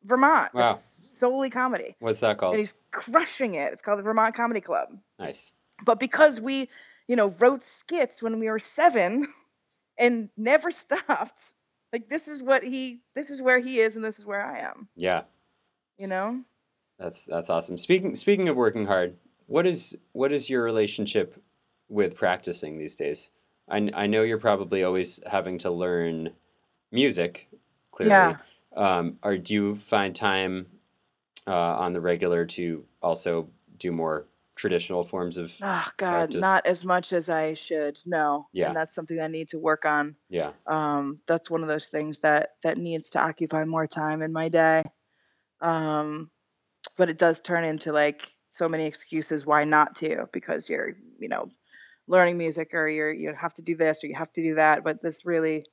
vermont 0.04 0.54
Wow. 0.54 0.68
that's 0.68 1.00
solely 1.18 1.50
comedy 1.50 1.96
What's 1.98 2.20
that 2.20 2.38
called? 2.38 2.54
and 2.54 2.60
he's 2.60 2.74
crushing 2.92 3.56
it 3.56 3.72
it's 3.72 3.82
called 3.82 3.98
the 3.98 4.04
vermont 4.04 4.36
comedy 4.36 4.60
club 4.60 4.88
Nice. 5.18 5.52
but 5.84 5.98
because 5.98 6.40
we 6.40 6.68
you 7.08 7.16
know 7.16 7.28
wrote 7.40 7.64
skits 7.64 8.22
when 8.22 8.38
we 8.38 8.48
were 8.48 8.60
seven 8.60 9.26
and 9.98 10.28
never 10.36 10.70
stopped 10.70 11.54
like 11.92 12.08
this 12.08 12.28
is 12.28 12.40
what 12.40 12.62
he 12.62 13.00
this 13.16 13.30
is 13.30 13.42
where 13.42 13.58
he 13.58 13.78
is 13.80 13.96
and 13.96 14.04
this 14.04 14.20
is 14.20 14.24
where 14.24 14.44
i 14.46 14.60
am 14.60 14.88
Yeah. 14.94 15.22
you 15.98 16.06
know 16.06 16.42
That's 16.98 17.24
that's 17.24 17.50
awesome. 17.50 17.76
Speaking 17.78 18.14
speaking 18.14 18.48
of 18.48 18.54
working 18.56 18.86
hard, 18.86 19.16
what 19.46 19.66
is 19.66 19.96
what 20.12 20.30
is 20.32 20.48
your 20.48 20.62
relationship 20.62 21.42
with 21.88 22.14
practicing 22.14 22.78
these 22.78 22.94
days? 22.94 23.30
I, 23.68 23.90
I 23.94 24.06
know 24.06 24.22
you're 24.22 24.38
probably 24.38 24.84
always 24.84 25.20
having 25.26 25.58
to 25.58 25.70
learn 25.70 26.30
music, 26.92 27.48
clearly. 27.90 28.10
Yeah. 28.10 28.36
Um, 28.76 29.18
or 29.22 29.38
do 29.38 29.54
you 29.54 29.76
find 29.76 30.14
time 30.14 30.66
uh, 31.46 31.52
on 31.52 31.92
the 31.92 32.00
regular 32.00 32.44
to 32.46 32.84
also 33.02 33.48
do 33.78 33.92
more 33.92 34.26
traditional 34.56 35.04
forms 35.04 35.38
of? 35.38 35.52
Oh 35.62 35.88
God, 35.96 36.30
practice. 36.30 36.40
not 36.40 36.66
as 36.66 36.84
much 36.84 37.12
as 37.12 37.28
I 37.28 37.54
should. 37.54 37.98
No. 38.04 38.48
Yeah. 38.52 38.68
And 38.68 38.76
that's 38.76 38.94
something 38.94 39.20
I 39.20 39.28
need 39.28 39.48
to 39.48 39.58
work 39.58 39.84
on. 39.84 40.16
Yeah. 40.28 40.52
Um, 40.66 41.20
that's 41.26 41.50
one 41.50 41.62
of 41.62 41.68
those 41.68 41.88
things 41.88 42.20
that 42.20 42.50
that 42.62 42.78
needs 42.78 43.10
to 43.10 43.22
occupy 43.22 43.64
more 43.64 43.86
time 43.86 44.22
in 44.22 44.32
my 44.32 44.48
day. 44.48 44.82
Um, 45.60 46.30
but 46.96 47.08
it 47.08 47.18
does 47.18 47.40
turn 47.40 47.64
into 47.64 47.92
like 47.92 48.32
so 48.50 48.68
many 48.68 48.86
excuses 48.86 49.46
why 49.46 49.64
not 49.64 49.96
to 49.96 50.28
because 50.32 50.68
you're, 50.68 50.96
you 51.18 51.28
know, 51.28 51.48
learning 52.06 52.38
music 52.38 52.74
or 52.74 52.88
you're 52.88 53.12
you 53.12 53.32
have 53.34 53.54
to 53.54 53.62
do 53.62 53.74
this 53.74 54.04
or 54.04 54.08
you 54.08 54.14
have 54.14 54.32
to 54.34 54.42
do 54.42 54.54
that. 54.56 54.84
But 54.84 55.02
this 55.02 55.24
really 55.24 55.64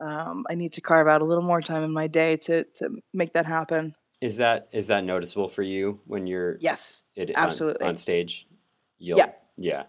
um, 0.00 0.46
I 0.48 0.54
need 0.54 0.72
to 0.72 0.80
carve 0.80 1.08
out 1.08 1.22
a 1.22 1.24
little 1.24 1.44
more 1.44 1.60
time 1.60 1.82
in 1.82 1.92
my 1.92 2.06
day 2.06 2.36
to 2.38 2.64
to 2.64 2.90
make 3.12 3.34
that 3.34 3.46
happen. 3.46 3.94
Is 4.20 4.36
that 4.36 4.68
is 4.72 4.86
that 4.88 5.04
noticeable 5.04 5.48
for 5.48 5.62
you 5.62 6.00
when 6.06 6.26
you're 6.26 6.56
Yes. 6.60 7.02
it, 7.16 7.32
absolutely. 7.34 7.86
on, 7.86 7.96
stage? 7.96 8.46
You'll, 8.98 9.18
Yeah. 9.18 9.32
Yeah. 9.56 9.84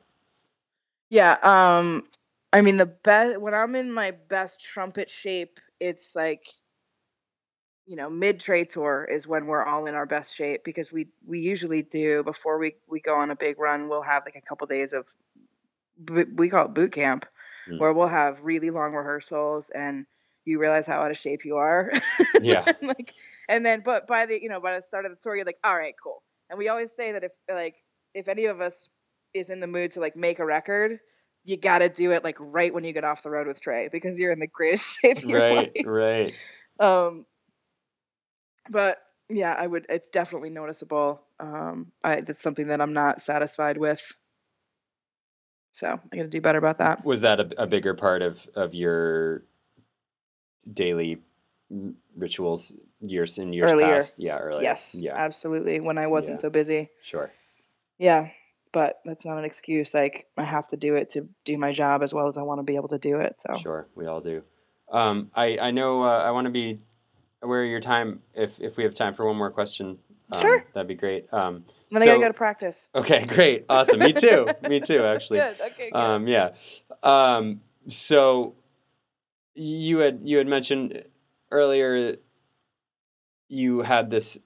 Yeah, 1.09 1.37
um 1.43 2.03
I 2.51 2.61
mean 2.61 2.77
the 2.77 2.85
best 2.87 3.39
when 3.39 3.53
I'm 3.53 3.75
in 3.75 3.91
my 3.91 4.11
best 4.11 4.61
trumpet 4.61 5.09
shape, 5.09 5.59
it's 5.79 6.15
like 6.15 6.47
you 7.85 7.97
know, 7.97 8.09
mid 8.09 8.39
Trey 8.39 8.63
tour 8.63 9.05
is 9.11 9.27
when 9.27 9.45
we're 9.45 9.63
all 9.63 9.87
in 9.87 9.95
our 9.95 10.05
best 10.05 10.35
shape 10.35 10.63
because 10.63 10.91
we 10.91 11.07
we 11.25 11.39
usually 11.39 11.81
do 11.81 12.23
before 12.23 12.57
we 12.57 12.75
we 12.87 12.99
go 12.99 13.15
on 13.15 13.29
a 13.29 13.35
big 13.35 13.59
run, 13.59 13.89
we'll 13.89 14.01
have 14.01 14.23
like 14.25 14.35
a 14.35 14.41
couple 14.41 14.65
days 14.67 14.93
of 14.93 15.05
we 16.09 16.49
call 16.49 16.65
it 16.65 16.73
boot 16.73 16.91
camp 16.91 17.25
Mm. 17.67 17.79
where 17.79 17.93
we'll 17.93 18.07
have 18.07 18.41
really 18.41 18.69
long 18.69 18.93
rehearsals 18.93 19.69
and 19.69 20.05
you 20.45 20.59
realize 20.59 20.85
how 20.85 21.01
out 21.01 21.11
of 21.11 21.17
shape 21.17 21.45
you 21.45 21.57
are. 21.57 21.91
Yeah. 22.37 22.67
And, 22.81 22.87
like 22.87 23.13
and 23.49 23.65
then 23.65 23.81
but 23.83 24.07
by 24.07 24.25
the 24.25 24.41
you 24.41 24.49
know 24.49 24.61
by 24.61 24.75
the 24.75 24.83
start 24.83 25.05
of 25.05 25.11
the 25.11 25.17
tour 25.21 25.35
you're 25.35 25.45
like 25.45 25.57
all 25.63 25.75
right 25.77 25.95
cool 26.01 26.23
and 26.49 26.57
we 26.57 26.69
always 26.69 26.91
say 26.95 27.11
that 27.13 27.23
if 27.23 27.31
like 27.49 27.75
if 28.13 28.27
any 28.27 28.45
of 28.45 28.61
us 28.61 28.89
is 29.33 29.49
in 29.49 29.59
the 29.59 29.67
mood 29.67 29.91
to 29.91 29.99
like 29.99 30.15
make 30.15 30.39
a 30.39 30.45
record 30.45 30.99
you 31.43 31.57
got 31.57 31.79
to 31.79 31.89
do 31.89 32.11
it 32.11 32.23
like 32.23 32.37
right 32.39 32.73
when 32.73 32.83
you 32.83 32.93
get 32.93 33.03
off 33.03 33.23
the 33.23 33.29
road 33.29 33.47
with 33.47 33.61
trey 33.61 33.89
because 33.91 34.17
you're 34.19 34.31
in 34.31 34.39
the 34.39 34.47
greatest 34.47 34.95
shape 35.01 35.17
of 35.17 35.25
your 35.27 35.41
Right. 35.41 35.49
life 35.49 35.83
Right. 35.83 36.35
um 36.79 37.25
but 38.69 38.97
yeah 39.29 39.53
i 39.53 39.65
would 39.65 39.85
it's 39.89 40.09
definitely 40.09 40.49
noticeable 40.49 41.21
um 41.39 41.91
i 42.03 42.21
that's 42.21 42.41
something 42.41 42.67
that 42.67 42.81
i'm 42.81 42.93
not 42.93 43.21
satisfied 43.21 43.77
with 43.77 44.15
so 45.73 45.99
i 46.11 46.15
gotta 46.15 46.29
do 46.29 46.39
better 46.39 46.57
about 46.57 46.77
that 46.77 47.03
Was 47.03 47.21
that 47.21 47.39
a, 47.41 47.63
a 47.63 47.67
bigger 47.67 47.93
part 47.93 48.21
of 48.21 48.47
of 48.55 48.73
your 48.73 49.43
daily 50.71 51.17
rituals 52.15 52.71
years 53.01 53.37
in 53.37 53.51
years 53.51 53.71
Earlier. 53.71 53.97
past? 53.97 54.19
Yeah, 54.19 54.37
earlier. 54.37 54.63
yes 54.63 54.95
Yeah. 54.95 55.15
absolutely 55.15 55.79
when 55.81 55.97
i 55.97 56.07
wasn't 56.07 56.37
Yeah. 56.37 56.41
so 56.41 56.49
busy 56.49 56.89
Sure. 57.01 57.31
Yeah, 57.99 58.29
but 58.71 58.99
that's 59.05 59.23
not 59.23 59.37
an 59.37 59.45
excuse. 59.45 59.93
Like 59.93 60.25
I 60.35 60.43
have 60.43 60.67
to 60.69 60.77
do 60.77 60.95
it 60.95 61.09
to 61.09 61.29
do 61.45 61.57
my 61.59 61.71
job 61.71 62.01
as 62.01 62.11
well 62.13 62.27
as 62.27 62.37
I 62.39 62.41
want 62.41 62.57
to 62.59 62.63
be 62.63 62.75
able 62.75 62.89
to 62.89 62.97
do 62.97 63.17
it. 63.19 63.39
So 63.39 63.55
Sure. 63.57 63.87
We 63.95 64.07
all 64.07 64.19
do. 64.19 64.41
Um, 64.91 65.29
I 65.35 65.57
I 65.59 65.71
know. 65.71 66.01
Uh, 66.03 66.17
I 66.17 66.31
want 66.31 66.45
to 66.45 66.51
be 66.51 66.79
aware 67.43 67.63
of 67.63 67.69
your 67.69 67.79
time. 67.81 68.23
If 68.33 68.59
if 68.59 68.75
we 68.75 68.83
have 68.83 68.95
time 68.95 69.13
for 69.13 69.25
one 69.27 69.37
more 69.37 69.51
question, 69.51 69.99
um, 70.33 70.41
Sure. 70.41 70.65
that'd 70.73 70.87
be 70.87 70.95
great. 70.95 71.31
Um, 71.33 71.65
then 71.91 72.01
I 72.01 72.05
gotta 72.05 72.19
go 72.19 72.27
to 72.27 72.33
practice. 72.33 72.89
okay. 72.95 73.25
Great. 73.25 73.65
Awesome. 73.69 73.99
Me 73.99 74.13
too. 74.13 74.47
Me 74.69 74.79
too. 74.79 75.03
Actually. 75.03 75.39
Good. 75.39 75.61
Okay. 75.61 75.89
Good. 75.91 75.97
Um, 75.97 76.27
yeah. 76.27 76.51
Um, 77.03 77.61
so 77.89 78.55
you 79.55 79.99
had 79.99 80.21
you 80.23 80.37
had 80.37 80.47
mentioned 80.47 81.03
earlier 81.51 82.15
you 83.47 83.81
had 83.81 84.09
this 84.09 84.37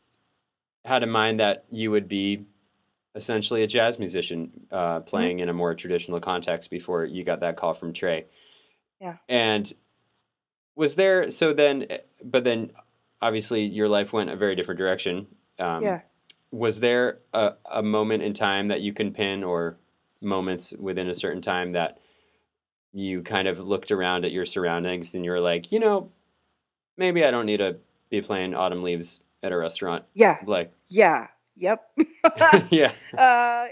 had 0.83 1.03
in 1.03 1.09
mind 1.09 1.39
that 1.39 1.65
you 1.71 1.91
would 1.91 2.07
be 2.09 2.45
essentially 3.15 3.63
a 3.63 3.67
jazz 3.67 3.97
musician 3.99 4.51
uh, 4.71 4.99
playing 5.01 5.39
in 5.39 5.49
a 5.49 5.53
more 5.53 5.73
traditional 5.73 6.19
context 6.19 6.69
before 6.69 7.05
you 7.05 7.23
got 7.23 7.39
that 7.39 7.57
call 7.57 7.73
from 7.73 7.93
Trey. 7.93 8.25
Yeah. 9.01 9.17
And 9.29 9.71
was 10.75 10.95
there 10.95 11.31
so 11.31 11.53
then 11.53 11.87
but 12.23 12.43
then 12.43 12.71
obviously 13.21 13.63
your 13.65 13.87
life 13.89 14.13
went 14.13 14.29
a 14.29 14.35
very 14.35 14.55
different 14.55 14.77
direction. 14.77 15.27
Um, 15.59 15.83
yeah. 15.83 16.01
Was 16.51 16.79
there 16.79 17.19
a, 17.33 17.53
a 17.69 17.83
moment 17.83 18.23
in 18.23 18.33
time 18.33 18.69
that 18.69 18.81
you 18.81 18.93
can 18.93 19.11
pin 19.11 19.43
or 19.43 19.77
moments 20.21 20.73
within 20.79 21.09
a 21.09 21.15
certain 21.15 21.41
time 21.41 21.73
that 21.73 21.99
you 22.93 23.21
kind 23.21 23.47
of 23.47 23.59
looked 23.59 23.91
around 23.91 24.25
at 24.25 24.31
your 24.31 24.45
surroundings 24.45 25.13
and 25.13 25.25
you 25.25 25.31
were 25.31 25.39
like, 25.39 25.71
you 25.71 25.79
know, 25.79 26.11
maybe 26.97 27.23
I 27.23 27.31
don't 27.31 27.45
need 27.45 27.57
to 27.57 27.77
be 28.09 28.21
playing 28.21 28.55
Autumn 28.55 28.83
Leaves 28.83 29.19
at 29.43 29.51
a 29.51 29.57
restaurant. 29.57 30.05
Yeah. 30.13 30.37
Like, 30.45 30.71
Yeah. 30.89 31.27
Yep. 31.57 31.83
yeah. 32.69 32.91
uh, 33.17 33.67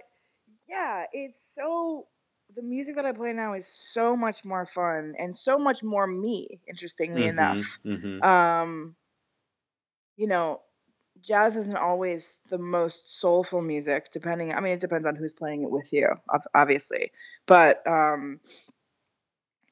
yeah. 0.67 1.05
It's 1.11 1.53
so. 1.55 2.07
The 2.55 2.61
music 2.61 2.95
that 2.95 3.05
I 3.05 3.11
play 3.11 3.33
now 3.33 3.53
is 3.55 3.67
so 3.67 4.15
much 4.15 4.45
more 4.45 4.65
fun 4.65 5.15
and 5.17 5.36
so 5.36 5.57
much 5.57 5.83
more 5.83 6.07
me. 6.07 6.61
Interestingly 6.67 7.25
enough, 7.25 7.79
hmm 7.83 8.21
um, 8.21 8.95
you 10.15 10.27
know, 10.27 10.61
jazz 11.26 11.55
isn't 11.55 11.78
always 11.78 12.39
the 12.49 12.57
most 12.57 13.19
soulful 13.19 13.61
music. 13.61 14.11
Depending, 14.11 14.53
I 14.53 14.59
mean, 14.59 14.73
it 14.73 14.80
depends 14.80 15.07
on 15.07 15.15
who's 15.15 15.34
playing 15.34 15.63
it 15.63 15.71
with 15.71 15.91
you, 15.91 16.09
obviously. 16.53 17.11
But 17.45 17.86
um, 17.88 18.39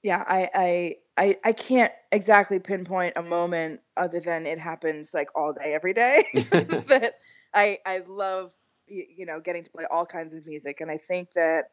yeah, 0.02 0.24
I, 0.28 0.50
I 0.54 0.96
I 1.18 1.38
I 1.46 1.54
can't 1.54 1.94
exactly 2.12 2.60
pinpoint 2.60 3.14
a 3.16 3.24
moment 3.24 3.82
other 3.96 4.20
than 4.20 4.46
it 4.46 4.60
happens 4.60 5.14
like 5.14 5.30
all 5.36 5.54
day, 5.54 5.74
every 5.74 5.94
day. 5.94 6.26
that 6.52 7.16
I 7.54 7.80
I 7.86 8.04
love 8.08 8.52
you 8.88 9.26
know 9.26 9.40
getting 9.40 9.64
to 9.64 9.72
play 9.72 9.86
all 9.90 10.06
kinds 10.06 10.34
of 10.34 10.46
music, 10.46 10.82
and 10.82 10.92
I 10.92 10.98
think 10.98 11.32
that 11.34 11.66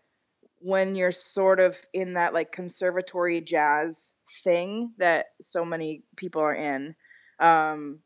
when 0.61 0.95
you're 0.95 1.13
sort 1.13 1.59
of 1.59 1.77
in 1.93 2.15
that 2.15 2.35
like 2.35 2.53
conservatory 2.53 3.41
jazz 3.41 4.17
thing 4.45 4.93
that 4.99 5.27
so 5.41 5.65
many 5.65 6.03
people 6.17 6.43
are 6.43 6.55
in, 6.55 6.95
um, 7.39 8.01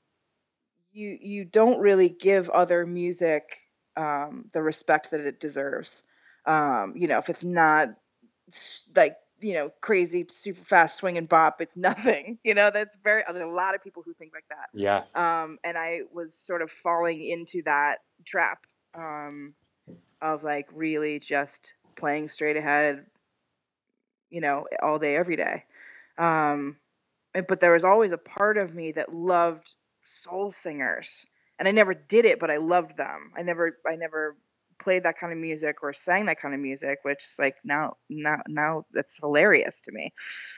you 0.94 1.18
you 1.20 1.44
don't 1.44 1.80
really 1.80 2.08
give 2.08 2.48
other 2.48 2.86
music 2.86 3.56
um, 3.96 4.46
the 4.52 4.62
respect 4.62 5.10
that 5.10 5.20
it 5.20 5.40
deserves. 5.40 6.02
Um, 6.46 6.94
you 6.96 7.08
know, 7.08 7.18
if 7.18 7.28
it's 7.28 7.44
not 7.44 7.94
like 8.94 9.16
you 9.40 9.54
know 9.54 9.70
crazy 9.80 10.26
super 10.30 10.60
fast 10.60 10.96
swing 10.96 11.18
and 11.18 11.28
bop, 11.28 11.60
it's 11.60 11.76
nothing. 11.76 12.38
You 12.44 12.54
know, 12.54 12.70
that's 12.70 12.96
very. 13.02 13.22
There's 13.26 13.44
a 13.44 13.48
lot 13.48 13.74
of 13.74 13.82
people 13.82 14.02
who 14.04 14.14
think 14.14 14.32
like 14.32 14.46
that 14.48 14.68
yeah. 14.72 15.02
um, 15.14 15.58
and 15.64 15.76
I 15.76 16.02
was 16.12 16.34
sort 16.34 16.62
of 16.62 16.70
falling 16.70 17.22
into 17.22 17.62
that 17.62 17.98
trap 18.24 18.66
um, 18.94 19.54
of 20.20 20.44
like 20.44 20.68
really 20.72 21.18
just 21.18 21.74
playing 21.96 22.28
straight 22.28 22.56
ahead, 22.56 23.06
you 24.30 24.40
know, 24.40 24.66
all 24.82 24.98
day, 24.98 25.16
every 25.16 25.36
day. 25.36 25.64
Um, 26.18 26.76
but 27.32 27.60
there 27.60 27.72
was 27.72 27.84
always 27.84 28.12
a 28.12 28.18
part 28.18 28.58
of 28.58 28.74
me 28.74 28.92
that 28.92 29.12
loved 29.12 29.74
soul 30.04 30.50
singers, 30.50 31.26
and 31.58 31.68
I 31.68 31.72
never 31.72 31.94
did 31.94 32.24
it, 32.24 32.40
but 32.40 32.50
I 32.50 32.56
loved 32.58 32.96
them. 32.96 33.32
I 33.36 33.42
never, 33.42 33.78
I 33.86 33.96
never 33.96 34.36
played 34.80 35.04
that 35.04 35.18
kind 35.18 35.32
of 35.32 35.38
music 35.38 35.76
or 35.82 35.92
sang 35.92 36.26
that 36.26 36.40
kind 36.40 36.54
of 36.54 36.60
music, 36.60 36.98
which 37.02 37.22
is 37.24 37.36
like 37.38 37.56
now, 37.64 37.96
now, 38.08 38.38
now 38.48 38.86
that's 38.92 39.18
hilarious 39.20 39.82
to 39.82 39.92
me. 39.92 40.12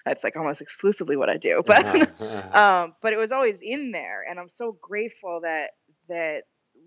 That's 0.04 0.24
like 0.24 0.36
almost 0.36 0.60
exclusively 0.62 1.16
what 1.16 1.30
I 1.30 1.36
do, 1.36 1.62
but 1.66 1.86
Uh-huh. 2.20 2.52
um, 2.52 2.94
but 3.02 3.12
it 3.12 3.18
was 3.18 3.32
always 3.32 3.60
in 3.62 3.92
there, 3.92 4.24
and 4.28 4.38
I'm 4.38 4.48
so 4.48 4.76
grateful 4.80 5.40
that 5.42 5.70
that 6.08 6.44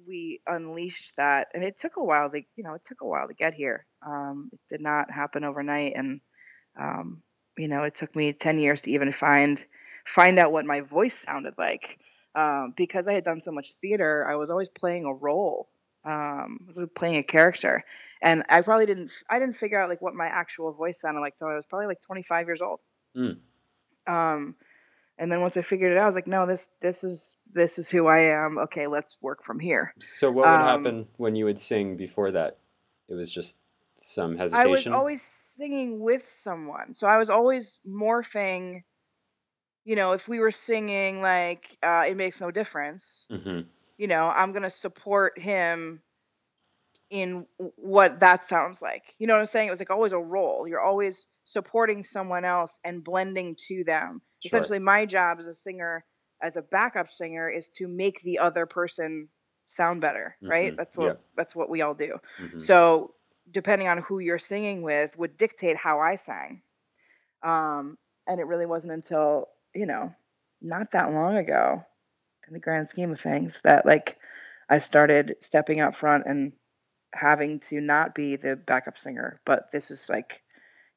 we 0.07 0.41
unleashed 0.47 1.14
that. 1.18 1.47
And 1.53 1.64
it 1.64 1.78
took 1.80 1.97
a 1.97 2.03
while 2.03 2.30
to, 2.30 2.41
you 2.55 2.64
know, 2.64 2.74
it 2.76 2.84
took 2.86 3.01
a 3.01 3.07
while 3.07 3.28
to 3.28 3.34
get 3.34 3.53
here. 3.53 3.86
Um, 4.05 4.49
it 4.53 4.60
did 4.70 4.82
not 4.82 5.12
happen 5.12 5.43
overnight, 5.43 5.93
and 5.95 6.22
um, 6.80 7.24
you 7.57 7.68
know, 7.68 7.84
it 7.84 7.95
took 7.95 8.16
me 8.16 8.34
ten 8.34 8.60
years 8.60 8.82
to 8.82 8.91
even 8.91 9.12
find 9.12 9.64
find 10.05 10.39
out 10.39 10.51
what 10.51 10.66
my 10.66 10.82
voice 10.82 11.20
sounded 11.20 11.53
like. 11.57 11.99
Um, 12.36 12.73
because 12.77 13.07
I 13.07 13.13
had 13.13 13.23
done 13.23 13.41
so 13.41 13.51
much 13.51 13.73
theater, 13.82 14.25
I 14.30 14.36
was 14.36 14.51
always 14.51 14.69
playing 14.69 15.05
a 15.05 15.13
role, 15.13 15.67
um, 16.05 16.89
playing 16.95 17.17
a 17.17 17.23
character, 17.23 17.84
and 18.21 18.43
I 18.49 18.61
probably 18.61 18.86
didn't 18.86 19.11
I 19.30 19.39
didn't 19.39 19.55
figure 19.55 19.82
out 19.82 19.89
like 19.89 20.01
what 20.01 20.13
my 20.13 20.27
actual 20.27 20.71
voice 20.73 21.01
sounded 21.01 21.21
like 21.21 21.38
till 21.38 21.47
I 21.47 21.55
was 21.55 21.65
probably 21.65 21.88
like 21.88 22.01
25 22.01 22.47
years 22.47 22.61
old. 22.61 22.80
Mm. 23.17 23.38
Um, 24.07 24.55
and 25.17 25.32
then 25.32 25.41
once 25.41 25.57
I 25.57 25.61
figured 25.61 25.91
it 25.91 25.97
out, 25.97 26.03
I 26.03 26.05
was 26.05 26.15
like, 26.15 26.27
no, 26.27 26.45
this 26.45 26.69
this 26.82 27.03
is 27.03 27.38
this 27.51 27.77
is 27.77 27.89
who 27.89 28.07
I 28.07 28.19
am. 28.45 28.57
Okay, 28.59 28.88
let's 28.88 29.17
work 29.21 29.43
from 29.43 29.59
here. 29.59 29.93
So 29.99 30.32
what 30.32 30.45
would 30.45 30.53
Um, 30.53 30.61
happen 30.61 31.07
when 31.17 31.36
you 31.36 31.45
would 31.45 31.59
sing 31.59 31.97
before 31.97 32.32
that? 32.32 32.57
It 33.09 33.15
was 33.15 33.30
just 33.30 33.57
some 33.95 34.38
hesitation. 34.38 34.67
I 34.67 34.71
was 34.71 34.88
always 34.88 35.21
singing 35.21 35.99
with 35.99 36.25
someone, 36.32 36.93
so 36.93 37.05
I 37.05 37.17
was 37.17 37.30
always 37.30 37.80
morphing. 37.88 38.84
You 39.86 39.95
know, 39.95 40.13
if 40.13 40.27
we 40.27 40.39
were 40.39 40.51
singing 40.51 41.21
like 41.21 41.77
uh, 41.84 42.05
"It 42.07 42.15
Makes 42.17 42.41
No 42.41 42.51
Difference," 42.51 43.27
hmm 43.30 43.61
you 43.97 44.07
know, 44.07 44.27
I'm 44.30 44.53
gonna 44.53 44.69
support 44.71 45.39
him 45.39 46.01
in 47.09 47.45
what 47.75 48.19
that 48.19 48.47
sounds 48.47 48.82
like. 48.82 49.03
You 49.17 49.27
know 49.27 49.34
what 49.34 49.41
I'm 49.41 49.45
saying? 49.47 49.67
It 49.67 49.71
was 49.71 49.80
like 49.80 49.89
always 49.89 50.11
a 50.13 50.19
role. 50.19 50.67
You're 50.67 50.82
always 50.82 51.27
supporting 51.45 52.03
someone 52.03 52.45
else 52.45 52.77
and 52.84 53.03
blending 53.03 53.55
to 53.67 53.84
them. 53.84 54.21
Sure. 54.39 54.45
Essentially, 54.45 54.80
my 54.80 55.05
job 55.05 55.39
as 55.39 55.47
a 55.47 55.53
singer, 55.53 56.05
as 56.41 56.57
a 56.57 56.61
backup 56.61 57.09
singer, 57.09 57.49
is 57.49 57.69
to 57.77 57.88
make 57.88 58.21
the 58.21 58.39
other 58.39 58.65
person 58.65 59.30
sound 59.67 60.01
better, 60.01 60.38
right? 60.47 60.73
Mhm. 60.73 60.77
That's 60.77 60.95
what 60.97 61.13
Yep. 61.13 61.23
that's 61.36 61.55
what 61.55 61.69
we 61.69 61.82
all 61.82 61.93
do. 61.93 62.17
hmm 62.38 62.65
So, 62.65 63.13
depending 63.51 63.88
on 63.88 63.99
who 63.99 64.19
you're 64.19 64.38
singing 64.39 64.82
with, 64.82 65.17
would 65.17 65.38
dictate 65.38 65.77
how 65.77 65.99
I 65.99 66.15
sang. 66.15 66.61
Um, 67.43 67.97
and 68.27 68.39
it 68.39 68.45
really 68.45 68.65
wasn't 68.65 68.93
until 68.93 69.47
you 69.76 69.86
know, 69.86 70.13
not 70.61 70.91
that 70.91 71.13
long 71.13 71.38
ago, 71.38 71.84
in 72.47 72.53
the 72.53 72.59
grand 72.59 72.89
scheme 72.89 73.11
of 73.11 73.20
things, 73.20 73.61
that 73.63 73.86
like 73.86 74.17
I 74.70 74.80
started 74.80 75.38
stepping 75.39 75.80
out 75.80 75.95
front 75.95 76.26
and 76.28 76.53
having 77.13 77.59
to 77.61 77.82
not 77.82 78.15
be 78.15 78.38
the 78.38 78.55
backup 78.55 78.97
singer, 78.97 79.41
but 79.45 79.72
this 79.72 79.91
is 79.91 80.09
like, 80.09 80.43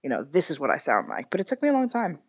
you 0.03 0.11
know, 0.11 0.25
this 0.25 0.51
is 0.51 0.61
what 0.61 0.71
I 0.71 0.79
sound 0.79 1.09
like. 1.09 1.31
But 1.31 1.41
it 1.41 1.49
took 1.49 1.63
me 1.63 1.71
a 1.71 1.73
long 1.75 1.89
time. 1.91 2.21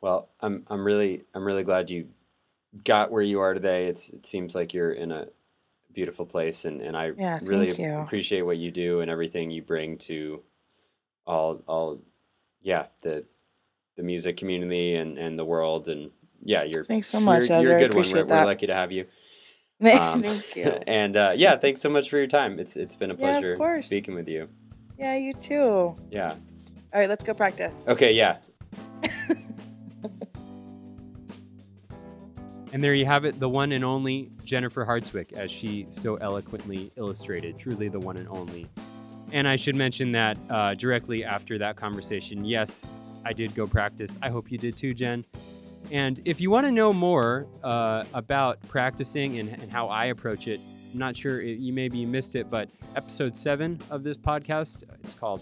Well, 0.00 0.30
I'm 0.40 0.64
I'm 0.68 0.84
really 0.84 1.24
I'm 1.34 1.44
really 1.44 1.64
glad 1.64 1.90
you 1.90 2.08
got 2.84 3.12
where 3.12 3.22
you 3.22 3.40
are 3.40 3.54
today. 3.54 3.86
It's 3.88 4.10
it 4.10 4.26
seems 4.26 4.54
like 4.54 4.74
you're 4.74 4.92
in 4.92 5.12
a 5.12 5.28
beautiful 5.94 6.26
place, 6.26 6.64
and 6.66 6.82
and 6.82 6.96
I 6.96 7.12
Yeah, 7.16 7.40
really 7.40 7.70
you. 7.78 8.08
appreciate 8.08 8.42
what 8.42 8.58
you 8.58 8.70
do 8.70 9.00
and 9.00 9.10
everything 9.10 9.50
you 9.50 9.62
bring 9.62 9.98
to 9.98 10.42
all 11.26 11.62
all 11.68 12.00
yeah 12.62 12.86
the 13.02 13.24
the 13.96 14.02
music 14.02 14.36
community 14.36 14.94
and 14.94 15.18
and 15.18 15.38
the 15.38 15.44
world 15.44 15.88
and 15.88 16.10
yeah 16.42 16.62
you're 16.62 16.84
Thanks 16.84 17.08
so 17.08 17.18
you're, 17.18 17.24
much. 17.24 17.50
I 17.50 17.60
you're 17.60 17.76
a 17.76 17.80
good 17.80 17.94
one. 17.94 18.10
We're, 18.10 18.24
we're 18.24 18.44
lucky 18.44 18.66
to 18.66 18.74
have 18.74 18.92
you. 18.92 19.06
Thank 19.82 20.00
Um, 20.00 20.22
thank 20.22 20.54
you. 20.54 20.64
and 20.86 21.16
uh, 21.16 21.32
yeah, 21.34 21.56
thanks 21.58 21.80
so 21.80 21.88
much 21.88 22.08
for 22.08 22.16
your 22.16 22.28
time. 22.28 22.60
It's 22.60 22.76
it's 22.76 22.94
been 22.94 23.10
a 23.10 23.16
pleasure 23.16 23.56
course. 23.56 23.84
speaking 23.84 24.14
with 24.14 24.28
you. 24.28 24.48
Yeah, 24.96 25.16
you 25.16 25.32
too. 25.32 25.96
Yeah. 26.08 26.34
All 26.94 27.00
right, 27.00 27.08
let's 27.08 27.24
go 27.24 27.34
practice. 27.34 27.88
Okay. 27.88 28.12
Yeah. 28.12 28.36
And 32.72 32.82
there 32.82 32.94
you 32.94 33.04
have 33.04 33.26
it, 33.26 33.38
the 33.38 33.48
one 33.48 33.72
and 33.72 33.84
only 33.84 34.30
Jennifer 34.44 34.86
Hartswick, 34.86 35.34
as 35.34 35.50
she 35.50 35.86
so 35.90 36.16
eloquently 36.16 36.90
illustrated. 36.96 37.58
Truly 37.58 37.88
the 37.88 38.00
one 38.00 38.16
and 38.16 38.26
only. 38.28 38.66
And 39.32 39.46
I 39.46 39.56
should 39.56 39.76
mention 39.76 40.12
that 40.12 40.38
uh, 40.48 40.74
directly 40.74 41.22
after 41.22 41.58
that 41.58 41.76
conversation, 41.76 42.44
yes, 42.46 42.86
I 43.24 43.32
did 43.32 43.54
go 43.54 43.66
practice. 43.66 44.18
I 44.22 44.30
hope 44.30 44.50
you 44.50 44.58
did 44.58 44.76
too, 44.76 44.94
Jen. 44.94 45.24
And 45.90 46.20
if 46.24 46.40
you 46.40 46.50
want 46.50 46.66
to 46.66 46.72
know 46.72 46.92
more 46.92 47.46
uh, 47.62 48.04
about 48.14 48.60
practicing 48.68 49.38
and, 49.38 49.48
and 49.48 49.70
how 49.70 49.88
I 49.88 50.06
approach 50.06 50.46
it, 50.46 50.60
I'm 50.92 50.98
not 50.98 51.16
sure 51.16 51.42
you 51.42 51.72
maybe 51.72 52.04
missed 52.04 52.36
it, 52.36 52.50
but 52.50 52.68
episode 52.96 53.36
seven 53.36 53.80
of 53.90 54.02
this 54.04 54.16
podcast, 54.16 54.84
it's 55.02 55.14
called 55.14 55.40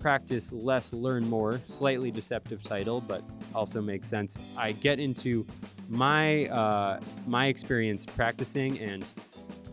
Practice 0.00 0.52
Less, 0.52 0.92
Learn 0.92 1.28
More. 1.28 1.60
Slightly 1.66 2.10
deceptive 2.10 2.62
title, 2.62 3.00
but 3.00 3.22
also 3.54 3.82
makes 3.82 4.08
sense. 4.08 4.38
I 4.56 4.72
get 4.72 4.98
into 4.98 5.44
my 5.88 6.46
uh, 6.46 7.00
my 7.26 7.46
experience 7.46 8.06
practicing 8.06 8.78
and 8.80 9.04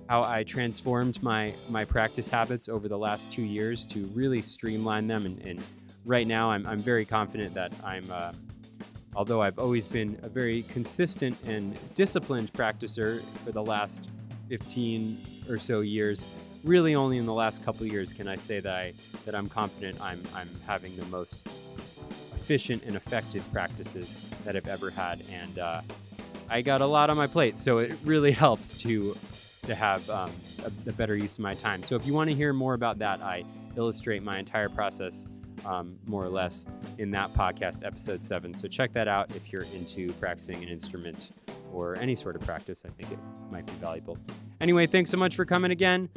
how 0.09 0.23
I 0.23 0.43
transformed 0.43 1.21
my 1.23 1.53
my 1.69 1.85
practice 1.85 2.27
habits 2.27 2.67
over 2.67 2.89
the 2.89 2.97
last 2.97 3.31
two 3.31 3.43
years 3.43 3.85
to 3.87 4.05
really 4.07 4.41
streamline 4.41 5.07
them. 5.07 5.25
And, 5.25 5.39
and 5.39 5.63
right 6.05 6.27
now, 6.27 6.51
I'm, 6.51 6.65
I'm 6.65 6.79
very 6.79 7.05
confident 7.05 7.53
that 7.53 7.71
I'm. 7.83 8.03
Uh, 8.11 8.33
although 9.15 9.41
I've 9.41 9.59
always 9.59 9.87
been 9.87 10.17
a 10.23 10.29
very 10.29 10.63
consistent 10.63 11.37
and 11.45 11.77
disciplined 11.95 12.53
practicer 12.53 13.21
for 13.43 13.51
the 13.51 13.61
last 13.61 14.09
15 14.47 15.17
or 15.49 15.57
so 15.57 15.81
years, 15.81 16.25
really 16.63 16.95
only 16.95 17.17
in 17.17 17.25
the 17.25 17.33
last 17.33 17.63
couple 17.63 17.85
years 17.85 18.13
can 18.13 18.27
I 18.27 18.35
say 18.35 18.59
that 18.59 18.73
I 18.73 18.93
that 19.25 19.35
I'm 19.35 19.49
confident 19.49 19.99
I'm 20.01 20.21
I'm 20.35 20.49
having 20.65 20.95
the 20.95 21.05
most 21.05 21.47
efficient 22.35 22.83
and 22.83 22.95
effective 22.95 23.49
practices 23.51 24.15
that 24.43 24.55
I've 24.55 24.67
ever 24.67 24.89
had, 24.89 25.21
and 25.31 25.59
uh, 25.59 25.81
I 26.49 26.61
got 26.61 26.81
a 26.81 26.85
lot 26.85 27.09
on 27.09 27.17
my 27.17 27.27
plate, 27.27 27.59
so 27.59 27.79
it 27.79 27.97
really 28.03 28.31
helps 28.45 28.73
to 28.75 29.15
to 29.63 29.75
have 29.75 30.09
um, 30.09 30.31
a, 30.63 30.89
a 30.89 30.93
better 30.93 31.15
use 31.15 31.37
of 31.37 31.43
my 31.43 31.53
time. 31.53 31.83
So 31.83 31.95
if 31.95 32.05
you 32.05 32.13
want 32.13 32.29
to 32.29 32.35
hear 32.35 32.51
more 32.51 32.73
about 32.73 32.97
that, 32.99 33.21
I 33.21 33.45
illustrate 33.77 34.23
my 34.23 34.39
entire 34.39 34.69
process 34.69 35.27
um, 35.65 35.97
more 36.05 36.23
or 36.23 36.29
less, 36.29 36.65
in 36.97 37.11
that 37.11 37.33
podcast, 37.33 37.85
episode 37.85 38.23
seven. 38.25 38.53
So 38.53 38.67
check 38.67 38.93
that 38.93 39.07
out 39.07 39.35
if 39.35 39.51
you're 39.51 39.65
into 39.73 40.11
practicing 40.13 40.63
an 40.63 40.69
instrument 40.69 41.31
or 41.73 41.95
any 41.97 42.15
sort 42.15 42.35
of 42.35 42.41
practice. 42.41 42.83
I 42.85 42.89
think 42.89 43.11
it 43.11 43.19
might 43.51 43.65
be 43.65 43.73
valuable. 43.73 44.17
Anyway, 44.59 44.87
thanks 44.87 45.09
so 45.09 45.17
much 45.17 45.35
for 45.35 45.45
coming 45.45 45.71
again. 45.71 46.09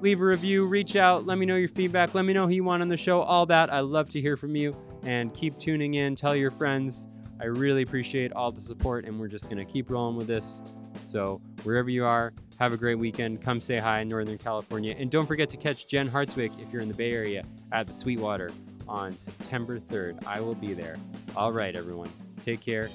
Leave 0.00 0.20
a 0.20 0.24
review, 0.24 0.66
reach 0.66 0.96
out, 0.96 1.24
let 1.24 1.38
me 1.38 1.46
know 1.46 1.56
your 1.56 1.68
feedback, 1.68 2.14
let 2.14 2.24
me 2.24 2.32
know 2.32 2.46
who 2.46 2.52
you 2.52 2.64
want 2.64 2.82
on 2.82 2.88
the 2.88 2.96
show, 2.96 3.22
all 3.22 3.46
that. 3.46 3.72
I 3.72 3.80
love 3.80 4.10
to 4.10 4.20
hear 4.20 4.36
from 4.36 4.54
you 4.54 4.76
and 5.04 5.32
keep 5.32 5.58
tuning 5.58 5.94
in. 5.94 6.16
Tell 6.16 6.36
your 6.36 6.50
friends. 6.50 7.08
I 7.40 7.46
really 7.46 7.82
appreciate 7.82 8.32
all 8.32 8.52
the 8.52 8.60
support, 8.60 9.06
and 9.06 9.18
we're 9.18 9.28
just 9.28 9.44
going 9.44 9.58
to 9.58 9.64
keep 9.64 9.90
rolling 9.90 10.16
with 10.16 10.26
this. 10.26 10.62
So, 11.08 11.40
wherever 11.62 11.90
you 11.90 12.04
are, 12.04 12.32
have 12.58 12.72
a 12.72 12.76
great 12.76 12.96
weekend. 12.96 13.42
Come 13.42 13.60
say 13.60 13.78
hi 13.78 14.00
in 14.00 14.08
Northern 14.08 14.38
California. 14.38 14.94
And 14.96 15.10
don't 15.10 15.26
forget 15.26 15.50
to 15.50 15.56
catch 15.56 15.88
Jen 15.88 16.08
Hartswick 16.08 16.52
if 16.60 16.72
you're 16.72 16.82
in 16.82 16.88
the 16.88 16.94
Bay 16.94 17.12
Area 17.12 17.44
at 17.72 17.86
the 17.86 17.94
Sweetwater 17.94 18.50
on 18.88 19.16
September 19.16 19.78
3rd. 19.78 20.26
I 20.26 20.40
will 20.40 20.54
be 20.54 20.74
there. 20.74 20.96
All 21.36 21.52
right, 21.52 21.74
everyone. 21.74 22.10
Take 22.44 22.60
care. 22.60 22.90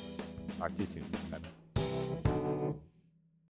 Talk 0.58 0.76
to 0.76 0.82
you 0.82 0.88
soon. 0.88 1.04
Bye. 1.32 1.40